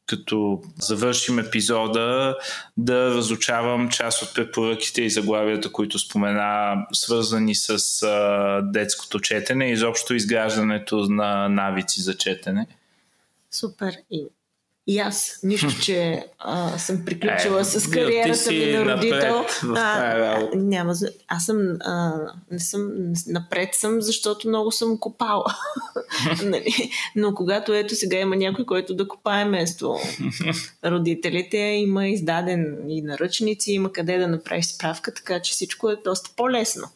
[0.08, 2.36] като завършим епизода,
[2.76, 9.72] да разучавам част от препоръките и заглавията, които спомена, свързани с а, детското четене и
[9.72, 12.66] изобщо изграждането на навици за четене.
[13.50, 13.94] Супер.
[14.10, 14.26] И
[14.88, 19.44] и аз, нищо, че а, съм приключила е, с кариерата ми на родител.
[19.76, 20.94] А, няма.
[21.28, 21.76] Аз съм.
[21.80, 22.12] А,
[22.50, 22.90] не съм.
[23.26, 25.44] Напред съм, защото много съм копала.
[26.44, 26.90] нали?
[27.16, 29.96] Но когато ето сега има някой, който да копае место
[30.84, 36.30] родителите, има издаден и наръчници, има къде да направиш справка, така че всичко е доста
[36.36, 36.88] по-лесно.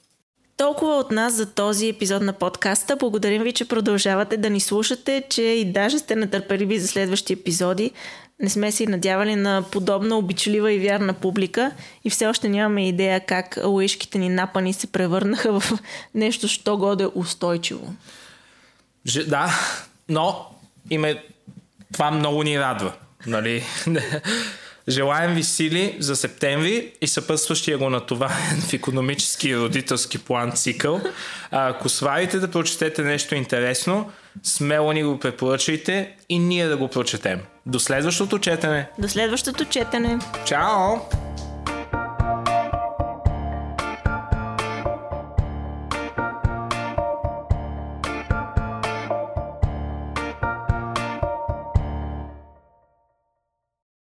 [0.63, 2.97] Толкова от нас за този епизод на подкаста.
[2.97, 7.91] Благодарим ви, че продължавате да ни слушате, че и даже сте нетърпеливи за следващи епизоди.
[8.41, 11.71] Не сме си надявали на подобна обичлива и вярна публика
[12.05, 15.73] и все още нямаме идея как лъишките ни напани се превърнаха в
[16.15, 17.95] нещо, що годе устойчиво.
[19.07, 19.55] Ж, да,
[20.09, 20.47] но
[20.91, 21.25] име,
[21.93, 22.93] това много ни радва.
[23.27, 23.65] Нали?
[24.89, 28.29] Желаем ви сили за септември и съпътстващия го на това
[28.69, 31.01] в економически и родителски план цикъл.
[31.51, 34.11] А, ако сварите да прочетете нещо интересно,
[34.43, 37.41] смело ни го препоръчайте и ние да го прочетем.
[37.67, 38.89] До следващото четене!
[38.99, 40.19] До следващото четене!
[40.45, 40.97] Чао!